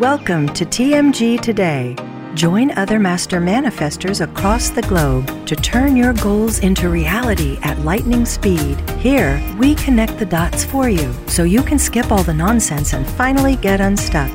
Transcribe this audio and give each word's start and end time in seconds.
Welcome 0.00 0.48
to 0.54 0.66
TMG 0.66 1.40
Today. 1.40 1.94
Join 2.34 2.72
other 2.72 2.98
master 2.98 3.40
manifestors 3.40 4.20
across 4.20 4.70
the 4.70 4.82
globe 4.82 5.46
to 5.46 5.54
turn 5.54 5.94
your 5.94 6.12
goals 6.14 6.58
into 6.58 6.88
reality 6.88 7.60
at 7.62 7.78
lightning 7.82 8.26
speed. 8.26 8.76
Here, 8.98 9.40
we 9.56 9.76
connect 9.76 10.18
the 10.18 10.26
dots 10.26 10.64
for 10.64 10.88
you 10.88 11.14
so 11.28 11.44
you 11.44 11.62
can 11.62 11.78
skip 11.78 12.10
all 12.10 12.24
the 12.24 12.34
nonsense 12.34 12.92
and 12.92 13.06
finally 13.06 13.54
get 13.54 13.80
unstuck. 13.80 14.32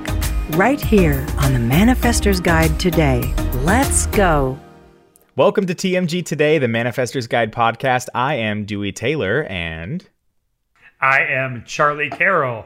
Right 0.51 0.79
here 0.79 1.27
on 1.39 1.51
the 1.51 1.59
Manifestor's 1.59 2.39
Guide 2.39 2.79
today. 2.79 3.33
Let's 3.55 4.05
go. 4.05 4.57
Welcome 5.35 5.65
to 5.65 5.75
TMG 5.75 6.25
Today, 6.25 6.57
the 6.57 6.69
Manifestor's 6.69 7.27
Guide 7.27 7.51
podcast. 7.51 8.07
I 8.15 8.35
am 8.35 8.63
Dewey 8.63 8.93
Taylor 8.93 9.43
and. 9.43 10.07
I 11.01 11.19
am 11.23 11.65
Charley 11.65 12.09
Carroll. 12.09 12.65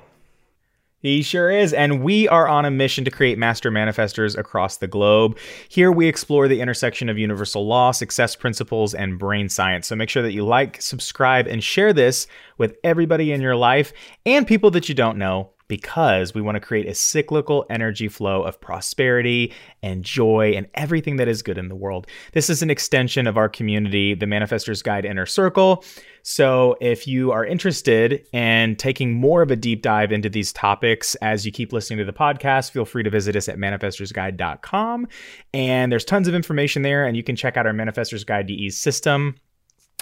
He 1.04 1.22
sure 1.22 1.52
is. 1.52 1.74
And 1.74 2.02
we 2.02 2.30
are 2.30 2.48
on 2.48 2.64
a 2.64 2.72
mission 2.72 3.04
to 3.04 3.12
create 3.12 3.38
master 3.38 3.70
manifestors 3.70 4.38
across 4.38 4.78
the 4.78 4.88
globe. 4.88 5.38
Here 5.68 5.92
we 5.92 6.07
explore 6.07 6.48
the 6.48 6.61
intersection 6.61 7.10
of 7.10 7.18
universal 7.18 7.68
law, 7.68 7.92
success 7.92 8.38
principles, 8.38 8.94
and 8.94 9.20
brain 9.20 9.50
science. 9.50 9.86
So 9.86 9.97
make 9.97 10.10
sure 10.10 10.24
that 10.24 10.32
you 10.32 10.46
like, 10.46 10.82
subscribe, 10.82 11.46
and 11.46 11.61
share 11.61 11.92
this 11.92 12.25
with 12.58 12.78
everybody 12.86 13.34
in 13.34 13.42
your 13.42 13.58
life 13.58 13.92
and 14.25 14.47
people 14.47 14.71
that 14.71 14.88
you 14.88 14.96
don't 14.96 15.18
know 15.18 15.50
because 15.77 16.36
we 16.36 16.41
want 16.41 16.55
to 16.55 16.59
create 16.59 16.87
a 16.87 16.93
cyclical 16.93 17.65
energy 17.68 18.07
flow 18.07 18.43
of 18.43 18.61
prosperity 18.61 19.51
and 19.82 20.04
joy 20.04 20.54
and 20.55 20.68
everything 20.75 21.15
that 21.15 21.27
is 21.27 21.41
good 21.41 21.57
in 21.57 21.68
the 21.68 21.75
world. 21.75 22.05
This 22.33 22.47
is 22.47 22.61
an 22.61 22.69
extension 22.69 23.25
of 23.25 23.37
our 23.37 23.49
community, 23.49 24.13
the 24.13 24.27
Manifestor's 24.27 24.83
Guide 24.83 25.04
Inner 25.04 25.25
Circle. 25.25 25.83
So, 26.21 26.77
if 26.79 27.07
you 27.07 27.32
are 27.32 27.43
interested 27.43 28.23
in 28.32 28.75
taking 28.75 29.15
more 29.15 29.41
of 29.41 29.49
a 29.49 29.55
deep 29.55 29.82
dive 29.82 30.11
into 30.11 30.29
these 30.29 30.54
topics 30.54 31.15
as 31.15 31.43
you 31.43 31.51
keep 31.51 31.74
listening 31.74 31.97
to 31.97 32.05
the 32.05 32.13
podcast, 32.13 32.69
feel 32.69 32.85
free 32.85 33.02
to 33.02 33.09
visit 33.09 33.35
us 33.35 33.49
at 33.49 33.58
manifestorsguide.com. 33.58 35.08
And 35.55 35.91
there's 35.91 36.05
tons 36.05 36.27
of 36.27 36.35
information 36.35 36.83
there, 36.83 37.03
and 37.08 37.17
you 37.17 37.23
can 37.23 37.35
check 37.35 37.58
out 37.58 37.65
our 37.65 37.73
Manifestor's 37.73 38.23
Guide 38.23 38.45
DE 38.45 38.69
system. 38.69 39.37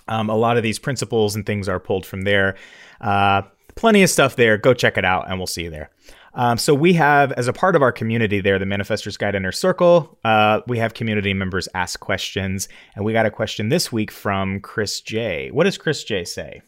Um, 0.10 0.30
a 0.30 0.36
lot 0.36 0.58
of 0.58 0.64
these 0.64 0.80
principles 0.80 1.34
and 1.34 1.46
things 1.46 1.70
are 1.70 1.80
pulled 1.80 2.06
from 2.06 2.24
there. 2.24 2.58
Uh, 3.00 3.44
plenty 3.76 4.04
of 4.04 4.10
stuff 4.10 4.36
there. 4.36 4.58
Go 4.58 4.74
check 4.74 4.98
it 4.98 5.06
out, 5.06 5.30
and 5.30 5.40
we'll 5.40 5.48
see 5.48 5.64
you 5.64 5.70
there. 5.70 5.92
Um, 6.34 6.58
so 6.58 6.74
we 6.74 6.94
have, 6.94 7.34
as 7.34 7.48
a 7.48 7.54
part 7.54 7.76
of 7.76 7.82
our 7.82 7.92
community 7.92 8.40
there, 8.40 8.58
the 8.58 8.66
Manifestors 8.66 9.18
Guide 9.18 9.36
Inner 9.36 9.52
Circle, 9.52 10.18
uh, 10.24 10.62
we 10.66 10.78
have 10.78 10.94
community 10.94 11.34
members 11.34 11.68
ask 11.74 12.00
questions, 12.00 12.70
and 12.96 13.04
we 13.04 13.12
got 13.12 13.26
a 13.26 13.32
question 13.32 13.70
this 13.70 13.92
week 13.92 14.12
from 14.12 14.62
Chris 14.62 15.02
J. 15.02 15.52
What 15.52 15.66
does 15.66 15.78
Chris 15.78 16.04
J 16.04 16.24
say? 16.24 16.62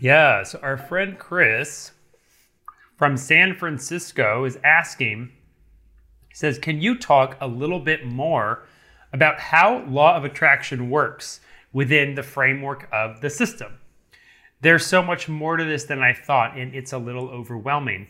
Yeah, 0.00 0.42
so 0.42 0.58
our 0.60 0.76
friend 0.76 1.18
Chris 1.18 1.92
from 2.96 3.16
San 3.16 3.54
Francisco 3.54 4.44
is 4.44 4.58
asking, 4.64 5.30
says, 6.32 6.58
can 6.58 6.80
you 6.80 6.98
talk 6.98 7.36
a 7.40 7.46
little 7.46 7.78
bit 7.78 8.04
more 8.04 8.66
about 9.12 9.38
how 9.38 9.84
law 9.84 10.16
of 10.16 10.24
attraction 10.24 10.90
works 10.90 11.40
within 11.72 12.16
the 12.16 12.24
framework 12.24 12.88
of 12.92 13.20
the 13.20 13.30
system? 13.30 13.78
There's 14.64 14.86
so 14.86 15.02
much 15.02 15.28
more 15.28 15.58
to 15.58 15.64
this 15.64 15.84
than 15.84 16.02
I 16.02 16.14
thought, 16.14 16.56
and 16.56 16.74
it's 16.74 16.94
a 16.94 16.98
little 16.98 17.28
overwhelming. 17.28 18.06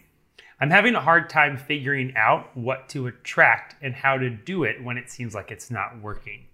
I'm 0.61 0.71
having 0.71 0.95
a 0.95 1.01
hard 1.01 1.29
time 1.29 1.57
figuring 1.57 2.15
out 2.15 2.57
what 2.57 2.89
to 2.91 3.09
attract 3.09 3.75
and 3.83 3.93
how 3.93 4.19
to 4.19 4.31
do 4.31 4.63
it 4.63 4.81
when 4.81 4.97
it 4.97 5.11
seems 5.11 5.35
like 5.35 5.51
it's 5.51 5.69
not 5.69 6.01
working. 6.01 6.45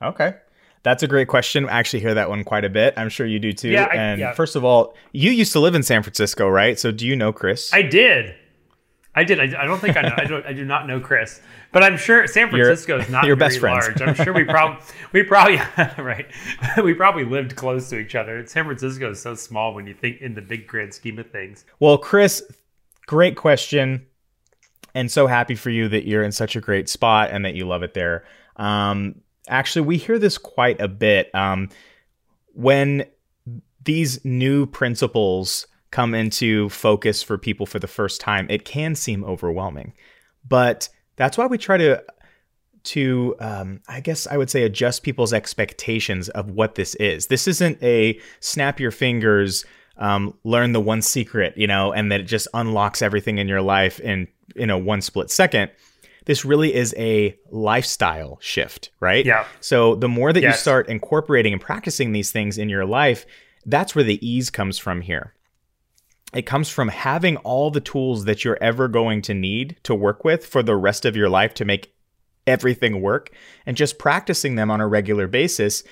Okay. 0.00 0.34
That's 0.82 1.02
a 1.02 1.06
great 1.06 1.28
question. 1.28 1.68
I 1.68 1.78
actually 1.78 2.00
hear 2.00 2.14
that 2.14 2.30
one 2.30 2.42
quite 2.42 2.64
a 2.64 2.70
bit. 2.70 2.94
I'm 2.96 3.10
sure 3.10 3.26
you 3.26 3.38
do 3.38 3.52
too. 3.52 3.68
Yeah, 3.68 3.86
I, 3.92 3.96
and 3.96 4.20
yeah. 4.20 4.32
first 4.32 4.56
of 4.56 4.64
all, 4.64 4.94
you 5.12 5.30
used 5.30 5.52
to 5.52 5.60
live 5.60 5.74
in 5.74 5.82
San 5.82 6.02
Francisco, 6.02 6.48
right? 6.48 6.78
So 6.78 6.90
do 6.92 7.06
you 7.06 7.16
know 7.16 7.34
Chris? 7.34 7.70
I 7.74 7.82
did. 7.82 8.34
I 9.16 9.24
did. 9.24 9.40
I, 9.40 9.62
I 9.62 9.64
don't 9.64 9.80
think 9.80 9.96
I 9.96 10.02
know. 10.02 10.14
I, 10.16 10.24
don't, 10.24 10.46
I 10.46 10.52
do 10.52 10.64
not 10.64 10.86
know 10.86 11.00
Chris, 11.00 11.40
but 11.72 11.82
I'm 11.82 11.96
sure 11.96 12.26
San 12.26 12.50
Francisco 12.50 12.98
is 12.98 13.08
not 13.08 13.24
your 13.24 13.34
very 13.34 13.48
best 13.48 13.60
friends. 13.60 13.86
large. 13.86 14.02
I'm 14.02 14.14
sure 14.14 14.34
we 14.34 14.44
probably 14.44 14.78
we 15.12 15.22
probably 15.22 15.56
right. 15.98 16.26
we 16.84 16.92
probably 16.92 17.24
lived 17.24 17.56
close 17.56 17.88
to 17.88 17.98
each 17.98 18.14
other. 18.14 18.46
San 18.46 18.64
Francisco 18.66 19.10
is 19.10 19.20
so 19.20 19.34
small 19.34 19.74
when 19.74 19.86
you 19.86 19.94
think 19.94 20.20
in 20.20 20.34
the 20.34 20.42
big 20.42 20.66
grand 20.66 20.92
scheme 20.92 21.18
of 21.18 21.30
things. 21.30 21.64
Well, 21.80 21.96
Chris, 21.96 22.44
great 23.06 23.36
question, 23.36 24.06
and 24.94 25.10
so 25.10 25.26
happy 25.26 25.54
for 25.54 25.70
you 25.70 25.88
that 25.88 26.06
you're 26.06 26.22
in 26.22 26.32
such 26.32 26.54
a 26.54 26.60
great 26.60 26.90
spot 26.90 27.30
and 27.32 27.44
that 27.46 27.54
you 27.54 27.66
love 27.66 27.82
it 27.82 27.94
there. 27.94 28.24
Um, 28.56 29.22
actually, 29.48 29.86
we 29.86 29.96
hear 29.96 30.18
this 30.18 30.36
quite 30.36 30.78
a 30.78 30.88
bit 30.88 31.34
um, 31.34 31.70
when 32.52 33.06
these 33.82 34.22
new 34.26 34.66
principles 34.66 35.66
come 35.96 36.14
into 36.14 36.68
focus 36.68 37.22
for 37.22 37.38
people 37.38 37.64
for 37.64 37.78
the 37.78 37.86
first 37.86 38.20
time, 38.20 38.46
it 38.50 38.66
can 38.66 38.94
seem 38.94 39.24
overwhelming. 39.24 39.94
But 40.46 40.90
that's 41.16 41.38
why 41.38 41.46
we 41.46 41.56
try 41.56 41.78
to 41.78 42.04
to 42.84 43.34
um, 43.40 43.80
I 43.88 44.00
guess 44.00 44.26
I 44.26 44.36
would 44.36 44.50
say 44.50 44.62
adjust 44.64 45.02
people's 45.02 45.32
expectations 45.32 46.28
of 46.28 46.50
what 46.50 46.74
this 46.74 46.94
is. 46.96 47.28
This 47.28 47.48
isn't 47.48 47.82
a 47.82 48.20
snap 48.40 48.78
your 48.78 48.90
fingers, 48.90 49.64
um, 49.96 50.34
learn 50.44 50.72
the 50.72 50.82
one 50.82 51.00
secret, 51.00 51.56
you 51.56 51.66
know, 51.66 51.94
and 51.94 52.12
that 52.12 52.20
it 52.20 52.24
just 52.24 52.46
unlocks 52.52 53.00
everything 53.00 53.38
in 53.38 53.48
your 53.48 53.62
life 53.62 53.98
in 53.98 54.28
you 54.54 54.66
know 54.66 54.76
one 54.76 55.00
split 55.00 55.30
second. 55.30 55.70
This 56.26 56.44
really 56.44 56.74
is 56.74 56.94
a 56.98 57.34
lifestyle 57.50 58.36
shift, 58.42 58.90
right? 59.00 59.24
Yeah. 59.24 59.46
So 59.60 59.94
the 59.94 60.08
more 60.08 60.34
that 60.34 60.42
Yes. 60.42 60.56
you 60.56 60.60
start 60.60 60.88
incorporating 60.90 61.54
and 61.54 61.62
practicing 61.62 62.12
these 62.12 62.32
things 62.32 62.58
in 62.58 62.68
your 62.68 62.84
life, 62.84 63.24
that's 63.64 63.94
where 63.94 64.04
the 64.04 64.20
ease 64.28 64.50
comes 64.50 64.78
from 64.78 65.00
here 65.00 65.32
it 66.36 66.44
comes 66.46 66.68
from 66.68 66.88
having 66.88 67.38
all 67.38 67.70
the 67.70 67.80
tools 67.80 68.26
that 68.26 68.44
you're 68.44 68.58
ever 68.60 68.88
going 68.88 69.22
to 69.22 69.32
need 69.32 69.76
to 69.84 69.94
work 69.94 70.22
with 70.22 70.44
for 70.44 70.62
the 70.62 70.76
rest 70.76 71.06
of 71.06 71.16
your 71.16 71.30
life 71.30 71.54
to 71.54 71.64
make 71.64 71.94
everything 72.46 73.00
work 73.00 73.30
and 73.64 73.76
just 73.76 73.98
practicing 73.98 74.54
them 74.54 74.70
on 74.70 74.80
a 74.80 74.86
regular 74.86 75.26
basis 75.26 75.82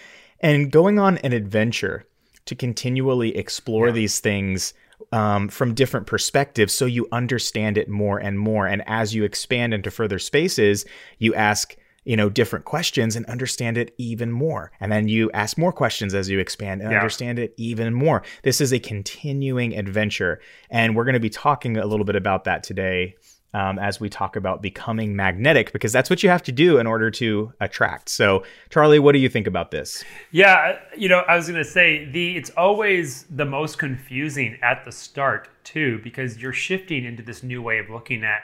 and 0.41 0.71
going 0.71 0.99
on 0.99 1.16
an 1.19 1.32
adventure 1.32 2.06
to 2.44 2.55
continually 2.55 3.34
explore 3.37 3.91
these 3.91 4.21
things 4.21 4.75
um, 5.12 5.49
from 5.49 5.75
different 5.75 6.06
perspectives 6.06 6.75
so 6.75 6.84
you 6.84 7.09
understand 7.11 7.78
it 7.78 7.88
more 7.88 8.19
and 8.19 8.38
more. 8.38 8.66
And 8.66 8.82
as 8.87 9.15
you 9.15 9.25
expand 9.25 9.72
into 9.72 9.91
further 9.91 10.19
spaces 10.19 10.84
you 11.19 11.34
ask 11.34 11.75
you 12.04 12.16
know 12.16 12.28
different 12.28 12.65
questions 12.65 13.16
and 13.16 13.25
understand 13.26 13.78
it 13.78 13.94
even 13.98 14.31
more 14.31 14.70
and 14.81 14.92
then 14.92 15.09
you 15.09 15.31
ask 15.32 15.56
more 15.59 15.72
questions 15.72 16.15
as 16.15 16.28
you 16.28 16.38
expand 16.38 16.82
and 16.82 16.91
Yeah. 16.91 16.98
understand 16.98 17.38
it 17.38 17.54
even 17.56 17.94
more 17.94 18.22
this 18.42 18.60
is 18.60 18.72
a 18.72 18.78
continuing 18.78 19.76
adventure 19.76 20.41
and 20.70 20.94
we're 20.94 21.04
going 21.04 21.14
to 21.14 21.20
be 21.20 21.31
talking 21.31 21.76
a 21.76 21.87
little 21.87 22.04
bit 22.04 22.16
about 22.16 22.44
that 22.44 22.62
today 22.62 23.16
um, 23.54 23.78
as 23.78 24.00
we 24.00 24.09
talk 24.09 24.34
about 24.34 24.62
becoming 24.62 25.14
magnetic 25.14 25.72
because 25.72 25.93
that's 25.93 26.10
what 26.10 26.25
you 26.25 26.28
have 26.28 26.43
to 26.43 26.50
do 26.53 26.78
in 26.78 26.87
order 26.88 27.10
to 27.10 27.53
attract 27.60 28.09
so 28.09 28.43
charley 28.69 28.98
what 28.98 29.12
do 29.12 29.19
you 29.19 29.28
think 29.28 29.47
about 29.47 29.70
this 29.70 30.04
Yeah, 30.32 30.78
you 30.97 31.09
know, 31.09 31.20
I 31.20 31.37
was 31.37 31.47
gonna 31.48 31.64
say 31.64 32.04
the 32.04 32.37
it's 32.37 32.50
always 32.50 33.25
the 33.31 33.44
most 33.44 33.78
confusing 33.78 34.59
at 34.62 34.84
the 34.84 34.91
start 34.93 35.48
too, 35.62 36.00
because 36.03 36.38
you're 36.38 36.53
shifting 36.53 37.04
into 37.04 37.22
this 37.22 37.43
new 37.44 37.62
way 37.62 37.78
of 37.78 37.88
looking 37.88 38.25
at 38.25 38.43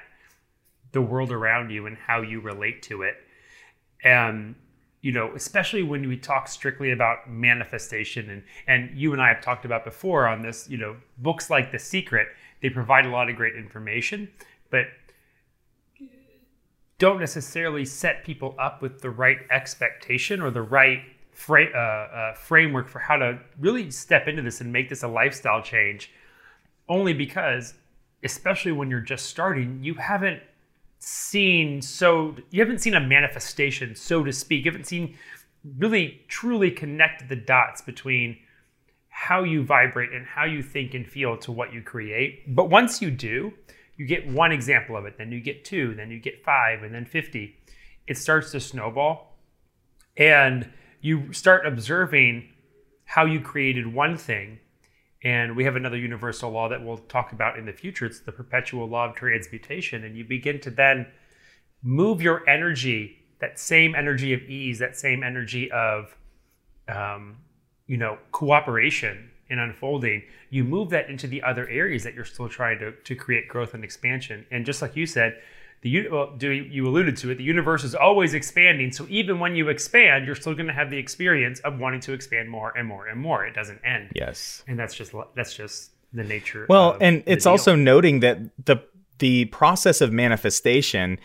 the 0.92 1.02
world 1.02 1.30
around 1.32 1.70
you 1.70 1.86
and 1.86 1.96
how 1.96 2.22
you 2.22 2.40
relate 2.40 2.82
to 2.82 3.02
it. 3.02 3.16
And 4.04 4.54
you 5.02 5.12
know, 5.12 5.32
especially 5.34 5.82
when 5.82 6.06
we 6.08 6.16
talk 6.16 6.46
strictly 6.46 6.90
about 6.90 7.28
manifestation 7.28 8.28
and 8.28 8.42
and 8.66 8.98
you 8.98 9.12
and 9.12 9.22
I 9.22 9.28
have 9.28 9.40
talked 9.40 9.64
about 9.64 9.84
before 9.84 10.28
on 10.28 10.42
this, 10.42 10.68
you 10.68 10.76
know, 10.76 10.96
books 11.18 11.48
like 11.48 11.72
The 11.72 11.78
Secret, 11.78 12.28
they 12.60 12.68
provide 12.68 13.06
a 13.06 13.10
lot 13.10 13.30
of 13.30 13.36
great 13.36 13.56
information, 13.56 14.28
but 14.70 14.86
don't 16.98 17.18
necessarily 17.18 17.86
set 17.86 18.24
people 18.24 18.54
up 18.58 18.82
with 18.82 19.00
the 19.00 19.08
right 19.08 19.38
expectation 19.50 20.42
or 20.42 20.50
the 20.50 20.60
right 20.60 21.00
fra- 21.32 21.72
uh, 21.74 22.14
uh, 22.14 22.34
framework 22.34 22.86
for 22.88 22.98
how 22.98 23.16
to 23.16 23.38
really 23.58 23.90
step 23.90 24.28
into 24.28 24.42
this 24.42 24.60
and 24.60 24.70
make 24.70 24.90
this 24.90 25.02
a 25.02 25.08
lifestyle 25.08 25.62
change. 25.62 26.12
Only 26.90 27.14
because, 27.14 27.72
especially 28.22 28.72
when 28.72 28.90
you're 28.90 29.00
just 29.00 29.26
starting, 29.26 29.82
you 29.82 29.94
haven't 29.94 30.42
seen 31.00 31.82
so 31.82 32.36
you 32.50 32.60
haven't 32.60 32.80
seen 32.80 32.94
a 32.94 33.00
manifestation, 33.00 33.96
so 33.96 34.22
to 34.22 34.32
speak. 34.32 34.64
You 34.64 34.70
haven't 34.70 34.86
seen 34.86 35.16
really 35.78 36.22
truly 36.28 36.70
connect 36.70 37.28
the 37.28 37.36
dots 37.36 37.82
between 37.82 38.38
how 39.08 39.42
you 39.42 39.64
vibrate 39.64 40.12
and 40.12 40.24
how 40.24 40.44
you 40.44 40.62
think 40.62 40.94
and 40.94 41.06
feel 41.06 41.36
to 41.38 41.52
what 41.52 41.72
you 41.72 41.82
create. 41.82 42.54
But 42.54 42.70
once 42.70 43.02
you 43.02 43.10
do, 43.10 43.52
you 43.96 44.06
get 44.06 44.26
one 44.26 44.52
example 44.52 44.96
of 44.96 45.04
it, 45.04 45.18
then 45.18 45.30
you 45.30 45.40
get 45.40 45.64
two, 45.64 45.94
then 45.94 46.10
you 46.10 46.18
get 46.18 46.42
five, 46.44 46.82
and 46.82 46.94
then 46.94 47.04
50. 47.04 47.54
It 48.06 48.16
starts 48.16 48.50
to 48.52 48.60
snowball. 48.60 49.36
And 50.16 50.70
you 51.02 51.32
start 51.32 51.66
observing 51.66 52.48
how 53.04 53.26
you 53.26 53.40
created 53.40 53.92
one 53.92 54.16
thing. 54.16 54.58
And 55.22 55.54
we 55.54 55.64
have 55.64 55.76
another 55.76 55.98
universal 55.98 56.50
law 56.50 56.68
that 56.68 56.82
we'll 56.82 56.96
talk 56.96 57.32
about 57.32 57.58
in 57.58 57.66
the 57.66 57.72
future. 57.72 58.06
It's 58.06 58.20
the 58.20 58.32
perpetual 58.32 58.88
law 58.88 59.08
of 59.08 59.14
transmutation. 59.14 60.04
And 60.04 60.16
you 60.16 60.24
begin 60.24 60.60
to 60.60 60.70
then 60.70 61.06
move 61.82 62.22
your 62.22 62.48
energy, 62.48 63.18
that 63.40 63.58
same 63.58 63.94
energy 63.94 64.32
of 64.32 64.42
ease, 64.42 64.78
that 64.78 64.96
same 64.96 65.22
energy 65.22 65.70
of, 65.72 66.16
um, 66.88 67.36
you 67.86 67.96
know, 67.96 68.18
cooperation 68.32 69.30
and 69.50 69.60
unfolding, 69.60 70.22
you 70.48 70.64
move 70.64 70.90
that 70.90 71.10
into 71.10 71.26
the 71.26 71.42
other 71.42 71.68
areas 71.68 72.04
that 72.04 72.14
you're 72.14 72.24
still 72.24 72.48
trying 72.48 72.78
to, 72.78 72.92
to 72.92 73.14
create 73.14 73.48
growth 73.48 73.74
and 73.74 73.84
expansion. 73.84 74.46
And 74.50 74.64
just 74.64 74.80
like 74.80 74.96
you 74.96 75.06
said, 75.06 75.40
the 75.82 76.08
well, 76.08 76.34
do 76.36 76.50
you 76.50 76.86
alluded 76.86 77.16
to 77.18 77.30
it, 77.30 77.38
the 77.38 77.44
universe 77.44 77.84
is 77.84 77.94
always 77.94 78.34
expanding. 78.34 78.92
So 78.92 79.06
even 79.08 79.38
when 79.38 79.54
you 79.54 79.68
expand, 79.68 80.26
you're 80.26 80.34
still 80.34 80.54
going 80.54 80.66
to 80.66 80.74
have 80.74 80.90
the 80.90 80.98
experience 80.98 81.60
of 81.60 81.78
wanting 81.78 82.00
to 82.00 82.12
expand 82.12 82.50
more 82.50 82.76
and 82.76 82.86
more 82.86 83.06
and 83.06 83.18
more. 83.18 83.46
It 83.46 83.54
doesn't 83.54 83.80
end. 83.84 84.10
Yes. 84.14 84.62
And 84.68 84.78
that's 84.78 84.94
just 84.94 85.12
that's 85.34 85.54
just 85.54 85.92
the 86.12 86.24
nature. 86.24 86.66
Well, 86.68 86.98
and 87.00 87.22
it's 87.26 87.44
deal. 87.44 87.52
also 87.52 87.76
noting 87.76 88.20
that 88.20 88.38
the 88.66 88.82
the 89.18 89.46
process 89.46 90.00
of 90.00 90.12
manifestation 90.12 91.18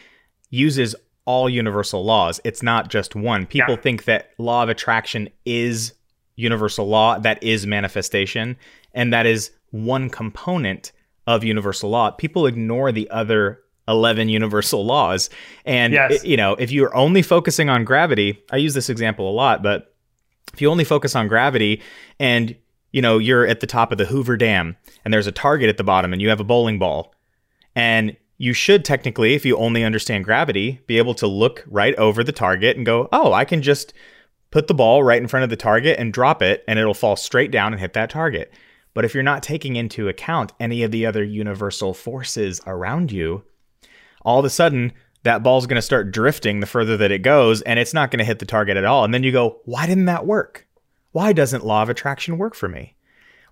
uses 0.50 0.96
all 1.26 1.50
universal 1.50 2.06
laws. 2.06 2.40
It's 2.44 2.64
not 2.64 2.90
just 2.90 3.16
one. 3.16 3.46
People 3.46 3.76
yeah. 3.76 3.82
think 3.82 4.06
that 4.06 4.32
law 4.38 4.64
of 4.64 4.70
attraction 4.70 5.30
is 5.46 5.94
universal 6.36 6.88
law, 6.88 7.18
that 7.20 7.42
is 7.44 7.66
manifestation, 7.66 8.58
and 8.94 9.12
that 9.12 9.26
is 9.26 9.52
one 9.72 10.10
component 10.10 10.92
of 11.28 11.44
universal 11.44 11.90
law. 11.90 12.12
People 12.12 12.46
ignore 12.46 12.92
the 12.92 13.10
other 13.10 13.62
11 13.88 14.30
universal 14.30 14.86
laws. 14.86 15.30
And, 15.66 15.94
yes. 15.94 16.24
you 16.24 16.38
know, 16.38 16.54
if 16.54 16.72
you're 16.72 16.96
only 16.96 17.22
focusing 17.22 17.70
on 17.70 17.84
gravity, 17.84 18.44
I 18.52 18.58
use 18.58 18.74
this 18.74 18.90
example 18.90 19.30
a 19.30 19.34
lot, 19.34 19.62
but 19.62 19.94
if 20.54 20.62
you 20.62 20.70
only 20.70 20.84
focus 20.84 21.16
on 21.16 21.28
gravity 21.28 21.82
and, 22.20 22.56
you 22.92 23.02
know, 23.02 23.18
you're 23.18 23.46
at 23.46 23.60
the 23.60 23.68
top 23.68 23.92
of 23.92 23.98
the 23.98 24.06
Hoover 24.06 24.38
Dam 24.38 24.78
and 25.04 25.14
there's 25.14 25.28
a 25.28 25.32
target 25.32 25.70
at 25.70 25.78
the 25.78 25.84
bottom 25.84 26.14
and 26.14 26.22
you 26.22 26.30
have 26.30 26.40
a 26.40 26.46
bowling 26.46 26.80
ball 26.80 27.14
and 27.76 28.16
you 28.38 28.54
should 28.54 28.84
technically, 28.84 29.34
if 29.34 29.46
you 29.46 29.58
only 29.58 29.84
understand 29.84 30.26
gravity, 30.26 30.82
be 30.88 30.98
able 30.98 31.14
to 31.16 31.28
look 31.28 31.64
right 31.68 31.96
over 31.96 32.24
the 32.24 32.32
target 32.32 32.76
and 32.76 32.86
go, 32.86 33.08
oh, 33.12 33.34
I 33.34 33.46
can 33.46 33.62
just 33.62 33.94
put 34.52 34.68
the 34.68 34.74
ball 34.74 35.04
right 35.04 35.22
in 35.22 35.28
front 35.28 35.44
of 35.44 35.50
the 35.50 35.56
target 35.56 36.00
and 36.00 36.14
drop 36.14 36.42
it, 36.42 36.64
and 36.68 36.80
it'll 36.80 36.94
fall 36.94 37.16
straight 37.16 37.52
down 37.52 37.74
and 37.74 37.80
hit 37.80 37.94
that 37.94 38.10
target. 38.10 38.54
But 38.94 39.06
if 39.06 39.14
you're 39.14 39.24
not 39.24 39.44
taking 39.44 39.76
into 39.76 40.08
account 40.08 40.54
any 40.60 40.84
of 40.84 40.92
the 40.92 41.06
other 41.06 41.24
universal 41.24 41.94
forces 41.94 42.62
around 42.66 43.12
you, 43.12 43.44
all 44.26 44.40
of 44.40 44.46
a 44.46 44.50
sudden 44.50 44.92
that 45.24 45.44
ball's 45.44 45.66
going 45.66 45.76
to 45.76 45.82
start 45.82 46.12
drifting 46.12 46.60
the 46.60 46.68
further 46.68 46.98
that 46.98 47.12
it 47.12 47.20
goes 47.20 47.62
and 47.62 47.80
it's 47.80 47.94
not 47.94 48.12
going 48.12 48.20
to 48.20 48.26
hit 48.26 48.40
the 48.40 48.46
target 48.46 48.78
at 48.78 48.86
all. 48.86 49.04
And 49.04 49.14
then 49.14 49.24
you 49.24 49.32
go, 49.32 49.62
why 49.66 49.88
didn't 49.88 50.06
that 50.06 50.26
work? 50.26 50.68
Why 51.12 51.34
doesn't 51.34 51.66
law 51.66 51.82
of 51.82 51.90
attraction 51.90 52.38
work 52.38 52.56
for 52.56 52.68
me? 52.68 52.96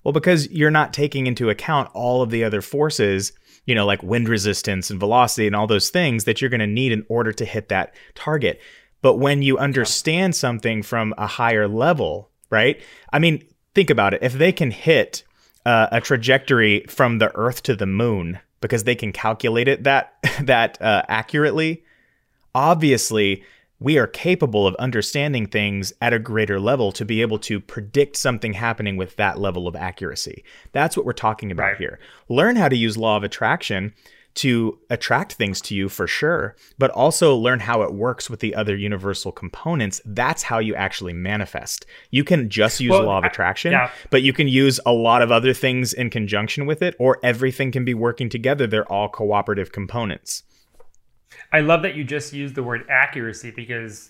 Well, 0.04 0.12
because 0.12 0.50
you're 0.50 0.70
not 0.70 0.94
taking 0.94 1.28
into 1.28 1.50
account 1.50 1.90
all 1.94 2.22
of 2.22 2.30
the 2.30 2.44
other 2.44 2.62
forces, 2.62 3.31
you 3.66 3.74
know, 3.74 3.86
like 3.86 4.04
wind 4.04 4.28
resistance 4.28 4.90
and 4.90 5.00
velocity 5.00 5.48
and 5.48 5.56
all 5.56 5.66
those 5.66 5.90
things 5.90 6.25
that 6.25 6.42
you're 6.42 6.50
going 6.50 6.60
to 6.60 6.68
need 6.68 6.92
in 6.92 7.06
order 7.08 7.31
to 7.31 7.46
hit 7.46 7.70
that 7.70 7.96
target. 8.14 8.60
But 9.02 9.16
when 9.16 9.42
you 9.42 9.58
understand 9.58 10.36
something 10.36 10.84
from 10.84 11.14
a 11.18 11.28
higher 11.28 11.68
level, 11.68 12.30
right? 12.50 12.81
I 13.12 13.20
mean, 13.20 13.44
think 13.74 13.90
about 13.90 14.14
it. 14.14 14.22
If 14.22 14.34
they 14.34 14.52
can 14.52 14.72
hit 14.72 15.24
uh, 15.66 15.88
a 15.92 16.02
trajectory 16.02 16.86
from 16.88 17.20
the 17.20 17.34
earth 17.36 17.64
to 17.64 17.75
the 17.75 17.86
moon, 17.86 18.40
because 18.63 18.83
they 18.83 18.95
can 18.95 19.12
calculate 19.12 19.68
it 19.68 19.83
that 19.83 20.15
that 20.42 20.81
uh, 20.81 21.04
accurately. 21.07 21.83
Obviously, 22.56 23.44
we 23.80 23.98
are 23.98 24.07
capable 24.07 24.65
of 24.65 24.75
understanding 24.75 25.45
things 25.45 25.92
at 26.01 26.13
a 26.13 26.19
greater 26.19 26.60
level 26.60 26.92
to 26.94 27.04
be 27.04 27.21
able 27.21 27.39
to 27.39 27.60
predict 27.60 28.15
something 28.15 28.54
happening 28.54 28.95
with 28.95 29.15
that 29.18 29.39
level 29.39 29.68
of 29.68 29.75
accuracy. 29.75 30.44
That's 30.71 30.95
what 30.95 31.06
we're 31.06 31.13
talking 31.13 31.51
about 31.51 31.63
right. 31.63 31.77
here. 31.77 32.00
Learn 32.30 32.56
how 32.56 32.69
to 32.69 32.75
use 32.75 32.98
law 32.98 33.18
of 33.18 33.24
attraction 33.24 33.94
to 34.36 34.80
attract 34.90 35.34
things 35.34 35.62
to 35.62 35.76
you 35.76 35.90
for 35.90 36.08
sure, 36.08 36.56
but 36.78 36.90
also 36.92 37.36
learn 37.36 37.60
how 37.60 37.84
it 37.84 37.94
works 37.94 38.30
with 38.30 38.40
the 38.40 38.56
other 38.56 38.76
universal 38.76 39.32
components. 39.32 40.02
That's 40.06 40.44
how 40.44 40.60
you 40.60 40.74
actually 40.76 41.14
manifest. 41.14 41.86
You 42.10 42.24
can 42.24 42.50
just 42.50 42.80
use 42.80 42.92
well, 42.92 43.04
law 43.04 43.20
of 43.20 43.26
attraction, 43.26 43.74
yeah. 43.74 43.92
but 44.10 44.24
you 44.24 44.34
can 44.34 44.48
use 44.48 44.80
a 44.86 44.92
lot 44.92 45.22
of 45.22 45.32
other 45.32 45.54
things 45.54 45.94
in 45.94 46.10
conjunction 46.10 46.66
with 46.66 46.82
it, 46.82 46.96
or 47.00 47.20
everything 47.24 47.72
can 47.72 47.86
be 47.86 47.94
working 47.94 48.30
together. 48.30 48.66
They're 48.66 48.92
all 48.92 49.10
cooperative 49.10 49.72
components. 49.72 50.44
I 51.52 51.60
love 51.60 51.84
that 51.84 51.96
you 51.96 52.04
just 52.04 52.34
used 52.34 52.56
the 52.56 52.64
word 52.64 52.86
accuracy 52.90 53.52
because 53.52 54.10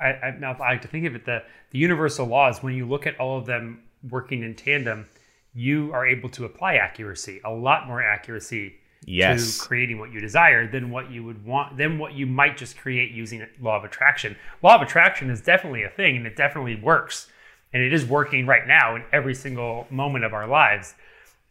I, 0.00 0.08
I 0.08 0.36
now 0.38 0.52
I 0.60 0.72
like 0.72 0.82
to 0.82 0.88
think 0.88 1.06
of 1.06 1.14
it 1.14 1.24
the 1.24 1.42
the 1.70 1.78
universal 1.78 2.26
laws 2.26 2.62
when 2.62 2.74
you 2.74 2.86
look 2.86 3.06
at 3.06 3.18
all 3.18 3.38
of 3.38 3.46
them 3.46 3.82
working 4.08 4.42
in 4.42 4.54
tandem, 4.54 5.06
you 5.54 5.90
are 5.92 6.06
able 6.06 6.28
to 6.30 6.44
apply 6.44 6.74
accuracy, 6.74 7.40
a 7.44 7.50
lot 7.50 7.86
more 7.86 8.02
accuracy 8.02 8.74
yes. 9.04 9.58
to 9.58 9.66
creating 9.66 9.98
what 9.98 10.12
you 10.12 10.20
desire 10.20 10.66
than 10.70 10.90
what 10.90 11.10
you 11.10 11.24
would 11.24 11.44
want 11.44 11.76
than 11.76 11.98
what 11.98 12.14
you 12.14 12.26
might 12.26 12.56
just 12.56 12.76
create 12.76 13.12
using 13.12 13.46
law 13.60 13.76
of 13.76 13.84
attraction. 13.84 14.36
Law 14.62 14.76
of 14.76 14.82
attraction 14.82 15.30
is 15.30 15.40
definitely 15.40 15.82
a 15.82 15.90
thing 15.90 16.16
and 16.16 16.26
it 16.26 16.36
definitely 16.36 16.76
works. 16.76 17.28
And 17.72 17.82
it 17.82 17.92
is 17.92 18.06
working 18.06 18.46
right 18.46 18.66
now 18.66 18.96
in 18.96 19.04
every 19.12 19.34
single 19.34 19.86
moment 19.90 20.24
of 20.24 20.32
our 20.32 20.46
lives. 20.46 20.94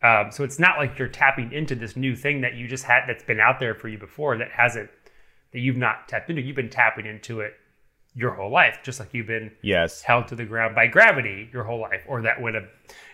Um, 0.02 0.32
so 0.32 0.44
it's 0.44 0.60
not 0.60 0.78
like 0.78 0.98
you're 0.98 1.08
tapping 1.08 1.52
into 1.52 1.76
this 1.76 1.96
new 1.96 2.16
thing 2.16 2.42
that 2.42 2.56
you 2.56 2.68
just 2.68 2.84
had 2.84 3.04
that's 3.08 3.24
been 3.24 3.40
out 3.40 3.60
there 3.60 3.76
for 3.76 3.88
you 3.88 3.98
before 3.98 4.38
that 4.38 4.52
hasn't 4.52 4.90
that 5.54 5.60
you've 5.60 5.78
not 5.78 6.08
tapped 6.08 6.30
into. 6.30 6.42
You've 6.42 6.56
been 6.56 6.70
tapping 6.70 7.06
into 7.06 7.42
it 7.42 7.54
your 8.16 8.34
whole 8.34 8.52
life, 8.52 8.80
just 8.84 9.00
like 9.00 9.14
you've 9.14 9.28
been 9.28 9.52
yes 9.62 10.02
held 10.02 10.28
to 10.28 10.36
the 10.36 10.46
ground 10.46 10.76
by 10.76 10.88
gravity 10.88 11.50
your 11.54 11.64
whole 11.64 11.80
life, 11.80 12.02
or 12.08 12.22
that 12.24 12.42
when 12.42 12.56
a 12.56 12.62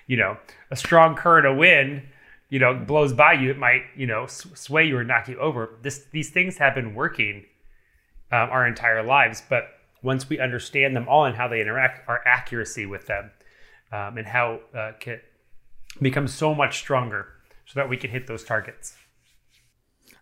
you 0.08 0.18
know 0.18 0.38
a 0.72 0.76
strong 0.76 1.16
current 1.16 1.46
of 1.46 1.58
wind 1.58 2.04
you 2.54 2.60
know 2.60 2.76
blows 2.76 3.14
by 3.14 3.34
you, 3.34 3.50
it 3.50 3.58
might 3.58 3.82
you 3.96 4.06
know 4.06 4.28
sway 4.28 4.86
you 4.86 4.96
or 4.96 5.04
knock 5.04 5.28
you 5.28 5.40
over. 5.40 5.80
This 5.82 6.06
these 6.12 6.30
things 6.30 6.58
have 6.58 6.76
been 6.76 6.94
working 6.94 7.46
um, 8.32 8.48
our 8.52 8.68
entire 8.68 9.02
lives, 9.02 9.42
but 9.50 9.70
once 10.04 10.30
we 10.30 10.40
understand 10.40 10.96
them 10.96 11.08
all 11.10 11.26
and 11.26 11.36
how 11.36 11.48
they 11.48 11.62
interact, 11.62 12.08
our 12.08 12.22
accuracy 12.28 12.86
with 12.86 13.08
them 13.08 13.32
um, 13.92 14.20
and 14.20 14.28
how 14.28 14.60
uh, 14.78 14.92
can 15.00 15.20
become 16.00 16.28
so 16.28 16.54
much 16.54 16.78
stronger, 16.78 17.26
so 17.66 17.80
that 17.80 17.90
we 17.90 17.98
can 17.98 18.12
hit 18.12 18.28
those 18.28 18.44
targets. 18.44 18.96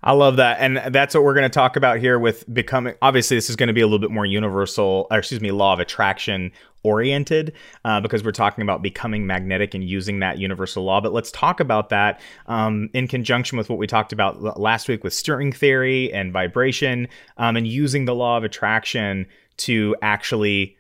I 0.04 0.14
love 0.14 0.38
that. 0.38 0.58
And 0.60 0.94
that's 0.94 1.14
what 1.14 1.24
we're 1.24 1.36
going 1.36 1.50
to 1.50 1.50
talk 1.50 1.76
about 1.76 2.00
here 2.00 2.18
with 2.18 2.52
becoming. 2.52 2.96
Obviously, 3.02 3.38
this 3.38 3.50
is 3.50 3.56
going 3.56 3.68
to 3.68 3.74
be 3.74 3.82
a 3.82 3.86
little 3.86 4.00
bit 4.00 4.10
more 4.10 4.26
universal, 4.26 5.08
or 5.12 5.20
excuse 5.20 5.42
me, 5.42 5.52
law 5.52 5.74
of 5.74 5.80
attraction 5.80 6.52
oriented 6.84 7.54
uh, 7.86 8.02
because 8.02 8.24
we're 8.24 8.32
talking 8.32 8.64
about 8.64 8.82
becoming 8.82 9.28
magnetic 9.28 9.76
and 9.76 9.84
using 9.84 10.20
that 10.20 10.40
universal 10.40 10.84
law. 10.84 11.00
But 11.00 11.14
let's 11.14 11.32
talk 11.32 11.60
about 11.60 11.90
that 11.90 12.20
um, 12.48 12.90
in 12.94 13.08
conjunction 13.08 13.60
with 13.60 13.70
what 13.70 13.78
we 13.78 13.86
talked 13.86 14.12
about 14.12 14.60
last 14.60 14.88
week 14.88 15.04
with 15.04 15.14
string 15.14 15.52
theory 15.52 16.12
and 16.12 16.34
vibration 16.34 17.08
um, 17.38 17.56
and 17.56 17.68
using 17.68 18.06
the 18.06 18.16
law 18.16 18.38
of 18.38 18.44
attraction 18.44 19.28
to 19.58 19.96
actually 20.02 20.76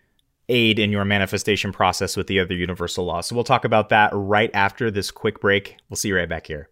aid 0.49 0.79
in 0.79 0.91
your 0.91 1.05
manifestation 1.05 1.71
process 1.71 2.17
with 2.17 2.25
the 2.25 2.39
other 2.39 2.55
universal 2.55 3.05
law. 3.05 3.21
So 3.21 3.35
we'll 3.35 3.43
talk 3.43 3.63
about 3.63 3.89
that 3.89 4.09
right 4.13 4.49
after 4.55 4.89
this 4.89 5.11
quick 5.11 5.39
break. 5.39 5.77
We'll 5.89 5.97
see 5.97 6.07
you 6.07 6.17
right 6.17 6.27
back 6.27 6.47
here. 6.47 6.69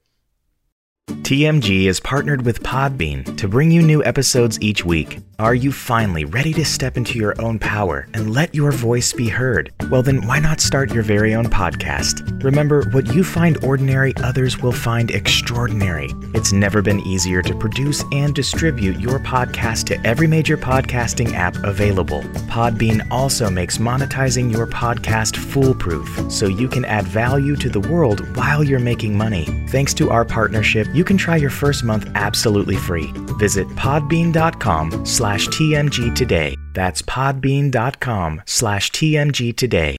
TMG 1.29 1.85
is 1.85 1.99
partnered 1.99 2.43
with 2.43 2.63
Podbean 2.63 3.37
to 3.37 3.47
bring 3.47 3.69
you 3.69 3.83
new 3.83 4.03
episodes 4.03 4.59
each 4.61 4.83
week. 4.83 5.19
Are 5.37 5.53
you 5.53 5.71
finally 5.71 6.25
ready 6.25 6.51
to 6.53 6.65
step 6.65 6.97
into 6.97 7.19
your 7.19 7.39
own 7.39 7.59
power 7.59 8.07
and 8.15 8.33
let 8.33 8.55
your 8.55 8.71
voice 8.71 9.13
be 9.13 9.29
heard? 9.29 9.71
Well, 9.91 10.01
then 10.01 10.25
why 10.25 10.39
not 10.39 10.59
start 10.59 10.91
your 10.91 11.03
very 11.03 11.35
own 11.35 11.45
podcast? 11.45 12.43
Remember, 12.43 12.89
what 12.93 13.13
you 13.13 13.23
find 13.23 13.63
ordinary, 13.63 14.13
others 14.17 14.57
will 14.57 14.71
find 14.71 15.11
extraordinary. 15.11 16.09
It's 16.33 16.51
never 16.51 16.81
been 16.81 16.99
easier 17.01 17.43
to 17.43 17.55
produce 17.55 18.03
and 18.11 18.33
distribute 18.33 18.99
your 18.99 19.19
podcast 19.19 19.85
to 19.85 20.07
every 20.07 20.25
major 20.25 20.57
podcasting 20.57 21.33
app 21.33 21.55
available. 21.63 22.23
Podbean 22.49 23.07
also 23.11 23.51
makes 23.51 23.77
monetizing 23.77 24.51
your 24.51 24.65
podcast 24.65 25.37
foolproof 25.37 26.31
so 26.31 26.47
you 26.47 26.67
can 26.67 26.85
add 26.85 27.05
value 27.05 27.55
to 27.55 27.69
the 27.69 27.79
world 27.79 28.35
while 28.35 28.63
you're 28.63 28.79
making 28.79 29.15
money. 29.15 29.45
Thanks 29.69 29.93
to 29.93 30.09
our 30.09 30.25
partnership, 30.25 30.87
you 30.91 31.03
can 31.03 31.18
try 31.19 31.35
your 31.35 31.51
first 31.51 31.83
month 31.83 32.09
absolutely 32.15 32.77
free. 32.77 33.11
Visit 33.37 33.67
podbean.com 33.69 35.05
slash 35.05 35.47
TMG 35.49 36.15
today. 36.15 36.55
That's 36.73 37.03
podbean.com 37.03 38.41
slash 38.45 38.91
TMG 38.91 39.55
today. 39.55 39.98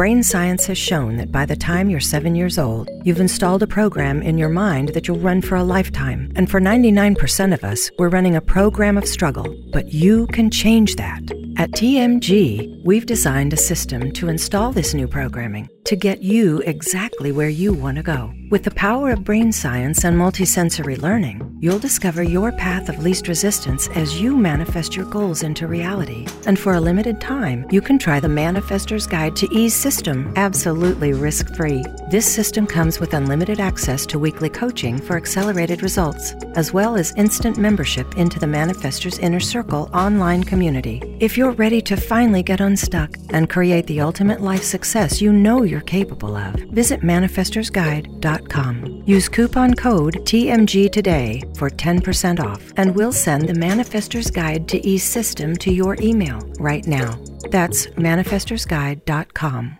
Brain 0.00 0.22
science 0.22 0.64
has 0.64 0.78
shown 0.78 1.18
that 1.18 1.30
by 1.30 1.44
the 1.44 1.54
time 1.54 1.90
you're 1.90 2.00
seven 2.00 2.34
years 2.34 2.56
old, 2.56 2.88
you've 3.04 3.20
installed 3.20 3.62
a 3.62 3.66
program 3.66 4.22
in 4.22 4.38
your 4.38 4.48
mind 4.48 4.94
that 4.94 5.06
you'll 5.06 5.18
run 5.18 5.42
for 5.42 5.56
a 5.56 5.62
lifetime. 5.62 6.32
And 6.36 6.50
for 6.50 6.58
99% 6.58 7.52
of 7.52 7.62
us, 7.64 7.90
we're 7.98 8.08
running 8.08 8.34
a 8.34 8.40
program 8.40 8.96
of 8.96 9.06
struggle. 9.06 9.54
But 9.74 9.92
you 9.92 10.26
can 10.28 10.50
change 10.50 10.96
that. 10.96 11.20
At 11.58 11.72
TMG, 11.72 12.82
we've 12.82 13.04
designed 13.04 13.52
a 13.52 13.58
system 13.58 14.10
to 14.12 14.30
install 14.30 14.72
this 14.72 14.94
new 14.94 15.06
programming 15.06 15.68
to 15.84 15.96
get 15.96 16.22
you 16.22 16.58
exactly 16.60 17.32
where 17.32 17.48
you 17.48 17.72
want 17.72 17.96
to 17.96 18.02
go. 18.02 18.32
With 18.50 18.64
the 18.64 18.70
power 18.70 19.10
of 19.10 19.24
brain 19.24 19.50
science 19.50 20.04
and 20.04 20.16
multisensory 20.16 21.00
learning, 21.00 21.58
you'll 21.60 21.78
discover 21.78 22.22
your 22.22 22.52
path 22.52 22.88
of 22.88 23.02
least 23.02 23.28
resistance 23.28 23.88
as 23.88 24.20
you 24.20 24.36
manifest 24.36 24.94
your 24.94 25.06
goals 25.06 25.42
into 25.42 25.66
reality. 25.66 26.26
And 26.46 26.58
for 26.58 26.74
a 26.74 26.80
limited 26.80 27.20
time, 27.20 27.66
you 27.70 27.80
can 27.80 27.98
try 27.98 28.20
the 28.20 28.28
Manifestor's 28.28 29.06
Guide 29.06 29.36
to 29.36 29.48
Ease 29.54 29.74
system 29.90 30.32
absolutely 30.36 31.12
risk 31.12 31.52
free. 31.56 31.82
This 32.12 32.32
system 32.32 32.64
comes 32.64 33.00
with 33.00 33.12
unlimited 33.12 33.58
access 33.58 34.06
to 34.06 34.20
weekly 34.20 34.48
coaching 34.48 35.00
for 35.00 35.16
accelerated 35.16 35.82
results, 35.82 36.32
as 36.54 36.72
well 36.72 36.94
as 36.94 37.12
instant 37.16 37.58
membership 37.58 38.16
into 38.16 38.38
the 38.38 38.46
Manifestor's 38.46 39.18
Inner 39.18 39.40
Circle 39.40 39.90
online 39.92 40.44
community. 40.44 41.02
If 41.18 41.36
you're 41.36 41.58
ready 41.64 41.82
to 41.82 41.96
finally 41.96 42.44
get 42.44 42.60
unstuck 42.60 43.16
and 43.30 43.50
create 43.50 43.88
the 43.88 44.00
ultimate 44.00 44.40
life 44.40 44.62
success 44.62 45.20
you 45.20 45.32
know 45.32 45.64
you're 45.64 45.80
capable 45.80 46.36
of, 46.36 46.54
visit 46.70 47.00
manifestorsguide.com. 47.00 49.02
Use 49.06 49.28
coupon 49.28 49.74
code 49.74 50.14
TMG 50.24 50.92
today 50.92 51.42
for 51.58 51.68
10% 51.68 52.38
off, 52.38 52.72
and 52.76 52.94
we'll 52.94 53.12
send 53.12 53.48
the 53.48 53.54
Manifestor's 53.54 54.30
Guide 54.30 54.68
to 54.68 54.78
E 54.86 54.98
System 54.98 55.56
to 55.56 55.72
your 55.72 55.96
email 56.00 56.38
right 56.60 56.86
now. 56.86 57.18
That's 57.50 57.88
manifestorsguide.com. 57.88 59.79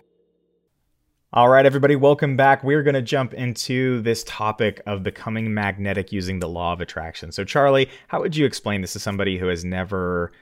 All 1.33 1.47
right, 1.47 1.65
everybody, 1.65 1.95
welcome 1.95 2.35
back. 2.35 2.61
We're 2.61 2.83
going 2.83 2.93
to 2.95 3.01
jump 3.01 3.33
into 3.33 4.01
this 4.01 4.25
topic 4.25 4.81
of 4.85 5.01
becoming 5.01 5.53
magnetic 5.53 6.11
using 6.11 6.39
the 6.39 6.49
law 6.49 6.73
of 6.73 6.81
attraction. 6.81 7.31
So, 7.31 7.45
Charley, 7.45 7.89
how 8.09 8.19
would 8.19 8.35
you 8.35 8.45
explain 8.45 8.81
this 8.81 8.91
to 8.93 8.99
somebody 8.99 9.37
who 9.37 9.47
has 9.47 9.63
never 9.63 10.33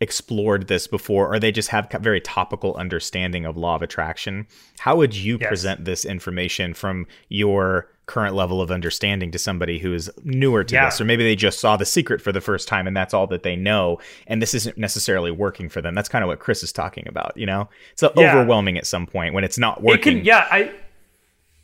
explored 0.00 0.66
this 0.66 0.88
before, 0.88 1.32
or 1.32 1.38
they 1.38 1.52
just 1.52 1.68
have 1.68 1.88
very 2.00 2.20
topical 2.20 2.74
understanding 2.74 3.46
of 3.46 3.56
law 3.56 3.76
of 3.76 3.82
attraction? 3.82 4.48
How 4.80 4.96
would 4.96 5.14
you 5.14 5.38
yes. 5.40 5.48
present 5.48 5.84
this 5.84 6.04
information 6.04 6.74
from 6.74 7.06
your 7.28 7.88
current 8.08 8.34
level 8.34 8.60
of 8.60 8.70
understanding 8.70 9.30
to 9.30 9.38
somebody 9.38 9.78
who 9.78 9.92
is 9.92 10.10
newer 10.24 10.64
to 10.64 10.74
yeah. 10.74 10.86
this 10.86 11.00
or 11.00 11.04
maybe 11.04 11.22
they 11.22 11.36
just 11.36 11.60
saw 11.60 11.76
the 11.76 11.84
secret 11.84 12.20
for 12.20 12.32
the 12.32 12.40
first 12.40 12.66
time 12.66 12.86
and 12.86 12.96
that's 12.96 13.14
all 13.14 13.26
that 13.26 13.42
they 13.42 13.54
know 13.54 13.98
and 14.26 14.42
this 14.42 14.54
isn't 14.54 14.76
necessarily 14.78 15.30
working 15.30 15.68
for 15.68 15.80
them 15.80 15.94
that's 15.94 16.08
kind 16.08 16.24
of 16.24 16.28
what 16.28 16.38
chris 16.40 16.62
is 16.62 16.72
talking 16.72 17.06
about 17.06 17.36
you 17.36 17.46
know 17.46 17.68
it's 17.92 18.02
yeah. 18.02 18.34
overwhelming 18.34 18.78
at 18.78 18.86
some 18.86 19.06
point 19.06 19.34
when 19.34 19.44
it's 19.44 19.58
not 19.58 19.82
working 19.82 20.16
it 20.16 20.20
can, 20.20 20.24
yeah 20.24 20.48
i 20.50 20.72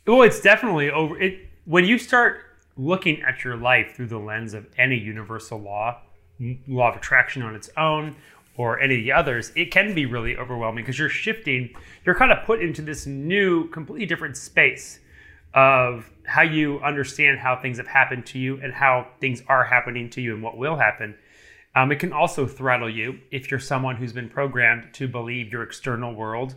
well 0.05 0.21
it's 0.21 0.39
definitely 0.39 0.89
over 0.91 1.19
it 1.19 1.39
when 1.65 1.83
you 1.83 1.97
start 1.97 2.39
looking 2.77 3.21
at 3.23 3.43
your 3.43 3.57
life 3.57 3.95
through 3.95 4.07
the 4.07 4.19
lens 4.19 4.53
of 4.53 4.67
any 4.77 4.97
universal 4.97 5.59
law 5.59 5.99
law 6.67 6.89
of 6.91 6.95
attraction 6.95 7.41
on 7.41 7.55
its 7.55 7.69
own 7.75 8.15
or 8.55 8.79
any 8.79 8.95
of 8.95 9.01
the 9.01 9.11
others 9.11 9.51
it 9.55 9.71
can 9.71 9.95
be 9.95 10.05
really 10.05 10.37
overwhelming 10.37 10.83
because 10.83 10.99
you're 10.99 11.09
shifting 11.09 11.73
you're 12.05 12.13
kind 12.15 12.31
of 12.31 12.45
put 12.45 12.61
into 12.61 12.83
this 12.83 13.07
new 13.07 13.67
completely 13.69 14.05
different 14.05 14.37
space 14.37 14.99
of 15.55 16.11
how 16.25 16.41
you 16.41 16.79
understand 16.81 17.39
how 17.39 17.55
things 17.55 17.77
have 17.77 17.87
happened 17.87 18.25
to 18.27 18.37
you 18.37 18.59
and 18.61 18.73
how 18.73 19.07
things 19.21 19.41
are 19.47 19.63
happening 19.63 20.09
to 20.11 20.21
you 20.21 20.33
and 20.33 20.43
what 20.43 20.57
will 20.57 20.75
happen. 20.75 21.15
Um, 21.75 21.91
it 21.91 21.99
can 21.99 22.13
also 22.13 22.45
throttle 22.45 22.89
you 22.89 23.19
if 23.31 23.49
you're 23.49 23.59
someone 23.59 23.95
who's 23.95 24.13
been 24.13 24.29
programmed 24.29 24.93
to 24.93 25.07
believe 25.07 25.51
your 25.51 25.63
external 25.63 26.13
world 26.13 26.55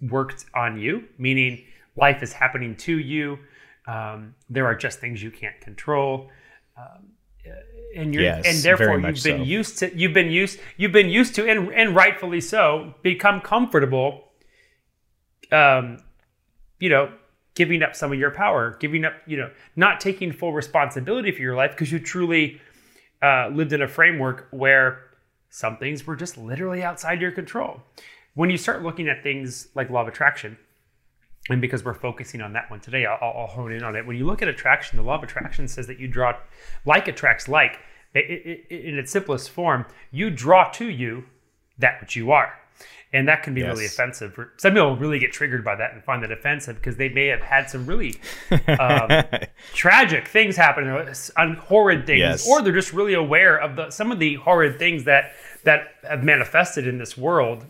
worked 0.00 0.46
on 0.54 0.78
you, 0.78 1.04
meaning 1.18 1.64
life 1.96 2.22
is 2.22 2.32
happening 2.32 2.76
to 2.76 2.98
you. 2.98 3.38
Um, 3.86 4.34
there 4.48 4.66
are 4.66 4.74
just 4.74 5.00
things 5.00 5.22
you 5.22 5.30
can't 5.30 5.60
control. 5.60 6.30
Um, 6.76 7.08
and 7.94 8.14
you're 8.14 8.22
yes, 8.22 8.46
and 8.46 8.58
therefore 8.62 8.98
you've 8.98 9.22
been 9.22 9.40
so. 9.40 9.42
used 9.42 9.78
to 9.78 9.94
you've 9.96 10.14
been 10.14 10.30
used 10.30 10.58
you've 10.76 10.92
been 10.92 11.10
used 11.10 11.34
to 11.34 11.46
and, 11.46 11.70
and 11.74 11.94
rightfully 11.94 12.40
so 12.40 12.94
become 13.02 13.40
comfortable 13.40 14.28
um 15.50 15.98
you 16.78 16.88
know 16.88 17.12
giving 17.54 17.82
up 17.82 17.94
some 17.94 18.12
of 18.12 18.18
your 18.18 18.30
power, 18.30 18.76
giving 18.80 19.04
up, 19.04 19.14
you 19.26 19.36
know, 19.36 19.50
not 19.76 20.00
taking 20.00 20.32
full 20.32 20.52
responsibility 20.52 21.30
for 21.30 21.42
your 21.42 21.54
life 21.54 21.72
because 21.72 21.92
you 21.92 21.98
truly 21.98 22.60
uh, 23.22 23.48
lived 23.48 23.72
in 23.72 23.82
a 23.82 23.88
framework 23.88 24.48
where 24.50 25.04
some 25.50 25.76
things 25.76 26.06
were 26.06 26.16
just 26.16 26.38
literally 26.38 26.82
outside 26.82 27.20
your 27.20 27.30
control. 27.30 27.82
When 28.34 28.48
you 28.48 28.56
start 28.56 28.82
looking 28.82 29.08
at 29.08 29.22
things 29.22 29.68
like 29.74 29.90
law 29.90 30.02
of 30.02 30.08
attraction, 30.08 30.56
and 31.50 31.60
because 31.60 31.84
we're 31.84 31.94
focusing 31.94 32.40
on 32.40 32.54
that 32.54 32.70
one 32.70 32.80
today, 32.80 33.04
I'll, 33.04 33.18
I'll 33.20 33.46
hone 33.46 33.72
in 33.72 33.82
on 33.82 33.96
it. 33.96 34.06
When 34.06 34.16
you 34.16 34.24
look 34.24 34.42
at 34.42 34.48
attraction, 34.48 34.96
the 34.96 35.02
law 35.02 35.16
of 35.16 35.22
attraction 35.22 35.68
says 35.68 35.86
that 35.88 35.98
you 35.98 36.08
draw, 36.08 36.34
like 36.86 37.08
attracts 37.08 37.48
like. 37.48 37.80
It, 38.14 38.66
it, 38.70 38.84
in 38.88 38.98
its 38.98 39.10
simplest 39.10 39.50
form, 39.50 39.86
you 40.10 40.30
draw 40.30 40.70
to 40.72 40.86
you 40.86 41.24
that 41.78 42.00
which 42.00 42.14
you 42.14 42.30
are 42.30 42.52
and 43.12 43.28
that 43.28 43.42
can 43.42 43.54
be 43.54 43.60
yes. 43.60 43.68
really 43.68 43.86
offensive. 43.86 44.38
Some 44.56 44.72
people 44.72 44.96
really 44.96 45.18
get 45.18 45.32
triggered 45.32 45.64
by 45.64 45.76
that 45.76 45.92
and 45.92 46.02
find 46.02 46.22
that 46.22 46.32
offensive 46.32 46.76
because 46.76 46.96
they 46.96 47.10
may 47.10 47.26
have 47.26 47.42
had 47.42 47.68
some 47.68 47.86
really 47.86 48.16
um, 48.78 49.22
tragic 49.74 50.28
things 50.28 50.56
happen, 50.56 50.84
or 50.88 51.12
horrid 51.60 52.06
things, 52.06 52.20
yes. 52.20 52.48
or 52.48 52.62
they're 52.62 52.72
just 52.72 52.92
really 52.92 53.14
aware 53.14 53.56
of 53.58 53.76
the 53.76 53.90
some 53.90 54.10
of 54.10 54.18
the 54.18 54.34
horrid 54.36 54.78
things 54.78 55.04
that 55.04 55.32
that 55.64 55.88
have 56.08 56.24
manifested 56.24 56.86
in 56.86 56.98
this 56.98 57.16
world, 57.16 57.66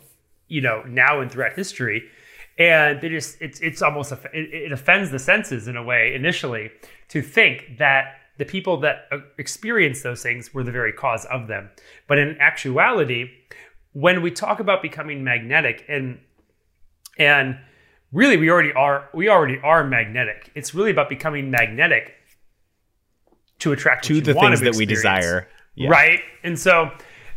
you 0.49 0.61
know, 0.61 0.83
now 0.89 1.21
and 1.21 1.31
throughout 1.31 1.55
history. 1.55 2.05
And 2.59 3.01
they 3.01 3.09
just 3.09 3.41
it's 3.41 3.59
it's 3.61 3.83
almost 3.83 4.13
it, 4.13 4.29
it 4.33 4.73
offends 4.73 5.11
the 5.11 5.19
senses 5.19 5.67
in 5.67 5.77
a 5.77 5.83
way 5.83 6.15
initially 6.15 6.71
to 7.09 7.21
think 7.21 7.79
that 7.79 8.15
the 8.39 8.45
people 8.45 8.79
that 8.79 9.09
experienced 9.39 10.03
those 10.03 10.23
things 10.23 10.55
were 10.55 10.65
the 10.65 10.73
very 10.73 10.93
cause 10.93 11.25
of 11.27 11.49
them. 11.49 11.71
But 12.07 12.19
in 12.19 12.37
actuality, 12.39 13.31
when 13.93 14.23
we 14.23 14.31
talk 14.31 14.61
about 14.61 14.83
becoming 14.83 15.23
magnetic 15.23 15.85
and 15.89 16.19
and 17.19 17.59
really 18.13 18.37
we 18.37 18.51
already 18.51 18.73
are 18.73 19.09
we 19.15 19.29
already 19.29 19.59
are 19.63 19.85
magnetic. 19.85 20.51
It's 20.55 20.75
really 20.75 20.91
about 20.91 21.09
becoming 21.09 21.51
magnetic 21.51 22.15
to 23.61 23.73
attract 23.73 24.05
to 24.07 24.21
the 24.21 24.35
things 24.35 24.61
that 24.61 24.75
we 24.77 24.87
desire. 24.87 25.49
Yeah. 25.75 25.89
right? 25.89 26.21
And 26.43 26.59
so 26.59 26.91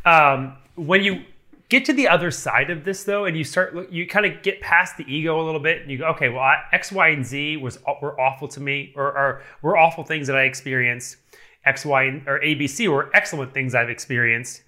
um, 0.06 0.58
when 0.76 1.04
you 1.04 1.24
get 1.70 1.86
to 1.86 1.94
the 1.94 2.08
other 2.08 2.32
side 2.32 2.70
of 2.70 2.84
this 2.84 3.04
though 3.04 3.26
and 3.26 3.38
you 3.38 3.44
start 3.44 3.92
you 3.92 4.08
kind 4.08 4.26
of 4.26 4.42
get 4.44 4.62
past 4.62 4.98
the 4.98 5.04
ego 5.12 5.42
a 5.42 5.44
little 5.44 5.60
bit 5.60 5.82
and 5.82 5.90
you 5.90 5.98
go 5.98 6.06
okay 6.06 6.30
well 6.30 6.42
I, 6.42 6.62
x 6.72 6.92
y 6.92 7.10
and 7.10 7.26
z 7.26 7.58
was 7.58 7.80
were 8.02 8.20
awful 8.20 8.48
to 8.50 8.60
me 8.60 8.94
or, 8.96 9.06
or 9.06 9.42
were 9.62 9.76
awful 9.76 10.04
things 10.04 10.28
that 10.28 10.36
i 10.36 10.44
experienced. 10.44 11.18
X 11.66 11.84
y 11.84 12.22
or 12.28 12.40
abc 12.40 12.88
were 12.88 13.10
excellent 13.16 13.52
things 13.52 13.74
i've 13.74 13.90
experienced 13.90 14.62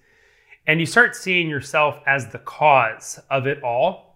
and 0.68 0.78
you 0.78 0.86
start 0.86 1.16
seeing 1.16 1.48
yourself 1.48 1.98
as 2.06 2.28
the 2.28 2.38
cause 2.38 3.18
of 3.30 3.46
it 3.46 3.62
all. 3.64 4.14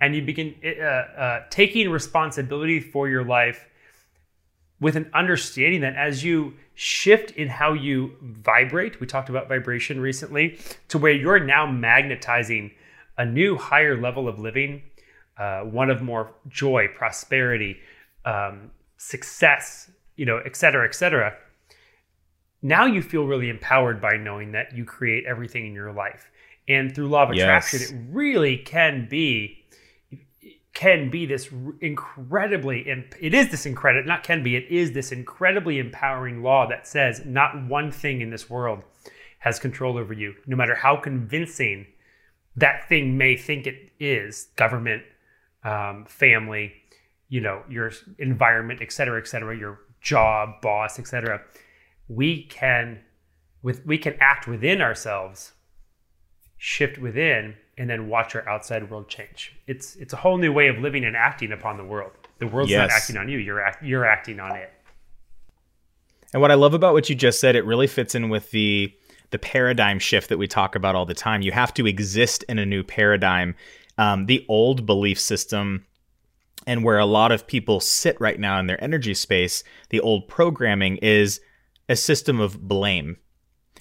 And 0.00 0.14
you 0.14 0.22
begin 0.22 0.54
uh, 0.62 0.84
uh, 0.84 1.42
taking 1.50 1.88
responsibility 1.88 2.78
for 2.78 3.08
your 3.08 3.24
life 3.24 3.66
with 4.80 4.96
an 4.96 5.10
understanding 5.14 5.80
that 5.80 5.96
as 5.96 6.22
you 6.22 6.54
shift 6.74 7.30
in 7.32 7.48
how 7.48 7.72
you 7.72 8.16
vibrate 8.20 9.00
we 9.00 9.06
talked 9.06 9.28
about 9.30 9.48
vibration 9.48 10.00
recently 10.00 10.58
to 10.88 10.98
where 10.98 11.12
you're 11.12 11.38
now 11.38 11.64
magnetizing 11.64 12.70
a 13.16 13.24
new 13.24 13.56
higher 13.56 13.98
level 13.98 14.26
of 14.26 14.40
living 14.40 14.82
uh, 15.38 15.60
one 15.60 15.88
of 15.88 16.02
more 16.02 16.34
joy 16.48 16.88
prosperity 16.96 17.78
um, 18.24 18.70
success 18.96 19.88
you 20.16 20.26
know 20.26 20.38
et 20.38 20.56
cetera 20.56 20.84
et 20.84 20.94
cetera 20.94 21.32
now 22.64 22.86
you 22.86 23.02
feel 23.02 23.26
really 23.26 23.50
empowered 23.50 24.00
by 24.00 24.16
knowing 24.16 24.52
that 24.52 24.74
you 24.74 24.84
create 24.86 25.24
everything 25.26 25.66
in 25.66 25.74
your 25.74 25.92
life 25.92 26.30
and 26.66 26.94
through 26.94 27.06
law 27.06 27.24
of 27.24 27.30
attraction 27.30 27.80
yes. 27.80 27.90
it 27.90 27.96
really 28.10 28.56
can 28.56 29.06
be 29.08 29.60
can 30.72 31.08
be 31.10 31.24
this 31.26 31.50
incredibly 31.80 32.80
it 33.20 33.34
is 33.34 33.50
this 33.50 33.66
incredible 33.66 34.08
not 34.08 34.24
can 34.24 34.42
be 34.42 34.56
it 34.56 34.64
is 34.68 34.92
this 34.92 35.12
incredibly 35.12 35.78
empowering 35.78 36.42
law 36.42 36.66
that 36.66 36.88
says 36.88 37.22
not 37.24 37.64
one 37.66 37.92
thing 37.92 38.20
in 38.20 38.30
this 38.30 38.50
world 38.50 38.82
has 39.38 39.58
control 39.58 39.96
over 39.96 40.12
you 40.12 40.34
no 40.46 40.56
matter 40.56 40.74
how 40.74 40.96
convincing 40.96 41.86
that 42.56 42.88
thing 42.88 43.16
may 43.16 43.36
think 43.36 43.66
it 43.66 43.92
is 44.00 44.48
government 44.56 45.02
um, 45.64 46.04
family 46.08 46.72
you 47.28 47.40
know 47.40 47.62
your 47.68 47.92
environment 48.18 48.80
et 48.82 48.90
cetera 48.90 49.20
et 49.20 49.28
cetera 49.28 49.56
your 49.56 49.80
job 50.00 50.60
boss 50.60 50.98
et 50.98 51.06
cetera 51.06 51.40
we 52.08 52.44
can 52.44 53.00
with 53.62 53.84
we 53.86 53.98
can 53.98 54.14
act 54.20 54.46
within 54.46 54.80
ourselves 54.80 55.52
shift 56.56 56.98
within 56.98 57.54
and 57.76 57.90
then 57.90 58.08
watch 58.08 58.34
our 58.34 58.48
outside 58.48 58.90
world 58.90 59.08
change. 59.08 59.54
It's 59.66 59.96
it's 59.96 60.12
a 60.12 60.16
whole 60.16 60.38
new 60.38 60.52
way 60.52 60.68
of 60.68 60.78
living 60.78 61.04
and 61.04 61.16
acting 61.16 61.52
upon 61.52 61.76
the 61.76 61.84
world. 61.84 62.12
The 62.38 62.46
world's 62.46 62.70
yes. 62.70 62.88
not 62.88 62.96
acting 62.96 63.16
on 63.16 63.28
you 63.28 63.38
you're 63.38 63.60
act, 63.60 63.82
you're 63.82 64.04
acting 64.04 64.40
on 64.40 64.56
it. 64.56 64.70
And 66.32 66.40
what 66.40 66.50
i 66.50 66.54
love 66.54 66.74
about 66.74 66.94
what 66.94 67.08
you 67.08 67.14
just 67.14 67.40
said 67.40 67.56
it 67.56 67.64
really 67.64 67.86
fits 67.86 68.14
in 68.14 68.28
with 68.28 68.50
the 68.50 68.92
the 69.30 69.38
paradigm 69.38 69.98
shift 69.98 70.28
that 70.28 70.38
we 70.38 70.46
talk 70.46 70.76
about 70.76 70.94
all 70.94 71.06
the 71.06 71.14
time. 71.14 71.42
You 71.42 71.52
have 71.52 71.74
to 71.74 71.86
exist 71.86 72.44
in 72.48 72.58
a 72.58 72.66
new 72.66 72.84
paradigm. 72.84 73.56
Um, 73.98 74.26
the 74.26 74.44
old 74.48 74.86
belief 74.86 75.20
system 75.20 75.84
and 76.66 76.82
where 76.82 76.98
a 76.98 77.06
lot 77.06 77.30
of 77.30 77.46
people 77.46 77.80
sit 77.80 78.20
right 78.20 78.38
now 78.38 78.58
in 78.58 78.66
their 78.66 78.82
energy 78.82 79.14
space 79.14 79.62
the 79.90 80.00
old 80.00 80.26
programming 80.28 80.96
is 80.96 81.40
a 81.88 81.96
system 81.96 82.40
of 82.40 82.66
blame. 82.66 83.16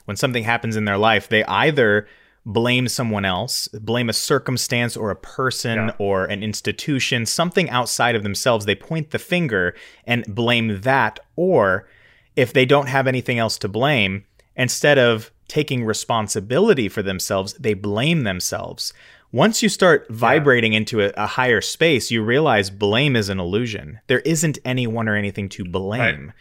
When 0.06 0.18
something 0.18 0.44
happens 0.44 0.76
in 0.76 0.86
their 0.86 0.98
life, 0.98 1.30
they 1.30 1.44
either 1.46 2.08
blame 2.46 2.88
someone 2.88 3.24
else, 3.24 3.68
blame 3.70 4.10
a 4.10 4.14
circumstance 4.14 4.98
or 4.98 5.12
a 5.12 5.16
person 5.16 5.76
yeah. 5.76 5.92
or 5.98 6.26
an 6.26 6.44
institution, 6.44 7.26
something 7.26 7.70
outside 7.70 8.16
of 8.16 8.24
themselves. 8.24 8.66
They 8.66 8.76
point 8.76 9.12
the 9.12 9.20
finger 9.20 9.76
and 10.06 10.26
blame 10.28 10.82
that. 10.82 11.20
Or 11.36 11.88
if 12.36 12.52
they 12.52 12.66
don't 12.66 12.90
have 12.90 13.08
anything 13.08 13.40
else 13.40 13.58
to 13.60 13.70
blame, 13.70 14.26
instead 14.56 14.98
of 15.00 15.32
taking 15.48 15.86
responsibility 15.86 16.90
for 16.90 17.02
themselves, 17.02 17.54
they 17.54 17.74
blame 17.74 18.24
themselves. 18.24 18.94
Once 19.32 19.64
you 19.64 19.70
start 19.70 20.06
vibrating 20.10 20.74
yeah. 20.74 20.78
into 20.78 21.02
a, 21.02 21.12
a, 21.16 21.26
higher 21.26 21.62
space, 21.62 22.12
you 22.12 22.22
realize 22.22 22.70
blame 22.70 23.16
is 23.16 23.30
an 23.30 23.40
illusion. 23.40 24.00
There 24.08 24.20
isn't 24.20 24.60
anyone 24.64 25.08
or 25.08 25.16
anything 25.16 25.50
to 25.50 25.64
blame. 25.64 26.28
Right 26.28 26.34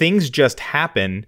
things 0.00 0.30
just 0.30 0.58
happen 0.60 1.26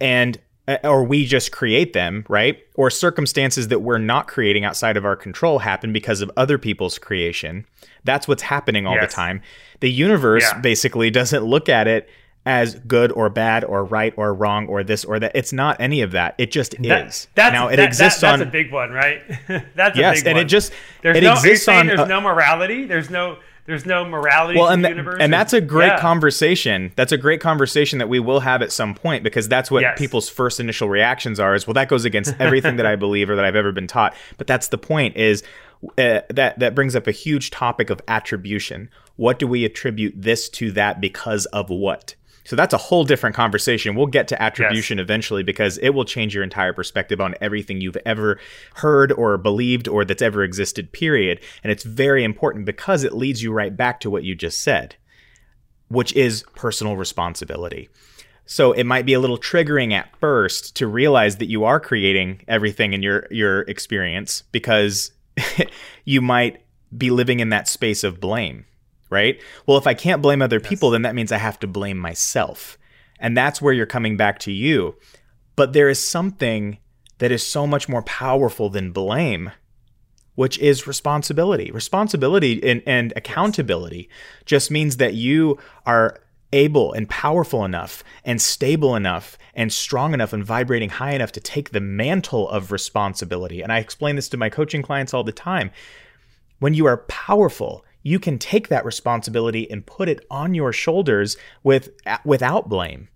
and 0.00 0.38
uh, 0.66 0.78
or 0.84 1.04
we 1.04 1.26
just 1.26 1.52
create 1.52 1.92
them, 1.92 2.24
right? 2.28 2.58
Or 2.74 2.90
circumstances 2.90 3.68
that 3.68 3.80
we're 3.80 3.98
not 3.98 4.26
creating 4.26 4.64
outside 4.64 4.96
of 4.96 5.04
our 5.04 5.16
control 5.16 5.58
happen 5.60 5.92
because 5.92 6.22
of 6.22 6.30
other 6.36 6.56
people's 6.58 6.98
creation. 6.98 7.66
That's 8.04 8.26
what's 8.26 8.42
happening 8.42 8.86
all 8.86 8.94
Yes. 8.94 9.10
the 9.10 9.14
time. 9.14 9.42
The 9.80 9.90
universe 9.90 10.44
Yeah. 10.50 10.60
basically 10.60 11.10
doesn't 11.10 11.44
look 11.44 11.68
at 11.68 11.86
it 11.86 12.08
as 12.46 12.76
good 12.86 13.12
or 13.12 13.28
bad 13.28 13.64
or 13.64 13.84
right 13.84 14.14
or 14.16 14.32
wrong 14.32 14.66
or 14.68 14.82
this 14.82 15.04
or 15.04 15.18
that. 15.18 15.32
It's 15.34 15.52
not 15.52 15.76
any 15.78 16.00
of 16.00 16.12
that. 16.12 16.34
It 16.38 16.50
just 16.50 16.74
That- 16.82 17.06
is. 17.08 17.28
That's, 17.34 17.52
now 17.52 17.68
it 17.68 17.76
that- 17.76 17.86
exists 17.86 18.20
that- 18.22 18.30
that's 18.30 18.42
on 18.42 18.48
a 18.48 18.50
big 18.50 18.72
one, 18.72 18.90
right? 18.92 19.20
that's 19.76 19.98
yes, 19.98 20.20
a 20.20 20.24
big 20.24 20.26
and 20.28 20.36
one. 20.36 20.46
it 20.46 20.48
just 20.48 20.72
there's 21.02 21.16
it 21.18 21.22
no, 21.24 21.32
exists 21.34 21.68
on 21.68 21.86
there's 21.86 22.00
a- 22.00 22.06
no 22.06 22.20
morality. 22.22 22.86
There's 22.86 23.10
no 23.10 23.36
there's 23.70 23.86
no 23.86 24.04
morality 24.04 24.58
well 24.58 24.68
and, 24.68 24.84
the 24.84 24.88
universe. 24.88 25.18
and 25.20 25.32
that's 25.32 25.52
a 25.52 25.60
great 25.60 25.86
Yeah. 25.86 26.00
conversation 26.00 26.92
that's 26.96 27.12
a 27.12 27.16
great 27.16 27.40
conversation 27.40 27.98
that 27.98 28.08
we 28.08 28.20
will 28.20 28.40
have 28.40 28.62
at 28.62 28.72
some 28.72 28.94
point 28.94 29.24
because 29.24 29.48
that's 29.48 29.70
what 29.70 29.82
Yes. 29.82 29.98
people's 29.98 30.28
first 30.28 30.60
initial 30.60 30.88
reactions 30.88 31.40
are 31.40 31.54
is 31.54 31.66
well 31.66 31.74
that 31.74 31.88
goes 31.88 32.04
against 32.04 32.34
everything 32.38 32.76
that 32.76 32.86
i 32.86 32.96
believe 33.06 33.30
or 33.30 33.36
that 33.36 33.44
i've 33.44 33.56
ever 33.56 33.72
been 33.72 33.86
taught 33.86 34.14
but 34.38 34.46
that's 34.46 34.68
the 34.68 34.78
point 34.78 35.16
is 35.16 35.42
uh, 35.96 36.20
that 36.28 36.58
that 36.58 36.74
brings 36.74 36.94
up 36.94 37.06
a 37.06 37.10
huge 37.12 37.50
topic 37.50 37.88
of 37.88 38.00
attribution 38.06 38.90
what 39.16 39.38
do 39.38 39.46
we 39.46 39.64
attribute 39.64 40.12
this 40.16 40.48
to 40.48 40.70
that 40.72 41.00
because 41.00 41.46
of 41.46 41.70
what 41.70 42.14
so 42.50 42.56
that's 42.56 42.74
a 42.74 42.78
whole 42.78 43.04
different 43.04 43.36
conversation. 43.36 43.94
We'll 43.94 44.08
get 44.08 44.26
to 44.26 44.42
attribution 44.42 44.98
eventually 44.98 45.44
because 45.44 45.78
it 45.78 45.90
will 45.90 46.04
change 46.04 46.34
your 46.34 46.42
entire 46.42 46.72
perspective 46.72 47.20
on 47.20 47.36
everything 47.40 47.80
you've 47.80 47.96
ever 48.04 48.40
heard 48.74 49.12
or 49.12 49.38
believed 49.38 49.86
or 49.86 50.04
that's 50.04 50.20
ever 50.20 50.42
existed, 50.42 50.90
period. 50.90 51.38
And 51.62 51.70
it's 51.70 51.84
very 51.84 52.24
important 52.24 52.64
because 52.64 53.04
it 53.04 53.12
leads 53.12 53.40
you 53.40 53.52
right 53.52 53.76
back 53.76 54.00
to 54.00 54.10
what 54.10 54.24
you 54.24 54.34
just 54.34 54.62
said, 54.62 54.96
which 55.86 56.12
is 56.14 56.44
personal 56.56 56.96
responsibility. 56.96 57.88
So 58.46 58.72
it 58.72 58.82
might 58.82 59.06
be 59.06 59.12
a 59.14 59.20
little 59.20 59.38
triggering 59.38 59.92
at 59.92 60.10
first 60.18 60.74
to 60.74 60.88
realize 60.88 61.36
that 61.36 61.48
you 61.48 61.62
are 61.62 61.78
creating 61.78 62.42
everything 62.48 62.94
in 62.94 63.00
your 63.00 63.28
your 63.30 63.60
experience 63.60 64.42
because 64.50 65.12
you 66.04 66.20
might 66.20 66.64
be 66.98 67.12
living 67.12 67.38
in 67.38 67.50
that 67.50 67.68
space 67.68 68.02
of 68.02 68.18
blame, 68.18 68.66
right? 69.10 69.40
Well, 69.66 69.76
if 69.76 69.86
I 69.86 69.94
can't 69.94 70.22
blame 70.22 70.40
other 70.40 70.60
people, 70.60 70.90
then 70.90 71.02
that 71.02 71.14
means 71.14 71.32
I 71.32 71.38
have 71.38 71.58
to 71.60 71.66
blame 71.66 71.98
myself. 71.98 72.78
And 73.18 73.36
that's 73.36 73.60
where 73.60 73.74
you're 73.74 73.86
coming 73.86 74.16
back 74.16 74.38
to 74.40 74.52
you. 74.52 74.96
But 75.56 75.72
there 75.72 75.88
is 75.88 76.02
something 76.02 76.78
that 77.18 77.30
is 77.30 77.46
so 77.46 77.66
much 77.66 77.88
more 77.88 78.02
powerful 78.02 78.70
than 78.70 78.92
blame, 78.92 79.50
which 80.36 80.58
is 80.58 80.86
responsibility. 80.86 81.70
Responsibility 81.70 82.62
and, 82.66 82.82
and 82.86 83.12
accountability 83.14 84.08
just 84.46 84.70
means 84.70 84.96
that 84.96 85.14
you 85.14 85.58
are 85.84 86.18
able 86.52 86.92
and 86.92 87.08
powerful 87.08 87.64
enough 87.64 88.02
and 88.24 88.40
stable 88.40 88.96
enough 88.96 89.38
and 89.54 89.72
strong 89.72 90.14
enough 90.14 90.32
and 90.32 90.44
vibrating 90.44 90.88
high 90.88 91.12
enough 91.12 91.32
to 91.32 91.40
take 91.40 91.70
the 91.70 91.80
mantle 91.80 92.48
of 92.48 92.72
responsibility. 92.72 93.60
And 93.62 93.72
I 93.72 93.78
explain 93.78 94.16
this 94.16 94.28
to 94.30 94.36
my 94.36 94.48
coaching 94.48 94.82
clients 94.82 95.14
all 95.14 95.24
the 95.24 95.32
time. 95.32 95.70
When 96.58 96.74
you 96.74 96.86
are 96.86 96.98
powerful, 97.08 97.84
you 98.02 98.18
can 98.18 98.38
take 98.38 98.68
that 98.68 98.84
responsibility 98.84 99.70
and 99.70 99.84
put 99.86 100.08
it 100.08 100.24
on 100.30 100.54
your 100.54 100.72
shoulders 100.72 101.36
with 101.62 101.90
without 102.24 102.68
blame. 102.68 103.08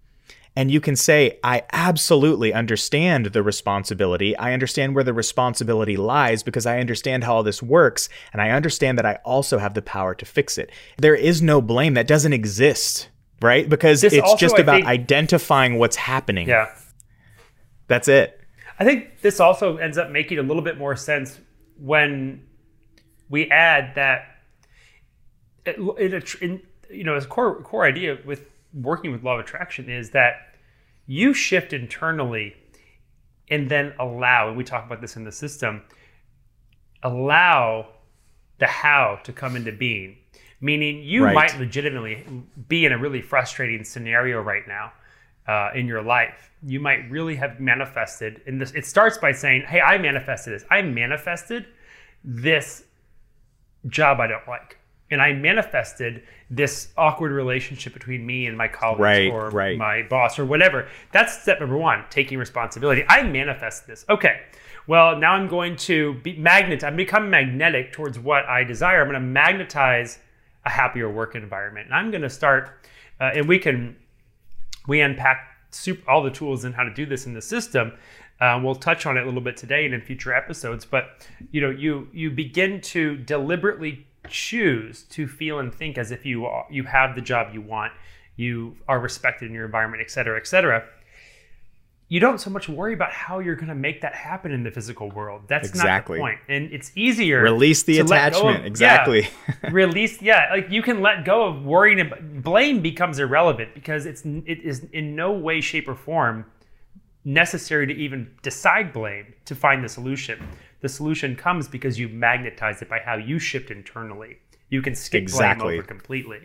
And 0.57 0.71
you 0.71 0.81
can 0.81 0.95
say, 0.95 1.41
I 1.43 1.62
absolutely 1.73 2.53
understand 2.53 3.26
the 3.26 3.43
responsibility. 3.43 4.37
I 4.37 4.53
understand 4.53 4.95
where 4.95 5.03
the 5.03 5.12
responsibility 5.12 5.97
lies 5.97 6.45
because 6.45 6.64
I 6.64 6.79
understand 6.79 7.25
how 7.25 7.35
all 7.35 7.43
this 7.43 7.61
works. 7.61 8.09
And 8.33 8.41
I 8.41 8.50
understand 8.50 8.97
that 8.99 9.05
I 9.07 9.19
also 9.25 9.59
have 9.59 9.75
the 9.75 9.83
power 9.83 10.14
to 10.14 10.25
fix 10.25 10.57
it. 10.57 10.71
There 10.99 11.17
is 11.17 11.43
no 11.43 11.61
blame 11.61 11.95
that 11.95 12.07
doesn't 12.07 12.33
exist, 12.33 13.09
right? 13.43 13.69
Because 13.69 14.00
This 14.00 14.12
it's 14.12 14.23
also, 14.23 14.37
just 14.37 14.57
I 14.57 14.62
about 14.62 14.75
think- 14.76 14.87
identifying 14.87 15.79
what's 15.81 15.97
happening. 15.97 16.47
Yeah. 16.49 16.67
That's 17.88 18.07
it. 18.07 18.41
I 18.79 18.85
think 18.85 19.23
this 19.23 19.41
also 19.41 19.76
ends 19.79 19.99
up 19.99 20.11
making 20.11 20.38
a 20.38 20.43
little 20.43 20.62
bit 20.62 20.79
more 20.79 20.95
sense 20.95 21.41
when 21.81 22.45
we 23.29 23.50
add 23.50 23.97
that 23.97 24.34
it, 25.66 25.76
it, 26.12 26.35
in, 26.40 26.62
you 26.90 27.04
know, 27.04 27.14
as 27.14 27.25
a 27.25 27.28
core 27.28 27.62
core 27.62 27.85
idea 27.85 28.18
with 28.25 28.44
working 28.73 29.12
with 29.12 29.23
law 29.23 29.35
of 29.35 29.40
attraction 29.40 29.88
is 29.88 30.11
that 30.11 30.54
you 31.06 31.33
shift 31.35 31.73
internally 31.73 32.54
and 33.49 33.71
then 33.71 33.94
allow, 33.99 34.48
and 34.48 34.57
we 34.57 34.64
talk 34.64 34.87
about 34.87 35.00
this 35.00 35.16
in 35.16 35.24
the 35.24 35.33
system, 35.33 35.83
allow 37.03 37.88
the 38.59 38.66
how 38.66 39.18
to 39.24 39.33
come 39.33 39.57
into 39.57 39.72
being. 39.72 40.16
Meaning, 40.61 41.03
you 41.03 41.24
Right. 41.24 41.35
might 41.35 41.59
legitimately 41.59 42.24
be 42.68 42.87
in 42.87 42.92
a 42.92 42.98
really 42.98 43.20
frustrating 43.20 43.85
scenario 43.85 44.40
right 44.40 44.66
now 44.66 44.92
uh, 45.46 45.70
in 45.74 45.87
your 45.87 46.03
life. 46.03 46.50
You 46.62 46.81
might 46.81 47.11
really 47.11 47.37
have 47.37 47.61
manifested, 47.61 48.40
and 48.46 48.59
this 48.61 48.70
it 48.72 48.87
starts 48.87 49.18
by 49.18 49.33
saying, 49.33 49.64
"Hey, 49.68 49.81
I 49.83 49.98
manifested 49.98 50.55
this. 50.55 50.64
I 50.70 50.81
manifested 50.81 51.66
this 52.24 52.85
job 53.88 54.20
I 54.20 54.27
don't 54.27 54.48
like, 54.48 54.79
and 55.14 55.22
I 55.22 55.33
manifested 55.33 56.22
this 56.50 56.88
awkward 56.98 57.33
relationship 57.33 57.94
between 57.94 58.27
me 58.27 58.46
and 58.46 58.59
my 58.59 58.68
colleagues 58.68 59.00
Right, 59.00 59.31
or 59.33 59.48
right. 59.48 59.79
my 59.79 60.03
boss 60.03 60.38
or 60.38 60.44
whatever." 60.44 60.88
That's 61.12 61.40
step 61.40 61.61
number 61.61 61.79
one: 61.79 62.05
taking 62.11 62.37
responsibility. 62.38 63.05
I 63.09 63.22
manifested 63.22 63.88
this. 63.88 64.05
Okay. 64.11 64.42
Well, 64.87 65.16
now 65.18 65.33
I'm 65.33 65.48
going 65.48 65.77
to 65.77 66.14
be 66.20 66.37
magnet. 66.37 66.85
I'm 66.85 66.96
becoming 66.96 67.31
magnetic 67.31 67.92
towards 67.94 68.18
what 68.18 68.44
I 68.44 68.64
desire. 68.64 69.00
I'm 69.00 69.09
going 69.09 69.14
to 69.14 69.27
magnetize 69.27 70.18
a 70.66 70.70
happier 70.70 71.11
work 71.11 71.35
environment, 71.35 71.87
and 71.87 71.94
I'm 71.94 72.11
going 72.11 72.22
to 72.22 72.29
start. 72.29 72.70
Uh, 73.18 73.31
and 73.35 73.48
we 73.48 73.59
can 73.59 73.96
we 74.87 75.00
unpack 75.00 75.38
super, 75.70 76.09
all 76.11 76.22
the 76.22 76.31
tools 76.31 76.64
and 76.64 76.74
how 76.74 76.83
to 76.83 76.92
do 76.92 77.07
this 77.07 77.27
in 77.27 77.33
the 77.35 77.40
system. 77.42 77.92
Uh, 78.40 78.61
we'll 78.62 78.74
touch 78.74 79.07
on 79.07 79.16
it 79.16 79.22
a 79.22 79.24
little 79.24 79.40
bit 79.40 79.57
today 79.57 79.85
and 79.85 79.94
in 79.94 80.00
future 80.00 80.35
episodes. 80.35 80.85
But 80.85 81.27
you 81.50 81.61
know, 81.61 81.70
you 81.70 82.09
you 82.12 82.31
begin 82.31 82.81
to 82.83 83.16
deliberately 83.16 84.07
choose 84.28 85.02
to 85.10 85.26
feel 85.26 85.58
and 85.58 85.74
think 85.74 85.98
as 85.98 86.10
if 86.10 86.24
you 86.26 86.46
are, 86.46 86.66
you 86.70 86.84
have 86.84 87.14
the 87.14 87.20
job 87.20 87.52
you 87.54 87.60
want, 87.60 87.92
you 88.37 88.76
are 88.88 88.98
respected 89.00 89.48
in 89.48 89.54
your 89.54 89.64
environment, 89.64 90.02
et 90.02 90.10
cetera, 90.10 90.37
et 90.38 90.46
cetera. 90.46 90.84
You 92.08 92.20
don't 92.20 92.38
so 92.38 92.50
much 92.50 92.68
worry 92.68 92.92
about 92.92 93.12
how 93.12 93.38
you're 93.38 93.54
going 93.56 93.68
to 93.68 93.74
make 93.74 94.02
that 94.02 94.14
happen 94.14 94.52
in 94.52 94.62
the 94.62 94.70
physical 94.70 95.10
world. 95.10 95.42
That's 95.48 95.68
Exactly. 95.68 96.18
not 96.18 96.24
the 96.24 96.30
point. 96.37 96.40
And 96.48 96.70
it's 96.72 96.92
easier 96.94 97.42
Release 97.42 97.82
the 97.84 97.98
attachment. 98.00 98.60
of- 98.60 98.66
exactly. 98.66 99.28
yeah, 99.48 99.70
release 99.70 100.20
yeah 100.20 100.48
like 100.50 100.70
you 100.70 100.82
can 100.82 101.00
let 101.00 101.24
go 101.24 101.44
of 101.44 101.64
worrying 101.64 102.00
about 102.00 102.42
blame 102.42 102.82
becomes 102.82 103.18
irrelevant 103.18 103.72
because 103.74 104.04
it's 104.04 104.22
it 104.24 104.60
is 104.62 104.84
in 104.92 105.16
no 105.16 105.32
way 105.32 105.60
shape 105.62 105.88
or 105.88 105.94
form 105.94 106.44
necessary 107.24 107.87
to 107.87 107.94
even 107.94 108.30
decide 108.42 108.92
blame 108.92 109.32
to 109.46 109.54
find 109.54 109.82
the 109.82 109.88
solution 109.88 110.46
the 110.85 110.88
solution 110.88 111.35
comes 111.35 111.66
because 111.77 111.99
you 111.99 112.09
magnetize 112.09 112.81
it 112.83 112.88
by 112.94 112.99
how 113.09 113.16
you 113.31 113.38
shift 113.38 113.70
internally 113.79 114.33
you 114.75 114.81
can 114.87 114.94
skip 114.94 115.23
Exactly. 115.23 115.64
blame 115.64 115.79
over 115.79 115.87
completely 115.94 116.42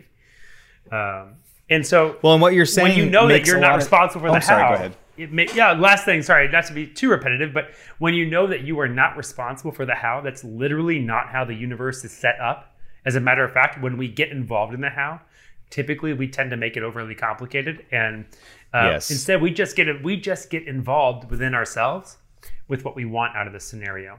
um, 0.90 1.34
and 1.68 1.86
so 1.86 2.16
well, 2.22 2.32
and 2.32 2.42
what 2.42 2.52
you're 2.54 2.66
saying 2.66 2.88
when 2.88 2.98
you 2.98 3.10
know 3.10 3.28
that 3.28 3.46
you're 3.46 3.60
not 3.60 3.68
lot 3.68 3.74
of- 3.76 3.80
responsible 3.82 4.20
for 4.22 4.28
Oh, 4.28 4.32
the 4.32 4.36
I'm 4.36 4.42
sorry, 4.42 4.62
how, 4.62 4.68
go 4.70 4.74
ahead. 4.74 4.96
it 5.16 5.30
may, 5.32 5.46
yeah. 5.54 5.72
Last 5.72 6.04
thing, 6.04 6.20
sorry, 6.22 6.48
not 6.48 6.64
to 6.66 6.72
be 6.72 6.86
too 6.86 7.08
repetitive, 7.10 7.52
but 7.52 7.70
when 7.98 8.14
you 8.14 8.26
know 8.26 8.46
that 8.48 8.62
you 8.62 8.80
are 8.80 8.88
not 8.88 9.16
responsible 9.16 9.70
for 9.70 9.86
the 9.86 9.94
how, 9.94 10.20
that's 10.20 10.42
literally 10.42 10.98
not 10.98 11.28
how 11.28 11.44
the 11.44 11.54
universe 11.54 12.04
is 12.04 12.10
set 12.10 12.40
up. 12.40 12.74
As 13.04 13.14
a 13.14 13.20
matter 13.20 13.44
of 13.44 13.52
fact, 13.52 13.80
when 13.80 13.96
we 13.98 14.08
get 14.08 14.30
involved 14.30 14.74
in 14.74 14.80
the 14.80 14.90
how, 14.90 15.20
typically 15.70 16.12
we 16.12 16.26
tend 16.26 16.50
to 16.50 16.56
make 16.56 16.76
it 16.76 16.82
overly 16.82 17.14
complicated, 17.14 17.86
and 17.92 18.24
uh, 18.74 18.88
Yes. 18.94 19.10
instead 19.10 19.40
we 19.40 19.52
just 19.52 19.76
get 19.76 20.02
we 20.02 20.16
just 20.16 20.50
get 20.50 20.66
involved 20.66 21.30
within 21.30 21.54
ourselves 21.54 22.16
with 22.66 22.84
what 22.84 22.96
we 22.96 23.04
want 23.04 23.36
out 23.36 23.46
of 23.46 23.52
the 23.52 23.60
scenario. 23.60 24.18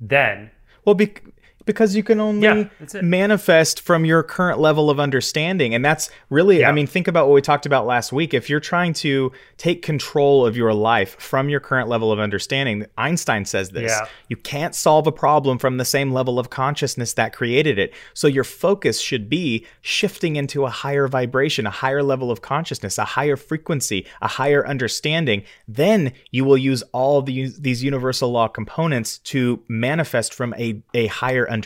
Then 0.00 0.50
Well, 0.84 0.94
bec 0.94 1.22
because 1.68 1.94
you 1.94 2.02
can 2.02 2.18
only 2.18 2.42
Yeah, 2.48 2.64
manifest 3.02 3.82
from 3.82 4.06
your 4.06 4.22
current 4.22 4.58
level 4.58 4.88
of 4.88 4.98
understanding. 4.98 5.74
And 5.74 5.84
that's 5.84 6.08
really, 6.30 6.64
I 6.64 6.72
mean, 6.72 6.86
think 6.86 7.06
about 7.06 7.28
what 7.28 7.34
we 7.34 7.42
talked 7.42 7.66
about 7.66 7.84
last 7.86 8.10
week. 8.10 8.32
If 8.32 8.48
you're 8.48 8.58
trying 8.58 8.94
to 8.94 9.30
take 9.58 9.82
control 9.82 10.46
of 10.46 10.56
your 10.56 10.72
life 10.72 11.14
from 11.20 11.50
your 11.50 11.60
current 11.60 11.88
level 11.90 12.10
of 12.10 12.18
understanding, 12.18 12.86
Einstein 12.96 13.44
says 13.44 13.68
this 13.70 13.92
Yeah. 13.92 14.06
you 14.28 14.36
can't 14.36 14.74
solve 14.74 15.06
a 15.06 15.12
problem 15.12 15.58
from 15.58 15.76
the 15.76 15.84
same 15.84 16.10
level 16.10 16.38
of 16.38 16.48
consciousness 16.48 17.12
that 17.12 17.34
created 17.34 17.78
it. 17.78 17.92
So 18.14 18.26
your 18.26 18.44
focus 18.44 18.98
should 19.00 19.28
be 19.28 19.66
shifting 19.82 20.36
into 20.36 20.64
a 20.64 20.70
higher 20.70 21.06
vibration, 21.06 21.66
a 21.66 21.70
higher 21.70 22.02
level 22.02 22.30
of 22.30 22.40
consciousness, 22.40 22.96
a 22.96 23.04
higher 23.04 23.36
frequency, 23.36 24.06
a 24.22 24.28
higher 24.28 24.66
understanding. 24.66 25.42
Then 25.68 26.12
you 26.30 26.46
will 26.46 26.56
use 26.56 26.82
all 26.92 27.20
these, 27.20 27.60
these 27.60 27.84
universal 27.84 28.30
law 28.30 28.48
components 28.48 29.18
to 29.18 29.62
manifest 29.68 30.32
from 30.32 30.54
a, 30.54 30.82
a 30.94 31.08
higher 31.08 31.44
understanding. 31.44 31.57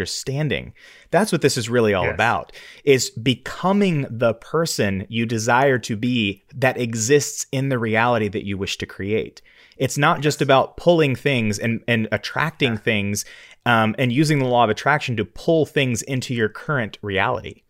That's 1.11 1.33
what 1.33 1.42
this 1.42 1.57
is 1.57 1.68
really 1.68 1.94
all 1.94 2.05
Yes. 2.05 2.14
about 2.14 2.52
is 2.85 3.11
becoming 3.11 4.07
the 4.11 4.35
person 4.35 5.07
you 5.09 5.26
desire 5.26 5.78
to 5.81 5.96
be 5.96 6.42
that 6.55 6.78
exists 6.78 7.46
in 7.52 7.68
the 7.68 7.78
reality 7.78 8.28
that 8.28 8.44
you 8.44 8.57
wish 8.59 8.78
to 8.78 8.87
create. 8.87 9.42
It's 9.76 9.98
not 9.98 10.20
just 10.20 10.40
about 10.42 10.76
pulling 10.76 11.16
things 11.16 11.59
and, 11.59 11.83
and 11.88 12.07
attracting 12.12 12.76
things 12.76 13.24
um, 13.66 13.94
and 13.98 14.12
using 14.12 14.38
the 14.38 14.44
law 14.46 14.64
of 14.64 14.70
attraction 14.70 15.16
to 15.16 15.24
pull 15.24 15.66
things 15.66 16.02
into 16.02 16.35
your 16.35 16.48
current 16.48 16.98
reality. 17.02 17.62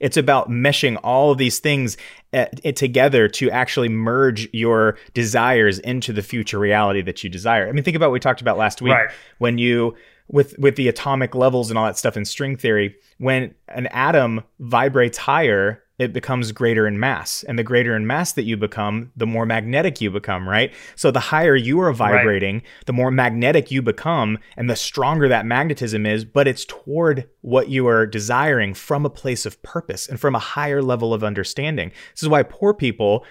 It's 0.00 0.16
about 0.16 0.48
meshing 0.50 0.98
all 1.02 1.32
of 1.32 1.38
these 1.38 1.58
things 1.58 1.96
uh, 2.32 2.46
together 2.76 3.26
to 3.28 3.50
actually 3.50 3.88
merge 3.88 4.48
your 4.52 4.96
desires 5.14 5.78
into 5.80 6.12
the 6.12 6.22
future 6.22 6.58
reality 6.58 7.02
that 7.02 7.24
you 7.24 7.30
desire. 7.30 7.68
I 7.68 7.72
mean, 7.72 7.82
think 7.82 7.96
about 7.96 8.06
what 8.10 8.12
we 8.14 8.20
talked 8.20 8.40
about 8.40 8.58
last 8.58 8.80
week 8.82 8.92
Right. 8.94 9.08
when 9.38 9.58
you 9.58 9.96
with 10.28 10.58
with 10.58 10.76
the 10.76 10.88
atomic 10.88 11.34
levels 11.34 11.70
and 11.70 11.78
all 11.78 11.86
that 11.86 11.98
stuff 11.98 12.16
in 12.16 12.24
string 12.24 12.56
theory. 12.56 12.96
When 13.18 13.54
an 13.68 13.86
atom 13.88 14.44
vibrates 14.60 15.18
higher, 15.18 15.82
it 15.98 16.12
becomes 16.12 16.52
greater 16.52 16.86
in 16.86 17.00
mass, 17.00 17.44
and 17.48 17.58
the 17.58 17.64
greater 17.64 17.96
in 17.96 18.06
mass 18.06 18.32
that 18.32 18.44
you 18.44 18.56
become, 18.56 19.10
the 19.16 19.26
more 19.26 19.44
magnetic 19.46 20.00
you 20.00 20.10
become. 20.10 20.48
Right. 20.48 20.72
So 20.94 21.10
the 21.10 21.18
higher 21.18 21.56
you 21.56 21.80
are 21.80 21.92
vibrating, 21.92 22.62
the 22.86 22.92
more 22.92 23.10
magnetic 23.10 23.70
you 23.70 23.82
become, 23.82 24.38
and 24.56 24.70
the 24.70 24.76
stronger 24.76 25.28
that 25.28 25.46
magnetism 25.46 26.06
is. 26.06 26.24
But 26.24 26.46
it's 26.46 26.64
toward 26.64 27.28
what 27.40 27.68
you 27.68 27.88
are 27.88 28.06
desiring 28.06 28.74
from 28.74 29.04
a 29.04 29.10
place 29.10 29.46
of 29.46 29.60
purpose 29.62 30.08
and 30.08 30.20
from 30.20 30.34
a 30.34 30.40
higher 30.40 30.82
level 30.82 31.12
of 31.12 31.24
understanding. 31.24 31.90
This 32.12 32.22
is 32.22 32.28
why 32.28 32.42
poor 32.44 32.74
people, 32.74 33.24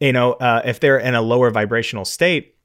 you 0.00 0.12
know, 0.12 0.32
uh, 0.34 0.62
if 0.64 0.80
they're 0.80 0.98
in 0.98 1.14
a 1.14 1.22
lower 1.22 1.50
vibrational 1.50 2.04
state, 2.04 2.56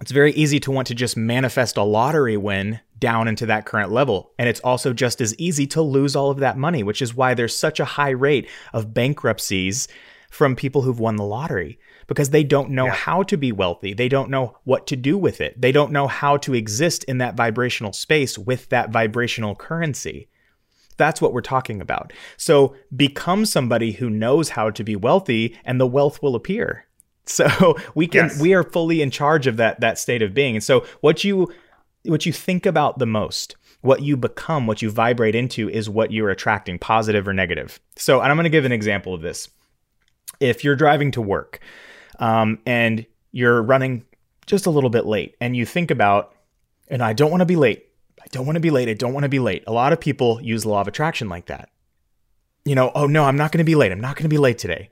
it's 0.00 0.12
very 0.12 0.32
easy 0.32 0.60
to 0.60 0.70
want 0.70 0.86
to 0.88 0.94
just 0.94 1.16
manifest 1.16 1.76
a 1.76 1.82
lottery 1.82 2.36
win 2.36 2.80
down 2.98 3.28
into 3.28 3.46
that 3.46 3.66
current 3.66 3.92
level. 3.92 4.32
And 4.38 4.48
it's 4.48 4.60
also 4.60 4.92
just 4.92 5.20
as 5.20 5.34
easy 5.38 5.66
to 5.68 5.82
lose 5.82 6.16
all 6.16 6.30
of 6.30 6.38
that 6.38 6.56
money, 6.56 6.82
which 6.82 7.02
is 7.02 7.14
why 7.14 7.34
there's 7.34 7.56
such 7.58 7.78
a 7.80 7.84
high 7.84 8.10
rate 8.10 8.48
of 8.72 8.94
bankruptcies 8.94 9.88
from 10.30 10.56
people 10.56 10.82
who've 10.82 11.00
won 11.00 11.16
the 11.16 11.24
lottery 11.24 11.78
because 12.06 12.30
they 12.30 12.44
don't 12.44 12.70
know 12.70 12.86
Yeah. 12.86 12.92
how 12.94 13.22
to 13.24 13.36
be 13.36 13.52
wealthy. 13.52 13.92
They 13.94 14.08
don't 14.08 14.30
know 14.30 14.56
what 14.64 14.86
to 14.88 14.96
do 14.96 15.16
with 15.18 15.40
it. 15.40 15.60
They 15.60 15.72
don't 15.72 15.92
know 15.92 16.06
how 16.06 16.36
to 16.38 16.54
exist 16.54 17.04
in 17.04 17.18
that 17.18 17.36
vibrational 17.36 17.92
space 17.92 18.38
with 18.38 18.68
that 18.70 18.90
vibrational 18.90 19.54
currency. 19.54 20.28
That's 20.98 21.20
what 21.20 21.32
we're 21.32 21.42
talking 21.42 21.80
about. 21.82 22.12
So 22.36 22.74
become 22.94 23.44
somebody 23.44 23.92
who 23.92 24.08
knows 24.08 24.50
how 24.50 24.70
to 24.70 24.82
be 24.84 24.96
wealthy 24.96 25.56
and 25.64 25.78
the 25.80 25.86
wealth 25.86 26.22
will 26.22 26.34
appear. 26.34 26.84
So 27.28 27.76
we 27.96 28.06
can 28.06 28.26
Yes. 28.26 28.40
we 28.40 28.54
are 28.54 28.62
fully 28.62 29.02
in 29.02 29.10
charge 29.10 29.48
of 29.48 29.56
that 29.56 29.80
that 29.80 29.98
state 29.98 30.22
of 30.22 30.32
being. 30.32 30.54
And 30.54 30.62
so 30.62 30.86
what 31.00 31.24
you 31.24 31.52
what 32.06 32.26
you 32.26 32.32
think 32.32 32.66
about 32.66 32.98
the 32.98 33.06
most, 33.06 33.56
what 33.80 34.02
you 34.02 34.16
become, 34.16 34.66
what 34.66 34.82
you 34.82 34.90
vibrate 34.90 35.34
into 35.34 35.68
is 35.68 35.88
what 35.88 36.12
you're 36.12 36.30
attracting, 36.30 36.78
positive 36.78 37.26
or 37.28 37.32
negative. 37.32 37.80
So 37.96 38.20
and 38.20 38.30
I'm 38.30 38.36
going 38.36 38.44
to 38.44 38.50
give 38.50 38.64
an 38.64 38.72
example 38.72 39.14
of 39.14 39.22
this. 39.22 39.48
If 40.40 40.64
you're 40.64 40.76
driving 40.76 41.12
to 41.12 41.22
work 41.22 41.60
um, 42.18 42.58
and 42.66 43.06
you're 43.32 43.62
running 43.62 44.04
just 44.46 44.66
a 44.66 44.70
little 44.70 44.90
bit 44.90 45.06
late 45.06 45.36
and 45.40 45.56
you 45.56 45.66
think 45.66 45.90
about 45.90 46.34
and 46.88 47.02
I 47.02 47.12
don't 47.12 47.30
want 47.30 47.40
to 47.40 47.46
be 47.46 47.56
late. 47.56 47.86
I 48.20 48.26
don't 48.30 48.46
want 48.46 48.56
to 48.56 48.60
be 48.60 48.70
late. 48.70 48.88
I 48.88 48.94
don't 48.94 49.12
want 49.12 49.24
to 49.24 49.28
be 49.28 49.38
late. 49.38 49.64
A 49.66 49.72
lot 49.72 49.92
of 49.92 50.00
people 50.00 50.40
use 50.42 50.66
law 50.66 50.80
of 50.80 50.88
attraction 50.88 51.28
like 51.28 51.46
that. 51.46 51.70
You 52.64 52.74
know, 52.74 52.90
oh 52.94 53.06
no, 53.06 53.24
I'm 53.24 53.36
not 53.36 53.52
going 53.52 53.58
to 53.58 53.64
be 53.64 53.74
late. 53.74 53.92
I'm 53.92 54.00
not 54.00 54.16
going 54.16 54.24
to 54.24 54.28
be 54.28 54.38
late 54.38 54.58
today. 54.58 54.90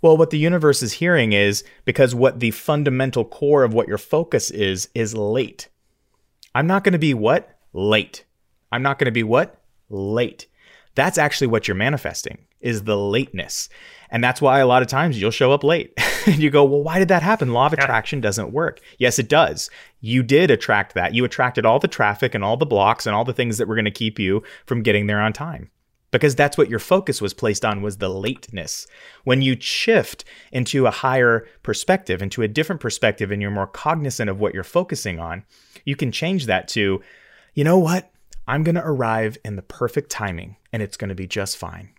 Well, 0.00 0.16
what 0.16 0.30
the 0.30 0.38
universe 0.38 0.82
is 0.82 0.92
hearing 0.94 1.32
is 1.32 1.64
because 1.84 2.14
what 2.14 2.40
the 2.40 2.52
fundamental 2.52 3.24
core 3.24 3.64
of 3.64 3.74
what 3.74 3.88
your 3.88 3.98
focus 3.98 4.50
is, 4.50 4.88
is 4.94 5.14
late. 5.14 5.68
I'm 6.54 6.66
not 6.66 6.84
going 6.84 6.92
to 6.92 6.98
be 6.98 7.14
what? 7.14 7.58
Late. 7.72 8.24
I'm 8.72 8.82
not 8.82 8.98
going 8.98 9.06
to 9.06 9.12
be 9.12 9.22
what? 9.22 9.60
Late. 9.88 10.46
That's 10.94 11.18
actually 11.18 11.46
what 11.46 11.68
you're 11.68 11.74
manifesting 11.76 12.46
is 12.60 12.82
the 12.82 12.96
lateness. 12.96 13.68
And 14.10 14.24
that's 14.24 14.42
why 14.42 14.58
a 14.58 14.66
lot 14.66 14.82
of 14.82 14.88
times 14.88 15.20
you'll 15.20 15.30
show 15.30 15.52
up 15.52 15.62
late. 15.62 15.92
and 16.26 16.38
you 16.38 16.50
go, 16.50 16.64
well, 16.64 16.82
why 16.82 16.98
did 16.98 17.08
that 17.08 17.22
happen? 17.22 17.52
Law 17.52 17.66
of 17.66 17.72
attraction 17.72 18.20
doesn't 18.20 18.52
work. 18.52 18.80
Yes, 18.98 19.18
it 19.18 19.28
does. 19.28 19.70
You 20.00 20.22
did 20.22 20.50
attract 20.50 20.94
that. 20.94 21.14
You 21.14 21.24
attracted 21.24 21.64
all 21.64 21.78
the 21.78 21.88
traffic 21.88 22.34
and 22.34 22.42
all 22.42 22.56
the 22.56 22.66
blocks 22.66 23.06
and 23.06 23.14
all 23.14 23.24
the 23.24 23.32
things 23.32 23.58
that 23.58 23.68
were 23.68 23.76
going 23.76 23.84
to 23.84 23.90
keep 23.90 24.18
you 24.18 24.42
from 24.66 24.82
getting 24.82 25.06
there 25.06 25.20
on 25.20 25.32
time 25.32 25.70
because 26.10 26.34
that's 26.34 26.56
what 26.56 26.70
your 26.70 26.78
focus 26.78 27.20
was 27.20 27.34
placed 27.34 27.64
on 27.64 27.82
was 27.82 27.98
the 27.98 28.08
lateness 28.08 28.86
when 29.24 29.42
you 29.42 29.56
shift 29.60 30.24
into 30.52 30.86
a 30.86 30.90
higher 30.90 31.46
perspective 31.62 32.22
into 32.22 32.42
a 32.42 32.48
different 32.48 32.80
perspective 32.80 33.30
and 33.30 33.42
you're 33.42 33.50
more 33.50 33.66
cognizant 33.66 34.30
of 34.30 34.40
what 34.40 34.54
you're 34.54 34.64
focusing 34.64 35.18
on 35.18 35.44
you 35.84 35.96
can 35.96 36.12
change 36.12 36.46
that 36.46 36.68
to 36.68 37.00
you 37.54 37.64
know 37.64 37.78
what 37.78 38.10
i'm 38.46 38.62
going 38.62 38.74
to 38.74 38.86
arrive 38.86 39.36
in 39.44 39.56
the 39.56 39.62
perfect 39.62 40.10
timing 40.10 40.56
and 40.72 40.82
it's 40.82 40.96
going 40.96 41.08
to 41.08 41.14
be 41.14 41.26
just 41.26 41.56
fine 41.56 41.90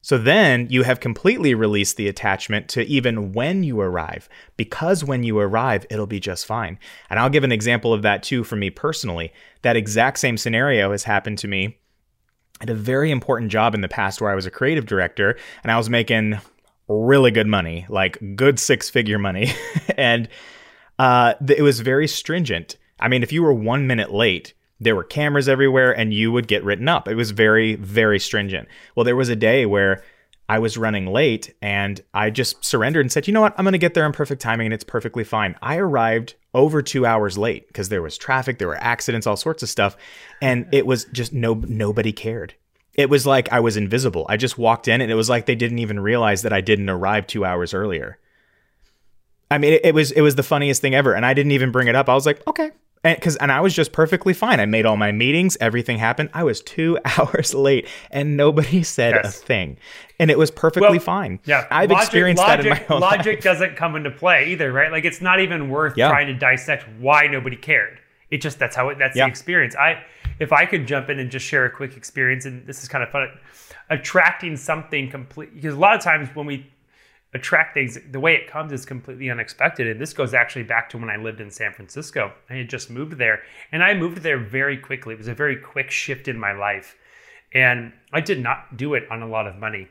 so 0.00 0.16
then 0.16 0.68
you 0.70 0.84
have 0.84 1.00
completely 1.00 1.54
released 1.54 1.96
the 1.96 2.08
attachment 2.08 2.68
to 2.68 2.82
even 2.86 3.32
when 3.32 3.64
you 3.64 3.80
arrive, 3.80 4.28
because 4.56 5.04
when 5.04 5.24
you 5.24 5.38
arrive, 5.38 5.84
it'll 5.90 6.06
be 6.06 6.20
just 6.20 6.46
fine. 6.46 6.78
And 7.10 7.18
I'll 7.18 7.28
give 7.28 7.44
an 7.44 7.52
example 7.52 7.92
of 7.92 8.02
that 8.02 8.22
too 8.22 8.44
for 8.44 8.56
me 8.56 8.70
personally. 8.70 9.32
That 9.62 9.76
exact 9.76 10.20
same 10.20 10.38
scenario 10.38 10.92
has 10.92 11.04
happened 11.04 11.38
to 11.38 11.48
me 11.48 11.78
at 12.60 12.70
a 12.70 12.74
very 12.74 13.10
important 13.10 13.50
job 13.50 13.74
in 13.74 13.80
the 13.80 13.88
past 13.88 14.20
where 14.20 14.30
I 14.30 14.34
was 14.34 14.46
a 14.46 14.50
creative 14.50 14.86
director 14.86 15.36
and 15.62 15.70
I 15.70 15.76
was 15.76 15.88
making 15.88 16.38
really 16.88 17.30
good 17.30 17.46
money, 17.46 17.86
like 17.88 18.18
good 18.34 18.58
six 18.58 18.90
figure 18.90 19.18
money. 19.18 19.52
and 19.96 20.28
uh, 20.98 21.34
it 21.48 21.62
was 21.62 21.80
very 21.80 22.08
stringent. 22.08 22.76
I 23.00 23.08
mean, 23.08 23.22
if 23.22 23.32
you 23.32 23.42
were 23.42 23.52
one 23.52 23.86
minute 23.86 24.12
late, 24.12 24.54
there 24.80 24.96
were 24.96 25.04
cameras 25.04 25.48
everywhere 25.48 25.96
and 25.96 26.14
you 26.14 26.32
would 26.32 26.48
get 26.48 26.64
written 26.64 26.88
up. 26.88 27.08
It 27.08 27.14
was 27.14 27.30
very, 27.30 27.74
very 27.76 28.18
stringent. 28.18 28.68
Well, 28.94 29.04
there 29.04 29.16
was 29.16 29.28
a 29.28 29.36
day 29.36 29.66
where 29.66 30.02
I 30.48 30.58
was 30.58 30.78
running 30.78 31.06
late 31.06 31.54
and 31.60 32.00
I 32.14 32.30
just 32.30 32.64
surrendered 32.64 33.02
and 33.02 33.12
said, 33.12 33.26
you 33.26 33.34
know 33.34 33.40
what? 33.40 33.54
I'm 33.58 33.64
going 33.64 33.72
to 33.72 33.78
get 33.78 33.94
there 33.94 34.06
in 34.06 34.12
perfect 34.12 34.40
timing 34.40 34.66
and 34.66 34.74
it's 34.74 34.84
perfectly 34.84 35.24
fine. 35.24 35.56
I 35.60 35.76
arrived 35.76 36.36
over 36.54 36.82
two 36.82 37.04
hours 37.06 37.36
late 37.36 37.66
because 37.68 37.88
there 37.88 38.02
was 38.02 38.16
traffic, 38.16 38.58
there 38.58 38.68
were 38.68 38.82
accidents, 38.82 39.26
all 39.26 39.36
sorts 39.36 39.62
of 39.62 39.68
stuff. 39.68 39.96
And 40.40 40.66
it 40.72 40.86
was 40.86 41.04
just 41.06 41.32
no, 41.32 41.54
nobody 41.54 42.12
cared. 42.12 42.54
It 42.94 43.10
was 43.10 43.26
like 43.26 43.52
I 43.52 43.60
was 43.60 43.76
invisible. 43.76 44.26
I 44.28 44.36
just 44.36 44.58
walked 44.58 44.88
in 44.88 45.00
and 45.00 45.10
it 45.10 45.14
was 45.14 45.28
like 45.28 45.46
they 45.46 45.54
didn't 45.54 45.78
even 45.78 46.00
realize 46.00 46.42
that 46.42 46.52
I 46.52 46.60
didn't 46.60 46.90
arrive 46.90 47.26
two 47.26 47.44
hours 47.44 47.74
earlier. 47.74 48.18
I 49.50 49.58
mean, 49.58 49.74
it, 49.74 49.84
it 49.84 49.94
was 49.94 50.10
it 50.10 50.20
was 50.20 50.34
the 50.34 50.42
funniest 50.42 50.82
thing 50.82 50.94
ever, 50.94 51.14
and 51.14 51.24
I 51.24 51.32
didn't 51.32 51.52
even 51.52 51.70
bring 51.70 51.88
it 51.88 51.94
up. 51.94 52.08
I 52.08 52.14
was 52.14 52.26
like, 52.26 52.46
okay, 52.46 52.70
because 53.02 53.36
and, 53.36 53.50
I 53.52 53.60
was 53.60 53.74
just 53.74 53.92
perfectly 53.92 54.34
fine. 54.34 54.60
I 54.60 54.66
made 54.66 54.86
all 54.86 54.96
my 54.96 55.12
meetings, 55.12 55.56
everything 55.60 55.98
happened. 55.98 56.30
I 56.34 56.44
was 56.44 56.60
two 56.60 56.98
hours 57.18 57.54
late, 57.54 57.86
and 58.10 58.36
nobody 58.36 58.82
said 58.82 59.14
a 59.16 59.28
thing, 59.30 59.78
and 60.18 60.30
it 60.30 60.38
was 60.38 60.50
perfectly 60.50 60.90
Well, 60.98 61.00
fine. 61.00 61.40
Yeah, 61.44 61.66
I've 61.70 61.90
Logic- 61.90 62.02
experienced 62.02 62.42
logic, 62.42 62.64
that 62.64 62.80
in 62.82 62.88
my 62.88 62.94
own 62.94 63.00
Logic 63.00 63.34
life. 63.36 63.44
doesn't 63.44 63.76
come 63.76 63.96
into 63.96 64.10
play 64.10 64.50
either, 64.52 64.72
right? 64.72 64.90
Like 64.92 65.04
it's 65.04 65.20
not 65.20 65.40
even 65.40 65.70
worth 65.70 65.96
Yeah. 65.96 66.08
trying 66.08 66.26
to 66.28 66.34
dissect 66.34 66.84
why 66.98 67.26
nobody 67.26 67.56
cared. 67.56 67.98
It 68.30 68.42
just 68.42 68.58
that's 68.58 68.76
how 68.76 68.88
it 68.90 68.98
that's 68.98 69.16
Yeah. 69.16 69.24
the 69.24 69.30
experience. 69.30 69.74
I 69.76 70.02
if 70.40 70.52
I 70.52 70.66
could 70.66 70.86
jump 70.86 71.08
in 71.08 71.18
and 71.18 71.30
just 71.30 71.46
share 71.46 71.64
a 71.64 71.70
quick 71.70 71.96
experience, 71.96 72.44
and 72.44 72.66
this 72.66 72.82
is 72.82 72.88
kind 72.88 73.02
of 73.02 73.10
fun, 73.10 73.28
attracting 73.90 74.56
something 74.56 75.10
complete 75.10 75.54
because 75.54 75.74
a 75.74 75.78
lot 75.78 75.96
of 75.96 76.02
times 76.02 76.28
when 76.34 76.46
we 76.46 76.66
attract 77.34 77.74
things, 77.74 77.98
the 78.10 78.20
way 78.20 78.34
it 78.34 78.50
comes 78.50 78.72
is 78.72 78.86
completely 78.86 79.30
unexpected. 79.30 79.86
And 79.86 80.00
this 80.00 80.12
goes 80.12 80.32
actually 80.32 80.62
back 80.62 80.88
to 80.90 80.98
when 80.98 81.10
I 81.10 81.16
lived 81.16 81.40
in 81.40 81.50
San 81.50 81.72
Francisco. 81.72 82.32
I 82.48 82.54
had 82.54 82.70
just 82.70 82.90
moved 82.90 83.18
there, 83.18 83.42
and 83.70 83.82
I 83.82 83.94
moved 83.94 84.22
there 84.22 84.38
very 84.38 84.78
quickly. 84.78 85.14
It 85.14 85.18
was 85.18 85.28
a 85.28 85.34
very 85.34 85.56
quick 85.56 85.90
shift 85.90 86.28
in 86.28 86.38
my 86.38 86.52
life, 86.52 86.96
and 87.52 87.92
I 88.12 88.20
did 88.20 88.42
not 88.42 88.76
do 88.76 88.94
it 88.94 89.04
on 89.10 89.22
a 89.22 89.28
lot 89.28 89.46
of 89.46 89.56
money. 89.56 89.88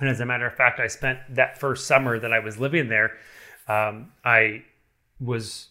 And 0.00 0.08
as 0.08 0.20
a 0.20 0.26
matter 0.26 0.46
of 0.46 0.54
fact, 0.54 0.80
I 0.80 0.86
spent 0.86 1.18
that 1.30 1.58
first 1.58 1.86
summer 1.86 2.18
that 2.18 2.32
I 2.32 2.38
was 2.38 2.58
living 2.58 2.88
there, 2.88 3.12
um, 3.68 4.12
I 4.24 4.64
was 5.18 5.68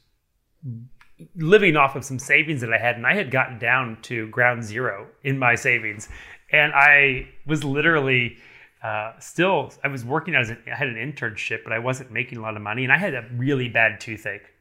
living 1.35 1.75
off 1.75 1.95
of 1.95 2.05
some 2.05 2.19
savings 2.19 2.61
that 2.61 2.73
I 2.73 2.77
had, 2.77 2.95
and 2.95 3.05
I 3.05 3.15
had 3.15 3.31
gotten 3.31 3.59
down 3.59 3.97
to 4.03 4.27
ground 4.27 4.63
zero 4.63 5.07
in 5.23 5.37
my 5.37 5.55
savings. 5.55 6.09
And 6.51 6.73
I 6.73 7.29
was 7.45 7.63
literally 7.63 8.37
uh, 8.81 9.19
still, 9.19 9.73
I 9.83 9.89
was 9.89 10.05
working 10.05 10.35
as 10.35 10.49
an, 10.49 10.57
I 10.71 10.75
had 10.75 10.87
an 10.87 10.95
internship, 10.95 11.63
but 11.63 11.73
I 11.73 11.79
wasn't 11.79 12.11
making 12.11 12.37
a 12.37 12.41
lot 12.41 12.55
of 12.55 12.61
money. 12.61 12.83
And 12.83 12.93
I 12.93 12.97
had 12.97 13.13
a 13.13 13.25
really 13.33 13.67
bad 13.67 13.99
toothache, 13.99 14.53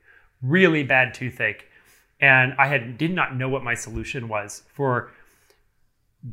really 0.42 0.82
bad 0.82 1.14
toothache. 1.14 1.66
And 2.20 2.54
I 2.58 2.66
had 2.66 2.98
did 2.98 3.12
not 3.12 3.36
know 3.36 3.48
what 3.48 3.62
my 3.62 3.74
solution 3.74 4.28
was 4.28 4.64
for 4.72 5.12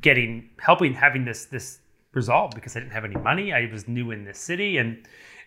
getting 0.01 0.49
helping 0.59 0.93
having 0.93 1.25
this 1.25 1.45
this 1.45 1.79
resolved 2.13 2.55
because 2.55 2.75
I 2.75 2.79
didn't 2.79 2.93
have 2.93 3.05
any 3.05 3.15
money. 3.15 3.53
I 3.53 3.69
was 3.71 3.87
new 3.87 4.09
in 4.11 4.25
this 4.25 4.39
city 4.39 4.77
and 4.77 5.05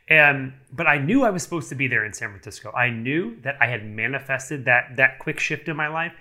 and 0.08 0.52
but 0.72 0.86
I 0.86 0.98
knew 0.98 1.24
I 1.24 1.30
was 1.30 1.42
supposed 1.42 1.68
to 1.70 1.74
be 1.74 1.88
there 1.88 2.04
in 2.04 2.12
San 2.12 2.30
Francisco. 2.30 2.70
I 2.72 2.90
knew 2.90 3.40
that 3.42 3.56
I 3.60 3.66
had 3.66 3.84
manifested 3.84 4.64
that 4.66 4.96
that 4.96 5.18
quick 5.18 5.40
shift 5.40 5.66
in 5.68 5.76
my 5.76 5.88
life 5.88 6.12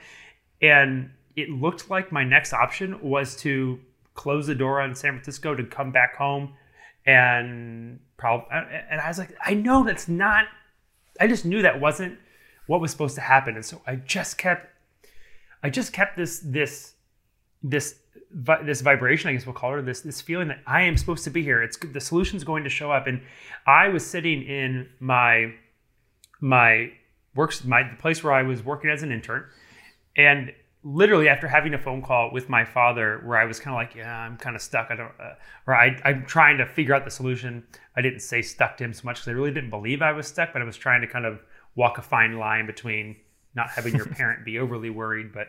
and 0.61 1.11
it 1.35 1.49
looked 1.49 1.91
like 1.91 2.11
my 2.11 2.23
next 2.23 2.53
option 2.53 2.99
was 3.01 3.35
to 3.37 3.79
close 4.17 4.47
the 4.47 4.55
door 4.55 4.81
on 4.81 4.93
San 4.93 5.13
Francisco 5.13 5.55
to 5.55 5.63
come 5.63 5.91
back 5.91 6.17
home 6.17 6.53
and 7.05 8.01
probably 8.17 8.47
and 8.51 8.99
I 8.99 9.07
was 9.07 9.17
like 9.17 9.33
I 9.45 9.53
know 9.53 9.85
that's 9.85 10.09
not 10.09 10.45
I 11.19 11.27
just 11.27 11.45
knew 11.45 11.61
that 11.61 11.79
wasn't 11.79 12.19
what 12.67 12.81
was 12.81 12.91
supposed 12.91 13.15
to 13.15 13.21
happen. 13.21 13.55
And 13.55 13.65
so 13.65 13.81
I 13.87 13.95
just 13.95 14.37
kept 14.37 14.67
I 15.63 15.69
just 15.69 15.93
kept 15.93 16.17
this 16.17 16.39
this 16.39 16.93
this 17.63 17.99
this 18.63 18.81
vibration, 18.81 19.29
I 19.29 19.33
guess 19.33 19.45
we'll 19.45 19.55
call 19.55 19.79
it, 19.79 19.83
this 19.83 20.01
this 20.01 20.21
feeling 20.21 20.49
that 20.49 20.59
I 20.67 20.83
am 20.83 20.97
supposed 20.97 21.23
to 21.23 21.29
be 21.29 21.41
here. 21.41 21.63
It's 21.63 21.77
the 21.77 22.01
solution's 22.01 22.43
going 22.43 22.63
to 22.65 22.69
show 22.69 22.91
up, 22.91 23.07
and 23.07 23.21
I 23.65 23.87
was 23.87 24.05
sitting 24.05 24.43
in 24.43 24.89
my 24.99 25.53
my 26.39 26.91
works 27.35 27.63
my 27.63 27.83
the 27.83 27.95
place 27.95 28.23
where 28.23 28.33
I 28.33 28.43
was 28.43 28.63
working 28.63 28.89
as 28.89 29.01
an 29.01 29.11
intern, 29.11 29.45
and 30.15 30.51
literally 30.83 31.27
after 31.27 31.47
having 31.47 31.73
a 31.73 31.77
phone 31.77 32.01
call 32.01 32.31
with 32.31 32.49
my 32.49 32.63
father 32.63 33.21
where 33.25 33.37
I 33.37 33.45
was 33.45 33.59
kind 33.59 33.75
of 33.75 33.77
like, 33.77 33.95
yeah, 33.95 34.15
I'm 34.15 34.37
kind 34.37 34.55
of 34.55 34.61
stuck. 34.61 34.87
I 34.89 34.95
don't, 34.95 35.11
uh, 35.19 35.33
or 35.65 35.75
I, 35.75 35.99
I'm 36.05 36.25
trying 36.25 36.57
to 36.59 36.65
figure 36.65 36.93
out 36.93 37.03
the 37.03 37.11
solution. 37.11 37.65
I 37.95 38.01
didn't 38.01 38.21
say 38.21 38.41
stuck 38.41 38.77
to 38.77 38.83
him 38.83 38.93
so 38.93 39.01
much 39.05 39.17
because 39.17 39.27
I 39.27 39.31
really 39.31 39.51
didn't 39.51 39.69
believe 39.69 40.01
I 40.01 40.11
was 40.11 40.27
stuck, 40.27 40.53
but 40.53 40.61
I 40.61 40.65
was 40.65 40.77
trying 40.77 41.01
to 41.01 41.07
kind 41.07 41.25
of 41.25 41.39
walk 41.75 41.97
a 41.97 42.01
fine 42.01 42.37
line 42.37 42.67
between 42.67 43.17
not 43.55 43.69
having 43.69 43.95
your 43.95 44.05
parent 44.17 44.45
be 44.45 44.59
overly 44.59 44.89
worried, 44.89 45.33
but 45.33 45.47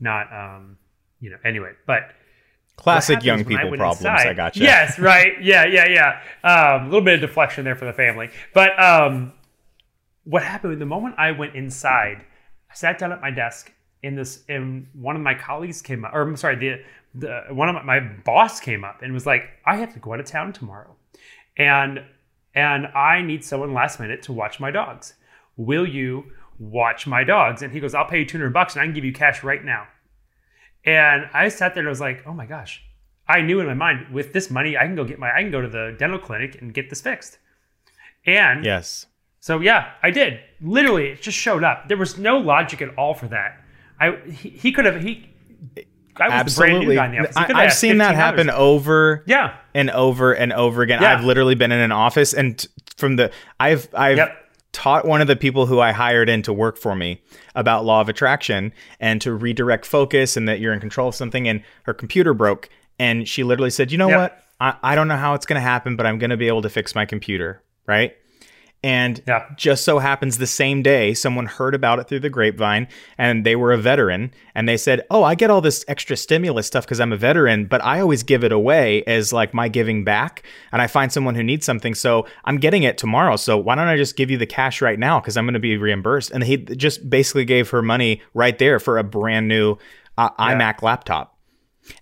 not, 0.00 0.32
um, 0.32 0.76
you 1.20 1.30
know, 1.30 1.38
anyway, 1.44 1.72
but 1.86 2.12
classic 2.76 3.24
young 3.24 3.44
people 3.44 3.70
problems. 3.76 4.00
Inside, 4.00 4.28
I 4.28 4.34
got 4.34 4.56
you. 4.56 4.62
Yes, 4.62 4.98
right. 4.98 5.32
Yeah, 5.42 5.64
yeah, 5.64 5.88
yeah. 5.88 6.20
Um, 6.44 6.82
a 6.82 6.84
little 6.84 7.00
bit 7.00 7.14
of 7.14 7.20
deflection 7.20 7.64
there 7.64 7.74
for 7.74 7.86
the 7.86 7.92
family, 7.92 8.30
but 8.54 8.80
um, 8.80 9.32
what 10.24 10.42
happened 10.42 10.78
the 10.80 10.86
moment 10.86 11.16
I 11.18 11.32
went 11.32 11.54
inside, 11.56 12.24
I 12.70 12.74
sat 12.74 12.98
down 12.98 13.12
at 13.12 13.20
my 13.20 13.30
desk 13.30 13.72
in 14.02 14.14
this 14.14 14.44
and 14.48 14.86
one 14.92 15.16
of 15.16 15.22
my 15.22 15.34
colleagues 15.34 15.82
came 15.82 16.04
up 16.04 16.14
or 16.14 16.22
I'm 16.22 16.36
sorry 16.36 16.56
the, 16.56 16.82
the 17.14 17.54
one 17.54 17.68
of 17.68 17.74
my, 17.74 17.82
my 17.82 18.00
boss 18.00 18.60
came 18.60 18.84
up 18.84 19.02
and 19.02 19.12
was 19.12 19.26
like 19.26 19.48
I 19.66 19.76
have 19.76 19.92
to 19.94 19.98
go 19.98 20.12
out 20.12 20.20
of 20.20 20.26
town 20.26 20.52
tomorrow. 20.52 20.94
And 21.56 22.04
and 22.54 22.86
I 22.88 23.22
need 23.22 23.44
someone 23.44 23.74
last 23.74 24.00
minute 24.00 24.22
to 24.22 24.32
watch 24.32 24.60
my 24.60 24.70
dogs. 24.70 25.14
Will 25.56 25.86
you 25.86 26.32
watch 26.58 27.06
my 27.06 27.24
dogs? 27.24 27.62
And 27.62 27.72
he 27.72 27.80
goes 27.80 27.94
I'll 27.94 28.06
pay 28.06 28.20
you 28.20 28.26
200 28.26 28.52
bucks 28.52 28.74
and 28.74 28.82
I 28.82 28.86
can 28.86 28.94
give 28.94 29.04
you 29.04 29.12
cash 29.12 29.42
right 29.42 29.64
now. 29.64 29.88
And 30.84 31.28
I 31.34 31.48
sat 31.48 31.74
there 31.74 31.80
and 31.80 31.88
I 31.88 31.90
was 31.90 32.00
like 32.00 32.24
oh 32.26 32.32
my 32.32 32.46
gosh. 32.46 32.82
I 33.26 33.42
knew 33.42 33.60
in 33.60 33.66
my 33.66 33.74
mind 33.74 34.14
with 34.14 34.32
this 34.32 34.50
money 34.50 34.76
I 34.76 34.84
can 34.84 34.94
go 34.94 35.04
get 35.04 35.18
my 35.18 35.34
I 35.34 35.42
can 35.42 35.50
go 35.50 35.60
to 35.60 35.68
the 35.68 35.96
dental 35.98 36.18
clinic 36.18 36.60
and 36.60 36.72
get 36.72 36.88
this 36.88 37.00
fixed. 37.00 37.38
And 38.24 38.64
yes. 38.64 39.06
so 39.40 39.58
yeah, 39.60 39.92
I 40.02 40.10
did. 40.10 40.40
Literally, 40.60 41.08
it 41.08 41.22
just 41.22 41.38
showed 41.38 41.64
up. 41.64 41.88
There 41.88 41.96
was 41.96 42.18
no 42.18 42.38
logic 42.38 42.82
at 42.82 42.94
all 42.96 43.14
for 43.14 43.26
that. 43.28 43.64
I 44.00 44.16
he, 44.30 44.50
he 44.50 44.72
could 44.72 44.84
have 44.84 45.02
he. 45.02 45.28
I 46.16 46.24
was 46.24 46.58
Absolutely. 46.58 46.98
I, 46.98 47.62
have 47.62 47.72
seen 47.72 47.98
that 47.98 48.16
happen 48.16 48.50
over 48.50 49.22
yeah. 49.26 49.56
and 49.72 49.88
over 49.90 50.32
and 50.32 50.52
over 50.52 50.82
again. 50.82 51.00
Yeah. 51.00 51.16
I've 51.16 51.24
literally 51.24 51.54
been 51.54 51.70
in 51.70 51.78
an 51.78 51.92
office 51.92 52.34
and 52.34 52.66
from 52.96 53.14
the 53.14 53.30
I've 53.60 53.88
I've 53.94 54.16
yep. 54.16 54.36
taught 54.72 55.06
one 55.06 55.20
of 55.20 55.28
the 55.28 55.36
people 55.36 55.66
who 55.66 55.78
I 55.78 55.92
hired 55.92 56.28
in 56.28 56.42
to 56.42 56.52
work 56.52 56.76
for 56.76 56.96
me 56.96 57.22
about 57.54 57.84
law 57.84 58.00
of 58.00 58.08
attraction 58.08 58.72
and 58.98 59.20
to 59.22 59.32
redirect 59.32 59.86
focus 59.86 60.36
and 60.36 60.48
that 60.48 60.58
you're 60.58 60.72
in 60.72 60.80
control 60.80 61.08
of 61.08 61.14
something 61.14 61.46
and 61.46 61.62
her 61.84 61.94
computer 61.94 62.34
broke 62.34 62.68
and 62.98 63.28
she 63.28 63.44
literally 63.44 63.70
said, 63.70 63.92
"You 63.92 63.98
know 63.98 64.08
yep. 64.08 64.18
what? 64.18 64.44
I, 64.60 64.92
I 64.92 64.94
don't 64.94 65.08
know 65.08 65.16
how 65.16 65.34
it's 65.34 65.46
going 65.46 65.60
to 65.60 65.60
happen, 65.60 65.96
but 65.96 66.06
I'm 66.06 66.18
going 66.18 66.30
to 66.30 66.36
be 66.36 66.48
able 66.48 66.62
to 66.62 66.70
fix 66.70 66.94
my 66.94 67.04
computer." 67.04 67.62
Right? 67.86 68.16
And 68.84 69.20
yeah. 69.26 69.44
just 69.56 69.84
so 69.84 69.98
happens 69.98 70.38
the 70.38 70.46
same 70.46 70.82
day, 70.82 71.12
someone 71.12 71.46
heard 71.46 71.74
about 71.74 71.98
it 71.98 72.06
through 72.06 72.20
the 72.20 72.30
grapevine 72.30 72.86
and 73.16 73.44
they 73.44 73.56
were 73.56 73.72
a 73.72 73.78
veteran. 73.78 74.32
And 74.54 74.68
they 74.68 74.76
said, 74.76 75.04
Oh, 75.10 75.24
I 75.24 75.34
get 75.34 75.50
all 75.50 75.60
this 75.60 75.84
extra 75.88 76.16
stimulus 76.16 76.68
stuff 76.68 76.84
because 76.84 77.00
I'm 77.00 77.12
a 77.12 77.16
veteran, 77.16 77.66
but 77.66 77.84
I 77.84 78.00
always 78.00 78.22
give 78.22 78.44
it 78.44 78.52
away 78.52 79.02
as 79.04 79.32
like 79.32 79.52
my 79.52 79.68
giving 79.68 80.04
back. 80.04 80.44
And 80.70 80.80
I 80.80 80.86
find 80.86 81.12
someone 81.12 81.34
who 81.34 81.42
needs 81.42 81.66
something. 81.66 81.94
So 81.94 82.26
I'm 82.44 82.58
getting 82.58 82.84
it 82.84 82.98
tomorrow. 82.98 83.34
So 83.34 83.58
why 83.58 83.74
don't 83.74 83.88
I 83.88 83.96
just 83.96 84.16
give 84.16 84.30
you 84.30 84.38
the 84.38 84.46
cash 84.46 84.80
right 84.80 84.98
now? 84.98 85.18
Because 85.18 85.36
I'm 85.36 85.44
going 85.44 85.54
to 85.54 85.60
be 85.60 85.76
reimbursed. 85.76 86.30
And 86.30 86.44
he 86.44 86.58
just 86.58 87.10
basically 87.10 87.44
gave 87.44 87.70
her 87.70 87.82
money 87.82 88.22
right 88.32 88.58
there 88.58 88.78
for 88.78 88.98
a 88.98 89.04
brand 89.04 89.48
new 89.48 89.76
uh, 90.16 90.30
yeah. 90.38 90.54
iMac 90.54 90.82
laptop 90.82 91.37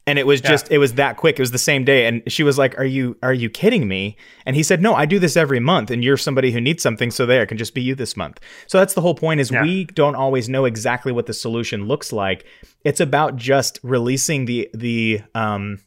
and 0.06 0.18
it 0.18 0.26
was 0.26 0.40
just 0.40 0.68
yeah. 0.68 0.76
it 0.76 0.78
was 0.78 0.94
that 0.94 1.16
quick. 1.16 1.38
It 1.38 1.42
was 1.42 1.50
the 1.50 1.58
same 1.58 1.84
day. 1.84 2.06
And 2.06 2.22
she 2.26 2.42
was 2.42 2.58
like 2.58 2.78
are 2.78 2.84
you 2.84 3.16
are 3.22 3.34
you 3.34 3.50
kidding 3.50 3.88
me? 3.88 4.16
And 4.44 4.56
he 4.56 4.62
said 4.62 4.80
no 4.82 4.94
i 4.94 5.06
do 5.06 5.18
this 5.18 5.36
every 5.36 5.60
month 5.60 5.90
and 5.90 6.02
you're 6.04 6.16
somebody 6.16 6.52
who 6.52 6.60
needs 6.60 6.82
something 6.82 7.10
so 7.10 7.26
there 7.26 7.42
it 7.42 7.46
can 7.46 7.58
just 7.58 7.74
be 7.74 7.82
you 7.82 7.94
this 7.94 8.16
month. 8.16 8.40
So 8.66 8.78
that's 8.78 8.94
the 8.94 9.00
whole 9.00 9.14
point 9.14 9.40
is 9.40 9.50
yeah. 9.50 9.62
we 9.62 9.84
don't 9.84 10.14
always 10.14 10.48
know 10.48 10.64
exactly 10.64 11.12
what 11.12 11.26
the 11.26 11.34
solution 11.34 11.86
looks 11.86 12.12
like. 12.12 12.46
It's 12.84 13.00
about 13.00 13.36
just 13.36 13.80
releasing 13.82 14.44
the 14.44 14.68
the 14.74 15.22
um 15.34 15.80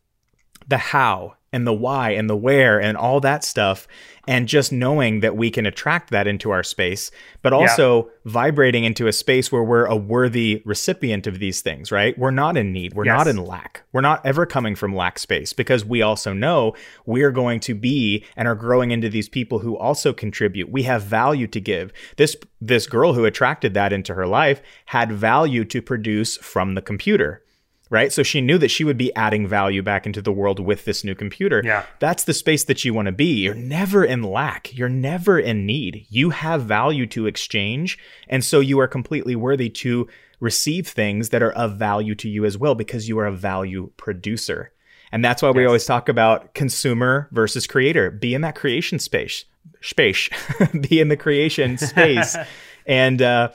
the 0.68 0.78
how 0.78 1.36
and 1.52 1.66
the 1.66 1.74
why 1.74 2.12
and 2.12 2.30
the 2.30 2.36
where 2.36 2.80
and 2.80 2.98
all 2.98 3.20
that 3.20 3.44
stuff 3.44 3.88
and 4.28 4.48
just 4.48 4.72
knowing 4.72 5.22
that 5.22 5.36
we 5.36 5.50
can 5.50 5.66
attract 5.66 6.12
that 6.12 6.28
into 6.28 6.52
our 6.52 6.64
space 6.64 7.10
but 7.42 7.54
also 7.54 8.06
yeah. 8.06 8.12
vibrating 8.26 8.84
into 8.84 9.08
a 9.08 9.14
space 9.14 9.52
where 9.52 9.64
we're 9.64 9.86
a 9.86 9.96
worthy 9.96 10.62
recipient 10.66 11.26
of 11.26 11.40
these 11.40 11.62
things 11.62 11.92
right? 11.92 12.18
We're 12.18 12.32
not 12.32 12.58
in 12.58 12.72
need. 12.72 12.94
We're 12.94 13.06
yes. 13.06 13.18
not 13.18 13.28
in 13.28 13.38
lack. 13.38 13.84
We're 13.92 14.02
not 14.02 14.26
ever 14.26 14.46
coming 14.46 14.76
from 14.76 14.96
lack 14.96 15.18
space 15.18 15.54
because 15.54 15.84
we 15.84 16.02
also 16.02 16.34
know 16.34 16.76
we're 17.06 17.32
going 17.32 17.60
to 17.62 17.74
be 17.74 18.24
and 18.36 18.48
are 18.48 18.56
growing 18.56 18.92
into 18.92 19.10
these 19.10 19.30
people 19.30 19.60
who 19.60 19.78
also 19.78 20.14
contribute. 20.14 20.72
We 20.72 20.84
have 20.84 21.04
value 21.04 21.48
to 21.48 21.60
give. 21.60 21.92
This 22.18 22.36
this 22.62 22.88
girl 22.88 23.14
who 23.14 23.26
attracted 23.26 23.74
that 23.74 23.94
into 23.94 24.14
her 24.14 24.28
life 24.28 24.62
had 24.88 25.12
value 25.12 25.66
to 25.66 25.82
produce 25.82 26.38
from 26.38 26.76
the 26.76 26.82
computer 26.82 27.44
right? 27.90 28.14
So 28.14 28.24
she 28.24 28.42
knew 28.42 28.58
that 28.60 28.72
she 28.72 28.84
would 28.84 28.98
be 28.98 29.14
adding 29.16 29.48
value 29.48 29.82
back 29.82 30.06
into 30.06 30.22
the 30.22 30.32
world 30.32 30.60
with 30.60 30.86
this 30.86 31.04
new 31.04 31.16
computer. 31.16 31.62
Yeah. 31.64 31.86
That's 32.00 32.24
the 32.24 32.34
space 32.34 32.64
that 32.66 32.86
you 32.86 32.94
want 32.94 33.08
to 33.08 33.12
be. 33.12 33.44
You're 33.44 33.56
never 33.56 34.06
in 34.06 34.24
lack. 34.24 34.76
You're 34.78 34.90
never 34.90 35.40
in 35.40 35.66
need. 35.66 36.06
You 36.10 36.30
have 36.30 36.64
value 36.64 37.08
to 37.08 37.26
exchange. 37.26 37.98
And 38.28 38.44
so 38.44 38.60
you 38.60 38.80
are 38.80 38.88
completely 38.88 39.36
worthy 39.36 39.70
to 39.70 40.08
receive 40.40 40.88
things 40.88 41.30
that 41.30 41.44
are 41.44 41.52
of 41.52 41.78
value 41.78 42.16
to 42.16 42.30
you 42.30 42.46
as 42.46 42.58
well 42.58 42.76
because 42.76 43.10
you 43.10 43.20
are 43.20 43.26
a 43.26 43.32
value 43.32 43.92
producer. 43.98 44.72
And 45.12 45.26
that's 45.26 45.42
why 45.42 45.50
yes. 45.50 45.56
we 45.56 45.66
always 45.66 45.86
talk 45.86 46.08
about 46.08 46.54
consumer 46.54 47.28
versus 47.32 47.66
creator. 47.66 48.12
Be 48.12 48.36
in 48.36 48.42
that 48.42 48.56
creation 48.56 49.00
space. 49.00 49.46
Space. 49.82 50.30
be 50.90 51.00
in 51.00 51.08
the 51.08 51.18
creation 51.18 51.78
space. 51.78 52.38
and 52.86 53.22
uh 53.22 53.50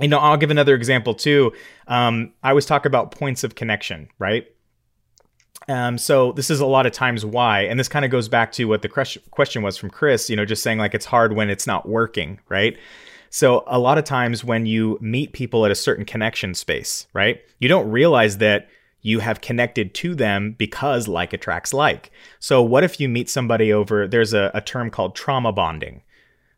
you 0.00 0.08
know, 0.08 0.18
I'll 0.18 0.36
give 0.36 0.50
another 0.50 0.74
example 0.74 1.14
too. 1.14 1.52
Um, 1.86 2.32
I 2.42 2.50
always 2.50 2.66
talk 2.66 2.86
about 2.86 3.10
points 3.10 3.44
of 3.44 3.54
connection, 3.54 4.08
right? 4.18 4.46
Um, 5.68 5.98
so 5.98 6.32
this 6.32 6.50
is 6.50 6.60
a 6.60 6.66
lot 6.66 6.86
of 6.86 6.92
times 6.92 7.26
why, 7.26 7.62
and 7.62 7.78
this 7.78 7.88
kind 7.88 8.04
of 8.04 8.10
goes 8.10 8.28
back 8.28 8.52
to 8.52 8.64
what 8.64 8.82
the 8.82 8.88
question 8.88 9.62
was 9.62 9.76
from 9.76 9.90
Chris. 9.90 10.30
You 10.30 10.36
know, 10.36 10.44
just 10.44 10.62
saying 10.62 10.78
like 10.78 10.94
it's 10.94 11.04
hard 11.04 11.34
when 11.34 11.50
it's 11.50 11.66
not 11.66 11.88
working, 11.88 12.40
right? 12.48 12.76
So 13.30 13.64
a 13.66 13.78
lot 13.78 13.98
of 13.98 14.04
times 14.04 14.42
when 14.42 14.64
you 14.64 14.98
meet 15.02 15.32
people 15.32 15.66
at 15.66 15.70
a 15.70 15.74
certain 15.74 16.06
connection 16.06 16.54
space, 16.54 17.06
right, 17.12 17.40
you 17.58 17.68
don't 17.68 17.90
realize 17.90 18.38
that 18.38 18.68
you 19.02 19.20
have 19.20 19.40
connected 19.40 19.94
to 19.94 20.14
them 20.14 20.54
because 20.58 21.06
like 21.06 21.32
attracts 21.32 21.74
like. 21.74 22.10
So 22.40 22.62
what 22.62 22.84
if 22.84 22.98
you 22.98 23.08
meet 23.08 23.28
somebody 23.28 23.72
over? 23.72 24.08
There's 24.08 24.32
a, 24.32 24.50
a 24.54 24.60
term 24.60 24.90
called 24.90 25.14
trauma 25.14 25.52
bonding. 25.52 26.02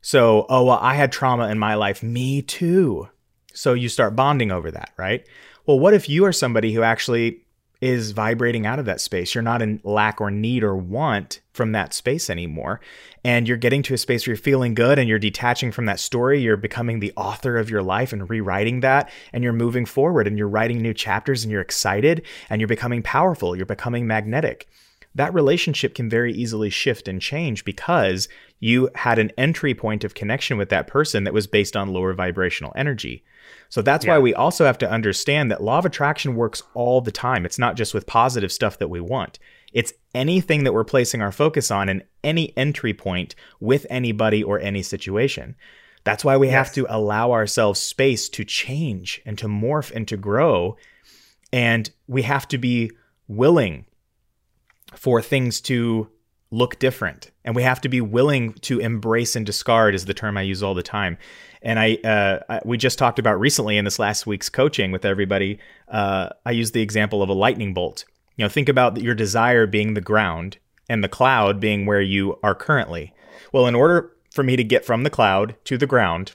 So, 0.00 0.46
oh, 0.48 0.64
well, 0.64 0.78
I 0.80 0.94
had 0.94 1.12
trauma 1.12 1.48
in 1.48 1.58
my 1.58 1.74
life. 1.74 2.02
Me 2.02 2.40
too. 2.40 3.08
So 3.54 3.74
you 3.74 3.88
start 3.88 4.16
bonding 4.16 4.50
over 4.50 4.70
that, 4.70 4.92
right? 4.96 5.26
Well, 5.66 5.78
what 5.78 5.94
if 5.94 6.08
you 6.08 6.24
are 6.24 6.32
somebody 6.32 6.72
who 6.72 6.82
actually 6.82 7.42
is 7.80 8.10
vibrating 8.10 8.66
out 8.66 8.78
of 8.78 8.84
that 8.86 9.00
space? 9.00 9.34
You're 9.34 9.42
not 9.42 9.62
in 9.62 9.80
lack 9.84 10.20
or 10.20 10.30
need 10.30 10.62
or 10.62 10.76
want 10.76 11.40
from 11.52 11.72
that 11.72 11.94
space 11.94 12.28
anymore. 12.28 12.80
And 13.24 13.48
you're 13.48 13.56
getting 13.56 13.82
to 13.84 13.94
a 13.94 13.98
space 13.98 14.26
where 14.26 14.32
you're 14.32 14.42
feeling 14.42 14.74
good 14.74 14.98
and 14.98 15.08
you're 15.08 15.18
detaching 15.18 15.72
from 15.72 15.86
that 15.86 16.00
story. 16.00 16.40
You're 16.40 16.56
becoming 16.56 17.00
the 17.00 17.12
author 17.16 17.56
of 17.56 17.70
your 17.70 17.82
life 17.82 18.12
and 18.12 18.28
rewriting 18.28 18.80
that. 18.80 19.10
And 19.32 19.42
you're 19.42 19.52
moving 19.52 19.86
forward 19.86 20.26
and 20.26 20.36
you're 20.38 20.48
writing 20.48 20.80
new 20.80 20.94
chapters 20.94 21.42
and 21.42 21.50
you're 21.50 21.60
excited 21.60 22.22
and 22.48 22.60
you're 22.60 22.68
becoming 22.68 23.02
powerful. 23.02 23.56
You're 23.56 23.66
becoming 23.66 24.06
magnetic 24.06 24.68
that 25.14 25.34
relationship 25.34 25.94
can 25.94 26.08
very 26.08 26.32
easily 26.32 26.70
shift 26.70 27.08
and 27.08 27.20
change 27.20 27.64
because 27.64 28.28
you 28.60 28.88
had 28.94 29.18
an 29.18 29.32
entry 29.36 29.74
point 29.74 30.04
of 30.04 30.14
connection 30.14 30.56
with 30.56 30.68
that 30.68 30.86
person 30.86 31.24
that 31.24 31.34
was 31.34 31.46
based 31.46 31.76
on 31.76 31.92
lower 31.92 32.12
vibrational 32.12 32.72
energy. 32.76 33.24
So 33.68 33.82
that's 33.82 34.04
yeah. 34.04 34.12
why 34.12 34.18
we 34.18 34.34
also 34.34 34.64
have 34.64 34.78
to 34.78 34.90
understand 34.90 35.50
that 35.50 35.62
law 35.62 35.78
of 35.78 35.86
attraction 35.86 36.34
works 36.34 36.62
all 36.74 37.00
the 37.00 37.12
time. 37.12 37.46
It's 37.46 37.58
not 37.58 37.76
just 37.76 37.94
with 37.94 38.06
positive 38.06 38.50
stuff 38.50 38.78
that 38.78 38.88
we 38.88 39.00
want. 39.00 39.38
It's 39.72 39.92
anything 40.14 40.64
that 40.64 40.72
we're 40.72 40.84
placing 40.84 41.22
our 41.22 41.32
focus 41.32 41.70
on 41.70 41.88
and 41.88 42.02
any 42.24 42.56
entry 42.56 42.92
point 42.92 43.34
with 43.60 43.86
anybody 43.88 44.42
or 44.42 44.58
any 44.58 44.82
situation. 44.82 45.54
That's 46.02 46.24
why 46.24 46.36
we 46.36 46.48
yes. 46.48 46.54
have 46.54 46.74
to 46.74 46.86
allow 46.88 47.32
ourselves 47.32 47.78
space 47.78 48.28
to 48.30 48.44
change 48.44 49.20
and 49.24 49.38
to 49.38 49.46
morph 49.46 49.92
and 49.92 50.08
to 50.08 50.16
grow. 50.16 50.76
And 51.52 51.90
we 52.06 52.22
have 52.22 52.48
to 52.48 52.58
be 52.58 52.90
willing 53.28 53.86
for 54.94 55.22
things 55.22 55.60
to 55.62 56.10
look 56.50 56.78
different. 56.78 57.30
And 57.44 57.54
we 57.54 57.62
have 57.62 57.80
to 57.82 57.88
be 57.88 58.00
willing 58.00 58.54
to 58.54 58.80
embrace 58.80 59.36
and 59.36 59.46
discard 59.46 59.94
is 59.94 60.06
the 60.06 60.14
term 60.14 60.36
i 60.36 60.42
use 60.42 60.62
all 60.62 60.74
the 60.74 60.82
time. 60.82 61.16
And 61.62 61.78
i, 61.78 61.94
uh, 62.04 62.40
I 62.48 62.60
we 62.64 62.76
just 62.76 62.98
talked 62.98 63.18
about 63.18 63.38
recently 63.38 63.76
in 63.76 63.84
this 63.84 63.98
last 63.98 64.26
week's 64.26 64.48
coaching 64.48 64.92
with 64.92 65.04
everybody 65.04 65.58
uh, 65.88 66.30
i 66.44 66.50
used 66.50 66.74
the 66.74 66.82
example 66.82 67.22
of 67.22 67.28
a 67.28 67.34
lightning 67.34 67.74
bolt. 67.74 68.04
You 68.36 68.44
know 68.44 68.48
think 68.48 68.68
about 68.68 69.00
your 69.00 69.14
desire 69.14 69.66
being 69.66 69.94
the 69.94 70.00
ground 70.00 70.58
and 70.88 71.04
the 71.04 71.08
cloud 71.08 71.60
being 71.60 71.86
where 71.86 72.00
you 72.00 72.38
are 72.42 72.54
currently. 72.54 73.14
Well 73.52 73.66
in 73.66 73.74
order 73.74 74.12
for 74.32 74.42
me 74.42 74.56
to 74.56 74.64
get 74.64 74.84
from 74.84 75.02
the 75.02 75.10
cloud 75.10 75.56
to 75.64 75.76
the 75.76 75.86
ground 75.86 76.32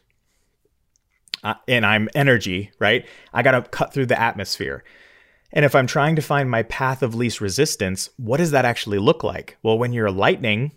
uh, 1.43 1.56
and 1.67 1.86
i'm 1.86 2.10
energy 2.15 2.71
right? 2.80 3.06
I 3.34 3.43
got 3.43 3.51
to 3.51 3.62
cut 3.63 3.93
through 3.93 4.06
the 4.08 4.19
atmosphere 4.19 4.84
and 5.55 5.63
if 5.63 5.73
I'm 5.73 5.87
trying 5.87 6.17
to 6.17 6.21
find 6.21 6.51
my 6.51 6.63
path 6.63 7.01
of 7.01 7.15
least 7.15 7.39
resistance, 7.39 8.09
what 8.17 8.37
does 8.37 8.51
that 8.51 8.65
actually 8.65 8.99
look 8.99 9.23
like? 9.23 9.57
Well, 9.63 9.77
when 9.77 9.93
you're 9.93 10.11
lightning, 10.11 10.73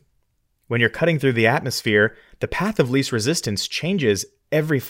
when 0.68 0.80
you're 0.80 0.88
cutting 0.88 1.18
through 1.18 1.32
the 1.32 1.48
atmosphere, 1.48 2.16
the 2.38 2.48
path 2.48 2.78
of 2.78 2.90
least 2.90 3.10
resistance 3.10 3.66
changes 3.66 4.24
every, 4.52 4.80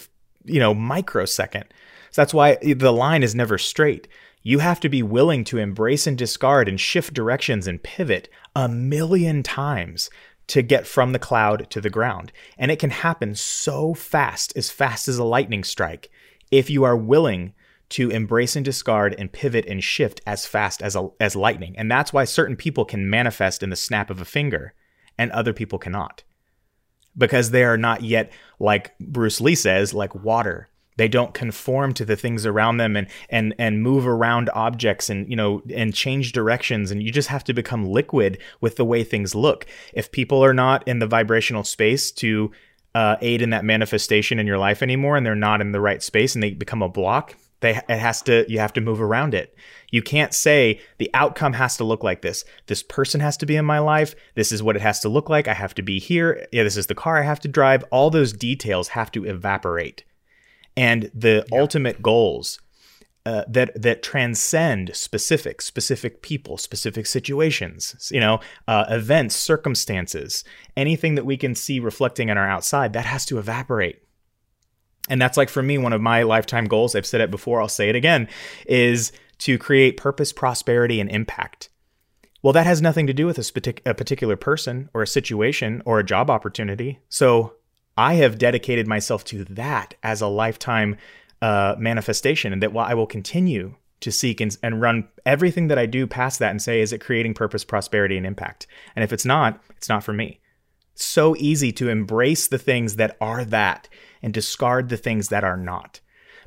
you 0.44 0.60
know, 0.60 0.74
microsecond. 0.74 1.64
So 2.10 2.20
that's 2.20 2.34
why 2.34 2.56
the 2.56 2.92
line 2.92 3.22
is 3.22 3.34
never 3.34 3.56
straight. 3.56 4.06
You 4.42 4.58
have 4.58 4.78
to 4.80 4.88
be 4.88 5.02
willing 5.02 5.42
to 5.44 5.58
embrace 5.58 6.06
and 6.06 6.18
discard 6.18 6.68
and 6.68 6.78
shift 6.78 7.14
directions 7.14 7.66
and 7.66 7.82
pivot 7.82 8.28
a 8.54 8.68
million 8.68 9.42
times 9.42 10.10
to 10.48 10.62
get 10.62 10.86
from 10.86 11.12
the 11.12 11.18
cloud 11.18 11.68
to 11.70 11.80
the 11.80 11.90
ground. 11.90 12.32
And 12.58 12.70
it 12.70 12.78
can 12.78 12.90
happen 12.90 13.34
so 13.34 13.94
fast, 13.94 14.54
as 14.56 14.70
fast 14.70 15.08
as 15.08 15.18
a 15.18 15.24
lightning 15.24 15.64
strike, 15.64 16.10
if 16.50 16.68
you 16.70 16.84
are 16.84 16.96
willing 16.96 17.54
to 17.90 18.10
embrace 18.10 18.54
and 18.56 18.64
discard 18.64 19.14
and 19.18 19.32
pivot 19.32 19.64
and 19.66 19.82
shift 19.82 20.20
as 20.26 20.46
fast 20.46 20.82
as 20.82 20.94
a, 20.94 21.08
as 21.20 21.34
lightning. 21.34 21.74
And 21.76 21.90
that's 21.90 22.12
why 22.12 22.24
certain 22.24 22.56
people 22.56 22.84
can 22.84 23.08
manifest 23.08 23.62
in 23.62 23.70
the 23.70 23.76
snap 23.76 24.10
of 24.10 24.20
a 24.20 24.26
finger 24.26 24.74
and 25.16 25.30
other 25.32 25.52
people 25.52 25.78
cannot. 25.78 26.22
Because 27.16 27.50
they 27.50 27.64
are 27.64 27.78
not 27.78 28.02
yet 28.02 28.32
like 28.60 28.96
Bruce 28.98 29.40
Lee 29.40 29.54
says, 29.54 29.94
like 29.94 30.14
water. 30.14 30.68
They 30.96 31.08
don't 31.08 31.32
conform 31.32 31.94
to 31.94 32.04
the 32.04 32.16
things 32.16 32.44
around 32.44 32.78
them 32.78 32.96
and 32.96 33.06
and 33.30 33.54
and 33.56 33.82
move 33.82 34.06
around 34.06 34.50
objects 34.52 35.08
and 35.08 35.30
you 35.30 35.36
know 35.36 35.62
and 35.72 35.94
change 35.94 36.32
directions 36.32 36.90
and 36.90 37.00
you 37.00 37.12
just 37.12 37.28
have 37.28 37.44
to 37.44 37.54
become 37.54 37.86
liquid 37.86 38.38
with 38.60 38.76
the 38.76 38.84
way 38.84 39.04
things 39.04 39.32
look. 39.32 39.64
If 39.94 40.10
people 40.10 40.44
are 40.44 40.52
not 40.52 40.86
in 40.88 40.98
the 40.98 41.06
vibrational 41.06 41.62
space 41.62 42.10
to 42.12 42.50
uh, 42.96 43.16
aid 43.20 43.42
in 43.42 43.50
that 43.50 43.64
manifestation 43.64 44.40
in 44.40 44.46
your 44.46 44.58
life 44.58 44.82
anymore 44.82 45.16
and 45.16 45.24
they're 45.24 45.36
not 45.36 45.60
in 45.60 45.70
the 45.70 45.80
right 45.80 46.02
space 46.02 46.34
and 46.34 46.42
they 46.42 46.50
become 46.50 46.82
a 46.82 46.88
block, 46.88 47.36
they 47.60 47.76
it 47.88 47.98
has 47.98 48.22
to 48.22 48.44
you 48.48 48.58
have 48.58 48.72
to 48.74 48.80
move 48.80 49.00
around 49.00 49.34
it. 49.34 49.54
You 49.90 50.02
can't 50.02 50.34
say 50.34 50.80
the 50.98 51.10
outcome 51.14 51.54
has 51.54 51.76
to 51.78 51.84
look 51.84 52.04
like 52.04 52.22
this. 52.22 52.44
This 52.66 52.82
person 52.82 53.20
has 53.20 53.36
to 53.38 53.46
be 53.46 53.56
in 53.56 53.64
my 53.64 53.78
life. 53.78 54.14
This 54.34 54.52
is 54.52 54.62
what 54.62 54.76
it 54.76 54.82
has 54.82 55.00
to 55.00 55.08
look 55.08 55.28
like. 55.28 55.48
I 55.48 55.54
have 55.54 55.74
to 55.74 55.82
be 55.82 55.98
here. 55.98 56.46
Yeah, 56.52 56.62
this 56.62 56.76
is 56.76 56.86
the 56.86 56.94
car 56.94 57.18
I 57.18 57.24
have 57.24 57.40
to 57.40 57.48
drive. 57.48 57.84
All 57.90 58.10
those 58.10 58.32
details 58.32 58.88
have 58.88 59.10
to 59.12 59.24
evaporate. 59.24 60.04
And 60.76 61.10
the 61.14 61.44
yeah. 61.50 61.58
ultimate 61.58 62.02
goals 62.02 62.60
uh, 63.28 63.44
that 63.46 63.70
that 63.80 64.02
transcend 64.02 64.94
specific 64.94 65.60
specific 65.60 66.22
people 66.22 66.56
specific 66.56 67.04
situations 67.04 68.08
you 68.10 68.20
know 68.20 68.40
uh, 68.66 68.86
events 68.88 69.36
circumstances 69.36 70.44
anything 70.78 71.14
that 71.14 71.26
we 71.26 71.36
can 71.36 71.54
see 71.54 71.78
reflecting 71.78 72.30
in 72.30 72.38
our 72.38 72.48
outside 72.48 72.94
that 72.94 73.04
has 73.04 73.26
to 73.26 73.36
evaporate 73.36 74.02
and 75.08 75.20
that's 75.20 75.36
like 75.36 75.48
for 75.48 75.62
me, 75.62 75.78
one 75.78 75.92
of 75.92 76.00
my 76.00 76.22
lifetime 76.22 76.66
goals, 76.66 76.94
I've 76.94 77.06
said 77.06 77.20
it 77.20 77.30
before, 77.30 77.60
I'll 77.60 77.68
say 77.68 77.88
it 77.88 77.96
again, 77.96 78.28
is 78.66 79.12
to 79.38 79.58
create 79.58 79.96
purpose, 79.96 80.32
prosperity, 80.32 81.00
and 81.00 81.10
impact. 81.10 81.68
Well, 82.42 82.52
that 82.52 82.66
has 82.66 82.80
nothing 82.80 83.06
to 83.08 83.12
do 83.12 83.26
with 83.26 83.38
a, 83.38 83.94
particular 83.94 84.36
person 84.36 84.88
or 84.94 85.02
a 85.02 85.06
situation 85.06 85.82
or 85.84 85.98
a 85.98 86.04
job 86.04 86.30
opportunity. 86.30 87.00
So 87.08 87.54
I 87.96 88.14
have 88.14 88.38
dedicated 88.38 88.86
myself 88.86 89.24
to 89.24 89.44
that 89.44 89.94
as 90.02 90.20
a 90.20 90.28
lifetime 90.28 90.96
uh, 91.42 91.74
manifestation, 91.78 92.52
and 92.52 92.62
that 92.62 92.76
I 92.76 92.94
will 92.94 93.06
continue 93.06 93.74
to 94.00 94.12
seek 94.12 94.40
and, 94.40 94.56
and 94.62 94.80
run 94.80 95.08
everything 95.26 95.68
that 95.68 95.78
I 95.78 95.86
do 95.86 96.06
past 96.06 96.38
that 96.38 96.50
and 96.50 96.62
say, 96.62 96.80
is 96.80 96.92
it 96.92 97.00
creating 97.00 97.34
purpose, 97.34 97.64
prosperity, 97.64 98.16
and 98.16 98.26
impact? 98.26 98.66
And 98.94 99.02
if 99.02 99.12
it's 99.12 99.24
not, 99.24 99.60
it's 99.76 99.88
not 99.88 100.04
for 100.04 100.12
me. 100.12 100.40
so 100.94 101.36
easy 101.36 101.72
to 101.72 101.88
embrace 101.88 102.48
the 102.48 102.58
things 102.58 102.96
that 102.96 103.16
are 103.20 103.44
that 103.44 103.88
and 104.22 104.34
discard 104.34 104.88
the 104.88 104.96
things 104.96 105.28
that 105.28 105.44
are 105.44 105.56
not 105.56 106.00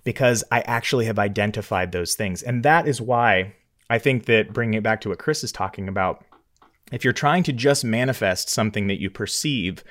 because 0.04 0.44
I 0.52 0.62
actually 0.62 1.06
have 1.06 1.20
identified 1.20 1.92
those 1.92 2.16
things. 2.16 2.42
And 2.42 2.64
that 2.64 2.88
is 2.88 3.02
why 3.02 3.54
I 3.90 4.00
think 4.00 4.26
that 4.26 4.54
bringing 4.54 4.76
it 4.76 4.84
back 4.84 5.02
to 5.02 5.10
what 5.10 5.20
Chris 5.20 5.44
is 5.44 5.52
talking 5.52 5.88
about, 5.88 6.26
if 6.92 7.04
you're 7.04 7.14
trying 7.14 7.44
to 7.44 7.54
just 7.54 7.84
manifest 7.84 8.50
something 8.50 8.88
that 8.88 9.00
you 9.00 9.10
perceive 9.10 9.84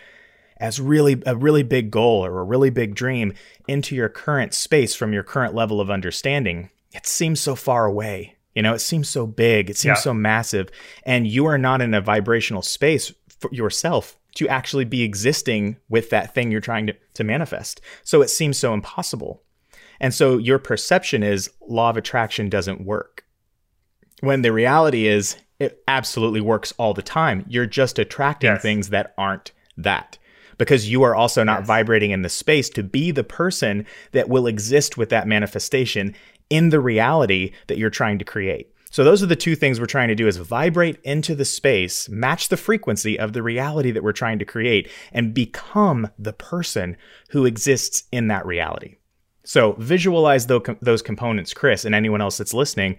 as 0.59 0.81
really 0.81 1.23
a 1.25 1.35
really 1.35 1.62
big 1.62 1.90
goal 1.90 2.25
or 2.25 2.40
a 2.40 2.45
really 2.45 2.71
big 2.71 2.95
dream 2.95 3.33
into 3.66 3.95
your 3.95 4.09
current 4.09 4.53
space 4.53 4.95
from 4.95 5.12
your 5.12 5.23
current 5.23 5.55
level 5.55 5.81
of 5.81 5.90
understanding, 5.90 6.71
it 6.93 7.07
seems 7.07 7.40
so 7.40 7.55
far 7.55 7.87
away. 7.87 8.37
You 8.55 8.62
know, 8.62 8.75
it 8.75 8.81
seems 8.81 9.09
so 9.09 9.27
big, 9.27 9.71
it 9.71 9.77
seems 9.77 9.99
yeah. 9.99 10.03
so 10.03 10.12
massive, 10.12 10.71
and 11.05 11.27
you 11.27 11.47
are 11.47 11.57
not 11.57 11.81
in 11.81 11.95
a 11.95 12.01
vibrational 12.01 12.62
space 12.62 13.12
for 13.38 13.49
yourself 13.55 14.19
to 14.35 14.49
actually 14.49 14.85
be 14.85 15.03
existing 15.03 15.77
with 15.88 16.11
that 16.11 16.35
thing 16.35 16.51
you're 16.51 16.61
trying 16.61 16.87
to, 16.87 16.97
to 17.14 17.25
manifest. 17.25 17.81
So 18.05 18.23
it 18.23 18.29
seems 18.29 18.59
so 18.59 18.73
impossible. 18.73 19.43
And 20.01 20.14
so 20.14 20.38
your 20.38 20.59
perception 20.59 21.23
is 21.23 21.51
law 21.66 21.90
of 21.90 21.97
attraction 21.97 22.49
doesn't 22.49 22.85
work. 22.85 23.25
When 24.21 24.43
the 24.43 24.53
reality 24.53 25.07
is 25.07 25.37
it 25.61 25.83
absolutely 25.87 26.40
works 26.40 26.73
all 26.79 26.95
the 26.95 27.03
time. 27.03 27.45
You're 27.47 27.66
just 27.66 27.99
attracting 27.99 28.51
yes. 28.51 28.62
things 28.62 28.88
that 28.88 29.14
aren't 29.16 29.53
that 29.77 30.19
because 30.59 30.90
you 30.90 31.03
are 31.03 31.14
also 31.14 31.45
not 31.45 31.61
yes. 31.61 31.66
vibrating 31.66 32.11
in 32.11 32.23
the 32.23 32.29
space 32.29 32.69
to 32.71 32.83
be 32.83 33.11
the 33.11 33.23
person 33.23 33.87
that 34.12 34.29
will 34.29 34.47
exist 34.47 34.97
with 34.97 35.11
that 35.11 35.29
manifestation 35.29 36.14
in 36.49 36.71
the 36.71 36.81
reality 36.81 37.53
that 37.69 37.79
you're 37.79 37.90
trying 37.90 38.19
to 38.19 38.25
create. 38.25 38.73
So 38.90 39.05
those 39.05 39.22
are 39.22 39.26
the 39.26 39.37
two 39.37 39.55
things 39.55 39.79
we're 39.79 39.87
trying 39.87 40.09
to 40.09 40.16
do 40.16 40.26
is 40.26 40.37
vibrate 40.37 40.98
into 41.05 41.37
the 41.37 41.44
space, 41.44 42.09
match 42.09 42.48
the 42.48 42.57
frequency 42.57 43.18
of 43.18 43.33
the 43.33 43.42
reality 43.42 43.92
that 43.92 44.03
we're 44.03 44.12
trying 44.12 44.40
to 44.40 44.44
create 44.44 44.90
and 45.12 45.33
become 45.33 46.11
the 46.18 46.33
person 46.33 46.96
who 47.31 47.46
exists 47.46 48.05
in 48.11 48.26
that 48.29 48.44
reality. 48.44 48.96
So 49.44 49.72
visualize 49.79 50.46
those 50.46 51.03
components, 51.03 51.55
Chris, 51.55 51.85
and 51.85 51.94
anyone 51.94 52.20
else 52.20 52.37
that's 52.38 52.53
listening. 52.53 52.98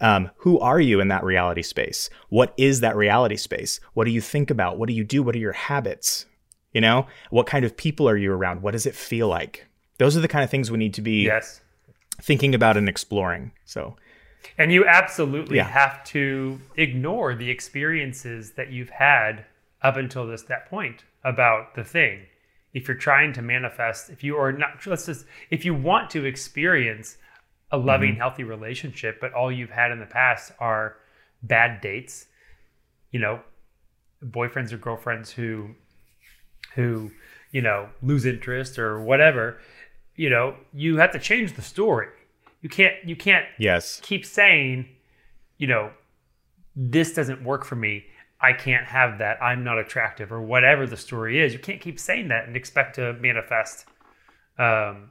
Um, 0.00 0.30
who 0.36 0.58
are 0.60 0.80
you 0.80 1.00
in 1.00 1.08
that 1.08 1.24
reality 1.24 1.62
space? 1.62 2.10
What 2.28 2.54
is 2.56 2.80
that 2.80 2.96
reality 2.96 3.36
space? 3.36 3.80
What 3.94 4.04
do 4.04 4.10
you 4.10 4.20
think 4.20 4.50
about? 4.50 4.78
What 4.78 4.88
do 4.88 4.94
you 4.94 5.04
do? 5.04 5.22
What 5.22 5.34
are 5.34 5.40
your 5.40 5.52
habits? 5.52 6.26
You 6.72 6.80
know, 6.80 7.06
what 7.30 7.46
kind 7.46 7.64
of 7.64 7.76
people 7.76 8.08
are 8.08 8.16
you 8.16 8.32
around? 8.32 8.62
What 8.62 8.72
does 8.72 8.86
it 8.86 8.94
feel 8.94 9.28
like? 9.28 9.66
Those 9.98 10.16
are 10.16 10.20
the 10.20 10.28
kind 10.28 10.42
of 10.42 10.50
things 10.50 10.70
we 10.70 10.78
need 10.78 10.94
to 10.94 11.02
be 11.02 11.24
yes. 11.24 11.60
thinking 12.20 12.54
about 12.54 12.76
and 12.76 12.88
exploring. 12.88 13.52
So 13.64 13.96
and 14.58 14.72
you 14.72 14.86
absolutely 14.86 15.56
yeah. 15.56 15.68
have 15.68 16.04
to 16.04 16.60
ignore 16.76 17.34
the 17.34 17.50
experiences 17.50 18.52
that 18.52 18.70
you've 18.70 18.90
had 18.90 19.44
up 19.82 19.96
until 19.96 20.26
this 20.26 20.42
that 20.44 20.68
point 20.68 21.04
about 21.22 21.74
the 21.74 21.84
thing. 21.84 22.26
If 22.72 22.88
you're 22.88 22.96
trying 22.96 23.32
to 23.34 23.42
manifest, 23.42 24.10
if 24.10 24.24
you 24.24 24.36
are 24.36 24.52
not, 24.52 24.84
let's 24.86 25.06
just, 25.06 25.26
if 25.50 25.64
you 25.64 25.74
want 25.74 26.10
to 26.10 26.24
experience 26.24 27.16
a 27.70 27.78
loving, 27.78 28.12
mm-hmm. 28.12 28.20
healthy 28.20 28.44
relationship, 28.44 29.20
but 29.20 29.32
all 29.32 29.50
you've 29.50 29.70
had 29.70 29.92
in 29.92 30.00
the 30.00 30.06
past 30.06 30.52
are 30.58 30.96
bad 31.42 31.80
dates, 31.80 32.26
you 33.10 33.20
know, 33.20 33.40
boyfriends 34.24 34.72
or 34.72 34.76
girlfriends 34.76 35.30
who, 35.30 35.70
who, 36.74 37.10
you 37.52 37.60
know, 37.60 37.88
lose 38.02 38.24
interest 38.24 38.78
or 38.78 39.00
whatever, 39.00 39.58
you 40.16 40.30
know, 40.30 40.56
you 40.72 40.96
have 40.96 41.12
to 41.12 41.18
change 41.18 41.54
the 41.54 41.62
story 41.62 42.08
you 42.64 42.70
can't 42.70 42.94
you 43.04 43.14
can't 43.14 43.44
yes 43.58 44.00
keep 44.02 44.24
saying, 44.24 44.88
you 45.58 45.66
know, 45.66 45.90
this 46.74 47.12
doesn't 47.12 47.44
work 47.44 47.62
for 47.62 47.76
me. 47.76 48.06
I 48.40 48.54
can't 48.54 48.86
have 48.86 49.18
that. 49.18 49.40
I'm 49.42 49.62
not 49.62 49.78
attractive 49.78 50.32
or 50.32 50.40
whatever 50.40 50.86
the 50.86 50.96
story 50.96 51.42
is. 51.44 51.52
You 51.52 51.58
can't 51.58 51.80
keep 51.80 52.00
saying 52.00 52.28
that 52.28 52.46
and 52.46 52.56
expect 52.56 52.94
to 52.94 53.12
manifest 53.20 53.84
um, 54.58 55.10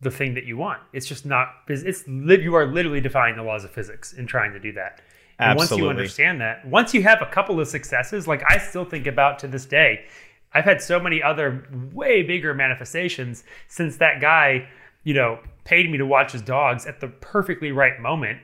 the 0.00 0.10
thing 0.10 0.32
that 0.32 0.44
you 0.44 0.56
want. 0.56 0.80
It's 0.94 1.06
just 1.06 1.26
not. 1.26 1.48
It's 1.68 2.04
you 2.08 2.54
are 2.54 2.66
literally 2.66 3.02
defying 3.02 3.36
the 3.36 3.42
laws 3.42 3.64
of 3.64 3.70
physics 3.70 4.14
in 4.14 4.26
trying 4.26 4.54
to 4.54 4.58
do 4.58 4.72
that. 4.72 5.02
And 5.38 5.50
Absolutely. 5.50 5.58
once 5.58 5.82
you 5.82 5.90
understand 5.90 6.40
that, 6.40 6.66
once 6.66 6.94
you 6.94 7.02
have 7.02 7.20
a 7.20 7.26
couple 7.26 7.60
of 7.60 7.68
successes, 7.68 8.26
like 8.26 8.42
I 8.48 8.56
still 8.56 8.86
think 8.86 9.06
about 9.06 9.38
to 9.40 9.46
this 9.46 9.66
day, 9.66 10.06
I've 10.54 10.64
had 10.64 10.80
so 10.80 10.98
many 10.98 11.22
other 11.22 11.68
way 11.92 12.22
bigger 12.22 12.54
manifestations 12.54 13.44
since 13.68 13.98
that 13.98 14.22
guy, 14.22 14.68
you 15.04 15.14
know, 15.14 15.38
paid 15.64 15.90
me 15.90 15.98
to 15.98 16.06
watch 16.06 16.32
his 16.32 16.42
dogs 16.42 16.86
at 16.86 17.00
the 17.00 17.08
perfectly 17.08 17.72
right 17.72 18.00
moment, 18.00 18.40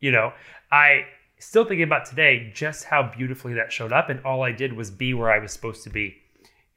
you 0.00 0.10
know, 0.10 0.32
I 0.70 1.06
still 1.38 1.64
thinking 1.64 1.84
about 1.84 2.06
today 2.06 2.50
just 2.54 2.84
how 2.84 3.12
beautifully 3.16 3.54
that 3.54 3.72
showed 3.72 3.92
up. 3.92 4.08
And 4.08 4.24
all 4.24 4.42
I 4.42 4.52
did 4.52 4.72
was 4.74 4.90
be 4.90 5.14
where 5.14 5.30
I 5.30 5.38
was 5.38 5.52
supposed 5.52 5.82
to 5.84 5.90
be 5.90 6.16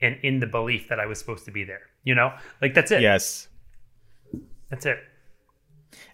and 0.02 0.18
in 0.24 0.40
the 0.40 0.48
belief 0.48 0.90
that 0.90 1.00
I 1.00 1.06
was 1.06 1.20
supposed 1.20 1.46
to 1.46 1.52
be 1.52 1.64
there, 1.64 1.82
you 2.04 2.16
know, 2.16 2.34
like 2.62 2.74
that's 2.74 2.92
it. 2.92 3.02
Yes. 3.02 3.48
That's 4.70 4.86
it. 4.86 4.98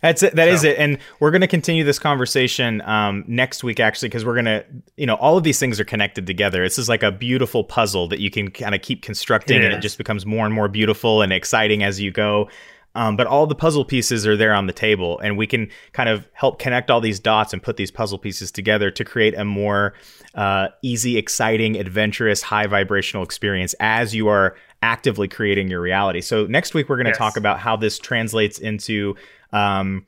That's 0.02 0.22
it. 0.22 0.36
That 0.36 0.48
so. 0.48 0.54
is 0.54 0.64
it. 0.64 0.78
And 0.78 0.98
we're 1.20 1.32
going 1.32 1.42
to 1.42 1.48
continue 1.48 1.84
this 1.84 2.00
conversation 2.00 2.82
um, 2.82 3.24
next 3.28 3.64
week, 3.64 3.80
actually, 3.80 4.10
because 4.10 4.26
we're 4.26 4.36
going 4.36 4.46
to, 4.46 4.66
you 4.98 5.06
know, 5.06 5.16
all 5.16 5.38
of 5.38 5.44
these 5.44 5.60
things 5.60 5.80
are 5.80 5.86
connected 5.86 6.28
together. 6.28 6.64
This 6.64 6.78
is 6.78 6.90
like 6.90 7.04
a 7.04 7.12
beautiful 7.12 7.64
puzzle 7.64 8.08
that 8.10 8.20
you 8.20 8.30
can 8.30 8.52
kind 8.52 8.76
of 8.76 8.82
keep 8.82 9.02
constructing, 9.02 9.58
it 9.58 9.66
and 9.66 9.74
it 9.74 9.80
just 9.80 9.98
becomes 9.98 10.26
more 10.26 10.46
and 10.46 10.54
more 10.54 10.68
beautiful 10.68 11.22
and 11.22 11.34
exciting 11.34 11.84
as 11.84 12.00
you 12.00 12.12
go. 12.12 12.50
Um, 12.94 13.16
but 13.16 13.26
all 13.26 13.48
the 13.48 13.56
puzzle 13.56 13.86
pieces 13.86 14.28
are 14.28 14.36
there 14.36 14.54
on 14.54 14.68
the 14.68 14.74
table, 14.74 15.18
and 15.20 15.38
we 15.38 15.48
can 15.48 15.70
kind 15.94 16.10
of 16.10 16.28
help 16.34 16.60
connect 16.60 16.92
all 16.92 17.00
these 17.00 17.20
dots 17.20 17.54
and 17.54 17.64
put 17.64 17.78
these 17.78 17.92
puzzle 17.92 18.18
pieces 18.18 18.52
together 18.52 18.92
to 18.92 19.06
create 19.06 19.34
a 19.36 19.46
more 19.46 19.94
uh, 20.36 20.68
easy, 20.82 21.18
exciting, 21.18 21.78
adventurous, 21.78 22.42
high 22.42 22.68
vibrational 22.68 23.24
experience 23.24 23.74
as 23.80 24.14
you 24.14 24.28
are 24.28 24.56
actively 24.82 25.28
creating 25.28 25.70
your 25.70 25.80
reality. 25.80 26.22
So 26.22 26.46
next 26.48 26.74
week 26.74 26.90
we're 26.90 26.98
going 26.98 27.06
to 27.06 27.12
yes. 27.12 27.18
talk 27.18 27.38
about 27.38 27.60
how 27.60 27.78
this 27.78 27.98
translates 27.98 28.60
into. 28.60 29.16
Um, 29.54 30.06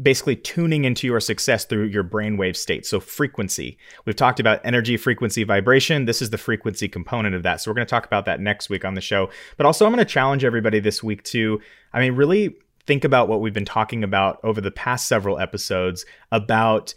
basically 0.00 0.36
tuning 0.36 0.84
into 0.84 1.06
your 1.06 1.20
success 1.20 1.64
through 1.64 1.84
your 1.84 2.04
brainwave 2.04 2.56
state. 2.56 2.86
So, 2.86 3.00
frequency. 3.00 3.78
We've 4.04 4.16
talked 4.16 4.40
about 4.40 4.60
energy, 4.64 4.96
frequency, 4.96 5.44
vibration. 5.44 6.04
This 6.04 6.20
is 6.20 6.30
the 6.30 6.38
frequency 6.38 6.88
component 6.88 7.34
of 7.34 7.42
that. 7.44 7.60
So, 7.60 7.70
we're 7.70 7.76
going 7.76 7.86
to 7.86 7.90
talk 7.90 8.06
about 8.06 8.24
that 8.26 8.40
next 8.40 8.68
week 8.68 8.84
on 8.84 8.94
the 8.94 9.00
show. 9.00 9.30
But 9.56 9.66
also, 9.66 9.86
I'm 9.86 9.92
going 9.92 10.04
to 10.04 10.10
challenge 10.10 10.44
everybody 10.44 10.80
this 10.80 11.02
week 11.02 11.22
to, 11.24 11.60
I 11.92 12.00
mean, 12.00 12.14
really 12.14 12.56
think 12.86 13.04
about 13.04 13.28
what 13.28 13.40
we've 13.40 13.54
been 13.54 13.64
talking 13.64 14.04
about 14.04 14.38
over 14.44 14.60
the 14.60 14.70
past 14.70 15.08
several 15.08 15.38
episodes 15.38 16.04
about 16.30 16.94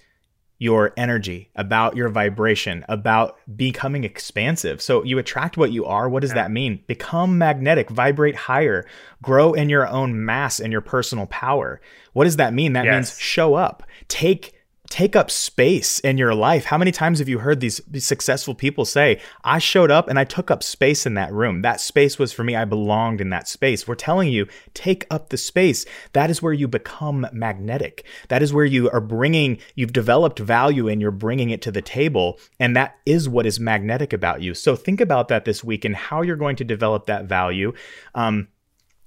your 0.60 0.94
energy, 0.98 1.50
about 1.56 1.96
your 1.96 2.10
vibration, 2.10 2.86
about 2.90 3.38
becoming 3.56 4.04
expansive. 4.04 4.82
So 4.82 5.04
you 5.04 5.18
attract 5.18 5.58
what 5.58 5.72
you 5.72 5.86
are. 5.86 6.10
What 6.10 6.22
does 6.22 6.34
that 6.34 6.52
mean? 6.52 6.84
Become 6.86 7.38
magnetic, 7.38 7.90
vibrate 7.90 8.36
higher, 8.36 8.86
grow 9.24 9.54
in 9.54 9.70
your 9.70 9.88
own 9.88 10.26
mass 10.26 10.60
and 10.60 10.72
your 10.72 10.82
personal 10.82 11.28
power. 11.28 11.80
What 12.12 12.26
does 12.26 12.36
that 12.36 12.54
mean? 12.54 12.74
That 12.74 12.86
yes. 12.86 12.94
means 12.94 13.18
show 13.18 13.56
up, 13.56 13.84
take 14.10 14.54
take 14.90 15.16
up 15.16 15.30
space 15.30 16.00
in 16.00 16.18
your 16.18 16.34
life. 16.34 16.66
How 16.66 16.78
many 16.78 16.92
times 16.92 17.20
have 17.20 17.30
you 17.30 17.40
heard 17.40 17.60
these, 17.60 17.80
successful 18.00 18.56
people 18.56 18.86
say, 18.86 19.22
I 19.44 19.60
showed 19.60 19.92
up 19.92 20.08
and 20.08 20.18
I 20.18 20.24
took 20.24 20.50
up 20.50 20.64
space 20.64 21.06
in 21.06 21.14
that 21.14 21.32
room. 21.32 21.62
That 21.62 21.80
space 21.80 22.18
was 22.18 22.34
for 22.34 22.44
me. 22.44 22.56
I 22.56 22.66
belonged 22.66 23.22
in 23.22 23.30
that 23.30 23.48
space. 23.48 23.88
We're 23.88 23.96
telling 23.96 24.30
you, 24.30 24.48
take 24.74 25.06
up 25.12 25.30
the 25.30 25.38
space. 25.38 25.86
That 26.14 26.32
is 26.32 26.42
where 26.42 26.54
you 26.54 26.68
become 26.68 27.28
magnetic. 27.32 28.06
That 28.30 28.42
is 28.42 28.52
where 28.52 28.66
you 28.66 28.90
are 28.90 29.02
bringing, 29.02 29.60
you've 29.76 29.94
developed 29.94 30.40
value 30.40 30.88
and 30.88 31.00
you're 31.00 31.12
bringing 31.12 31.52
it 31.52 31.62
to 31.64 31.72
the 31.72 31.84
table. 31.84 32.40
And 32.60 32.76
that 32.76 32.98
is 33.06 33.30
what 33.30 33.46
is 33.46 33.60
magnetic 33.60 34.12
about 34.12 34.42
you. 34.42 34.56
So 34.56 34.76
think 34.76 35.00
about 35.00 35.28
that 35.28 35.46
this 35.46 35.64
week 35.64 35.86
and 35.86 35.96
how 35.96 36.24
you're 36.24 36.36
going 36.36 36.56
to 36.56 36.64
develop 36.64 37.06
that 37.06 37.26
value. 37.26 37.74
Um, 38.16 38.48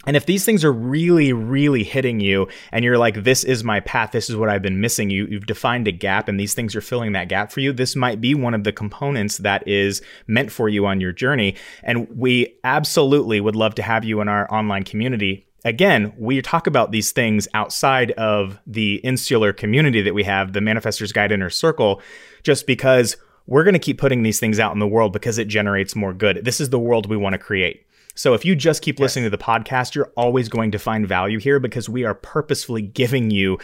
and 0.07 0.17
if 0.17 0.27
these 0.27 0.45
things 0.45 0.65
are 0.65 0.73
really, 0.73 1.33
really 1.33 1.85
hitting 1.85 2.21
you 2.21 2.49
and 2.73 2.85
you're 2.85 2.99
like, 2.99 3.23
this 3.23 3.45
is 3.45 3.63
my 3.63 3.81
path, 3.81 4.13
this 4.13 4.29
is 4.29 4.37
what 4.37 4.49
I've 4.49 4.63
been 4.63 4.81
missing, 4.81 5.11
you, 5.11 5.27
you've 5.27 5.47
defined 5.47 5.87
a 5.89 5.93
gap 5.93 6.29
and 6.29 6.39
these 6.39 6.55
things 6.55 6.75
are 6.75 6.81
filling 6.81 7.13
that 7.13 7.29
gap 7.29 7.53
for 7.53 7.61
you, 7.61 7.73
this 7.73 7.95
might 7.95 8.21
be 8.21 8.35
one 8.35 8.55
of 8.55 8.65
the 8.65 8.73
components 8.73 9.39
that 9.39 9.67
is 9.67 10.03
meant 10.27 10.51
for 10.51 10.69
you 10.69 10.87
on 10.87 11.01
your 11.01 11.13
journey. 11.13 11.55
And 11.83 12.09
we 12.17 12.59
absolutely 12.65 13.41
would 13.41 13.57
love 13.57 13.75
to 13.77 13.83
have 13.83 14.05
you 14.05 14.21
in 14.21 14.29
our 14.29 14.53
online 14.53 14.85
community. 14.85 15.47
Again, 15.65 16.13
we 16.19 16.43
talk 16.43 16.67
about 16.67 16.91
these 16.91 17.13
things 17.13 17.47
outside 17.55 18.11
of 18.13 18.59
the 18.67 18.97
insular 18.97 19.53
community 19.53 20.03
that 20.03 20.15
we 20.15 20.25
have, 20.25 20.53
the 20.53 20.61
Manifestor's 20.61 21.13
Guide 21.13 21.31
Inner 21.31 21.51
Circle, 21.51 22.03
just 22.43 22.67
because 22.67 23.17
we're 23.47 23.65
going 23.65 23.75
to 23.75 23.79
keep 23.79 23.99
putting 23.99 24.23
these 24.23 24.41
things 24.41 24.59
out 24.59 24.73
in 24.73 24.81
the 24.81 24.87
world 24.87 25.13
because 25.13 25.39
it 25.39 25.47
generates 25.47 25.95
more 25.95 26.13
good. 26.13 26.45
This 26.45 26.61
is 26.61 26.71
the 26.71 26.79
world 26.79 27.09
we 27.09 27.17
want 27.17 27.35
to 27.35 27.39
create. 27.39 27.87
So 28.15 28.35
if 28.35 28.45
you 28.45 28.55
just 28.55 28.83
keep 28.83 28.99
yes. 28.99 29.03
listening 29.03 29.25
to 29.25 29.31
the 29.31 29.43
podcast, 29.43 29.95
you're 29.95 30.13
always 30.17 30.49
going 30.49 30.71
to 30.73 30.79
find 30.79 31.07
value 31.07 31.39
here 31.39 31.59
because 31.61 31.89
we 31.89 32.05
are 32.05 32.15
purposefully 32.15 32.83
giving 32.83 33.31
you 33.31 33.59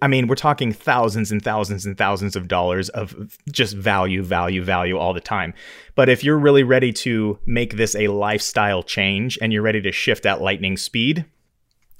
I 0.00 0.06
mean, 0.06 0.28
we're 0.28 0.36
talking 0.36 0.72
thousands 0.72 1.32
and 1.32 1.42
thousands 1.42 1.84
and 1.86 1.98
thousands 1.98 2.36
of 2.36 2.46
dollars 2.46 2.88
of 2.90 3.36
just 3.50 3.74
value, 3.74 4.22
value, 4.22 4.62
value 4.62 4.96
all 4.96 5.12
the 5.12 5.20
time. 5.20 5.54
But 5.96 6.08
if 6.08 6.22
you're 6.22 6.38
really 6.38 6.62
ready 6.62 6.92
to 6.92 7.38
make 7.46 7.76
this 7.76 7.96
a 7.96 8.08
lifestyle 8.08 8.84
change 8.84 9.38
and 9.42 9.52
you're 9.52 9.62
ready 9.62 9.80
to 9.82 9.90
shift 9.90 10.24
at 10.24 10.40
lightning 10.40 10.76
speed, 10.76 11.24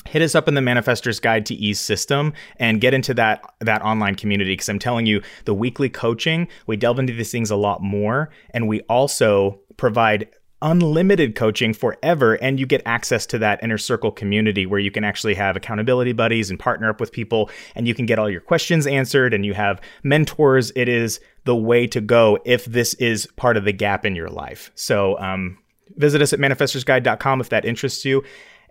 hit 0.07 0.23
us 0.23 0.35
up 0.35 0.47
in 0.47 0.55
the 0.55 0.61
manifestor's 0.61 1.19
guide 1.19 1.47
to 1.47 1.55
ease 1.55 1.81
system 1.81 2.33
and 2.57 2.81
get 2.81 2.95
into 2.95 3.15
that 3.15 3.43
that 3.61 3.83
online 3.83 4.17
community 4.17 4.53
because 4.53 4.69
i'm 4.69 4.81
telling 4.81 5.07
you 5.07 5.23
the 5.45 5.55
weekly 5.55 5.89
coaching 5.89 6.49
we 6.67 6.77
delve 6.77 6.99
into 6.99 7.13
these 7.13 7.31
things 7.31 7.53
a 7.53 7.57
lot 7.57 7.81
more 7.81 8.29
and 8.51 8.67
we 8.67 8.81
also 8.83 9.61
provide 9.77 10.29
unlimited 10.63 11.35
coaching 11.35 11.75
forever 11.75 12.35
and 12.35 12.59
you 12.59 12.67
get 12.67 12.81
access 12.87 13.27
to 13.27 13.39
that 13.39 13.63
inner 13.63 13.77
circle 13.77 14.11
community 14.11 14.65
where 14.65 14.81
you 14.81 14.91
can 14.91 15.05
actually 15.05 15.35
have 15.35 15.57
accountability 15.57 16.13
buddies 16.13 16.49
and 16.49 16.59
partner 16.59 16.89
up 16.89 17.01
with 17.01 17.13
people 17.13 17.51
and 17.75 17.87
you 17.87 17.95
can 17.95 18.07
get 18.07 18.19
all 18.19 18.31
your 18.31 18.41
questions 18.41 18.87
answered 18.87 19.35
and 19.35 19.45
you 19.45 19.53
have 19.53 19.81
mentors. 20.03 20.73
It 20.75 20.89
is 20.89 21.21
the 21.45 21.57
way 21.57 21.87
to 21.89 22.01
go 22.01 22.39
if 22.45 22.65
this 22.65 22.95
is 22.95 23.27
part 23.37 23.57
of 23.57 23.65
the 23.65 23.73
gap 23.73 24.07
in 24.07 24.15
your 24.15 24.29
life. 24.29 24.71
So 24.75 25.19
um, 25.19 25.59
visit 25.97 26.23
us 26.23 26.33
at 26.33 26.39
manifestorsguide.com 26.39 27.41
if 27.41 27.49
that 27.51 27.65
interests 27.65 28.05
you. 28.05 28.25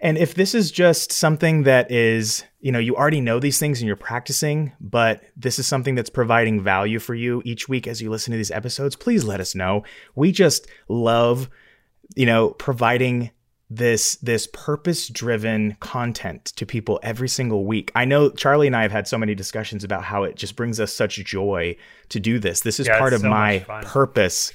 And 0.03 0.17
if 0.17 0.33
this 0.33 0.55
is 0.55 0.71
just 0.71 1.11
something 1.11 1.63
that 1.63 1.91
is, 1.91 2.43
you 2.59 2.71
know, 2.71 2.79
you 2.79 2.95
already 2.95 3.21
know 3.21 3.39
these 3.39 3.59
things 3.59 3.79
and 3.79 3.87
you're 3.87 3.95
practicing, 3.95 4.71
but 4.81 5.21
this 5.37 5.59
is 5.59 5.67
something 5.67 5.93
that's 5.93 6.09
providing 6.09 6.63
value 6.63 6.97
for 6.97 7.13
you 7.13 7.43
each 7.45 7.69
week 7.69 7.85
as 7.85 8.01
you 8.01 8.09
listen 8.09 8.31
to 8.31 8.37
these 8.37 8.49
episodes, 8.49 8.95
please 8.95 9.23
let 9.23 9.39
us 9.39 9.53
know. 9.53 9.83
We 10.15 10.31
just 10.31 10.65
love 10.87 11.51
you 12.15 12.25
know, 12.25 12.49
providing 12.51 13.31
this 13.69 14.15
this 14.17 14.47
purpose 14.47 15.07
driven 15.07 15.77
content 15.79 16.45
to 16.57 16.65
people 16.65 16.99
every 17.03 17.29
single 17.29 17.65
week. 17.65 17.89
I 17.95 18.03
know 18.03 18.29
Charley 18.29 18.67
and 18.67 18.75
I 18.75 18.81
have 18.81 18.91
had 18.91 19.07
so 19.07 19.17
many 19.17 19.33
discussions 19.33 19.85
about 19.85 20.03
how 20.03 20.23
it 20.23 20.35
just 20.35 20.57
brings 20.57 20.79
us 20.79 20.93
such 20.93 21.15
joy 21.23 21.77
to 22.09 22.19
do 22.19 22.37
this. 22.37 22.61
This 22.61 22.81
is 22.81 22.87
yeah, 22.87 22.99
part 22.99 23.13
of 23.13 23.21
so 23.21 23.29
my 23.29 23.59
purpose 23.83 24.51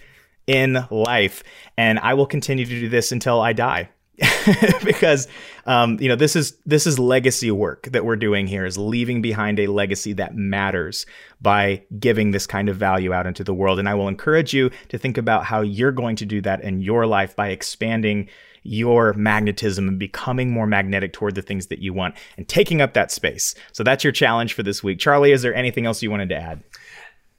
in 0.46 0.86
life 0.90 1.42
and 1.78 1.98
I 1.98 2.12
will 2.14 2.26
continue 2.26 2.66
to 2.66 2.80
do 2.80 2.88
this 2.90 3.10
until 3.10 3.40
I 3.40 3.54
die. 3.54 3.88
because 4.84 5.28
um, 5.66 5.98
you 6.00 6.08
know 6.08 6.16
this 6.16 6.36
is 6.36 6.56
this 6.64 6.86
is 6.86 6.98
legacy 6.98 7.50
work 7.50 7.82
that 7.92 8.04
we're 8.04 8.16
doing 8.16 8.46
here 8.46 8.64
is 8.64 8.78
leaving 8.78 9.20
behind 9.20 9.60
a 9.60 9.66
legacy 9.66 10.14
that 10.14 10.34
matters 10.34 11.04
by 11.42 11.84
giving 11.98 12.30
this 12.30 12.46
kind 12.46 12.68
of 12.68 12.76
value 12.76 13.12
out 13.12 13.26
into 13.26 13.44
the 13.44 13.52
world. 13.52 13.78
And 13.78 13.88
i 13.88 13.94
will 13.94 14.08
encourage 14.08 14.54
you 14.54 14.70
to 14.88 14.96
think 14.96 15.18
about 15.18 15.44
how 15.44 15.60
you're 15.60 15.92
going 15.92 16.16
to 16.16 16.24
do 16.24 16.40
that 16.42 16.62
in 16.62 16.80
your 16.80 17.06
life 17.06 17.36
by 17.36 17.48
expanding 17.48 18.28
your 18.62 19.12
magnetism 19.12 19.86
and 19.86 19.98
becoming 19.98 20.50
more 20.50 20.66
magnetic 20.66 21.12
toward 21.12 21.34
the 21.34 21.42
things 21.42 21.66
that 21.66 21.80
you 21.80 21.92
want 21.92 22.16
and 22.36 22.48
taking 22.48 22.80
up 22.80 22.94
that 22.94 23.10
space. 23.10 23.54
So 23.72 23.84
that's 23.84 24.02
your 24.02 24.12
challenge 24.12 24.54
for 24.54 24.62
this 24.62 24.82
week. 24.82 24.98
Charley 24.98 25.32
is 25.32 25.42
there 25.42 25.54
anything 25.54 25.86
else 25.86 26.02
you 26.02 26.10
wanted 26.10 26.30
to 26.30 26.36
add? 26.36 26.62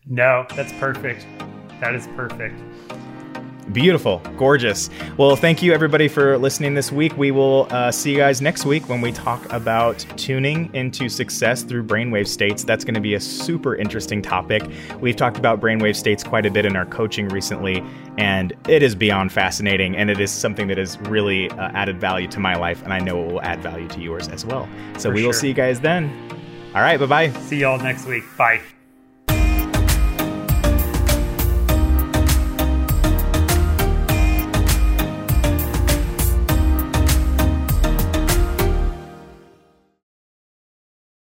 No 0.06 0.46
that's 0.56 0.74
perfect. 0.74 1.26
That 1.80 1.96
is 1.96 2.08
perfect 2.16 2.60
Beautiful, 3.72 4.22
gorgeous. 4.38 4.90
Well, 5.18 5.36
thank 5.36 5.62
you 5.62 5.74
everybody 5.74 6.08
for 6.08 6.38
listening 6.38 6.74
this 6.74 6.92
week. 6.92 7.18
We 7.18 7.32
will 7.32 7.68
uh, 7.70 7.92
see 7.92 8.12
you 8.12 8.18
guys 8.18 8.42
next 8.42 8.66
week 8.66 8.88
when 8.88 9.02
we 9.02 9.12
talk 9.12 9.52
about 9.52 10.00
tuning 10.16 10.74
into 10.74 11.10
success 11.10 11.64
through 11.64 11.84
brainwave 11.84 12.28
states. 12.28 12.64
That's 12.64 12.86
going 12.86 12.94
to 12.94 13.02
be 13.02 13.16
a 13.16 13.20
super 13.20 13.76
interesting 13.76 14.22
topic. 14.22 14.64
We've 15.02 15.18
talked 15.18 15.38
about 15.38 15.60
brainwave 15.60 15.98
states 15.98 16.24
quite 16.24 16.46
a 16.46 16.52
bit 16.52 16.66
in 16.66 16.78
our 16.78 16.86
coaching 16.86 17.28
recently, 17.28 17.84
and 18.18 18.54
it 18.70 18.84
is 18.84 18.96
beyond 18.96 19.34
fascinating. 19.34 19.98
And 19.98 20.10
it 20.10 20.20
is 20.20 20.32
something 20.32 20.68
that 20.70 20.78
has 20.78 20.98
really 21.02 21.50
uh, 21.52 21.70
added 21.74 22.00
value 22.00 22.28
to 22.30 22.40
my 22.40 22.56
life, 22.56 22.82
and 22.84 22.94
I 22.94 23.00
know 23.00 23.22
it 23.22 23.32
will 23.34 23.42
add 23.42 23.62
value 23.62 23.90
to 23.90 24.00
yours 24.00 24.30
as 24.30 24.46
well. 24.46 24.68
So 24.98 25.10
for 25.10 25.16
we 25.16 25.26
will 25.26 25.34
see 25.34 25.50
you 25.50 25.54
guys 25.54 25.82
then. 25.82 26.10
All 26.74 26.82
right, 26.82 27.00
bye 27.00 27.06
bye. 27.06 27.30
See 27.42 27.60
y'all 27.60 27.80
next 27.80 28.06
week. 28.06 28.24
Bye. 28.38 28.62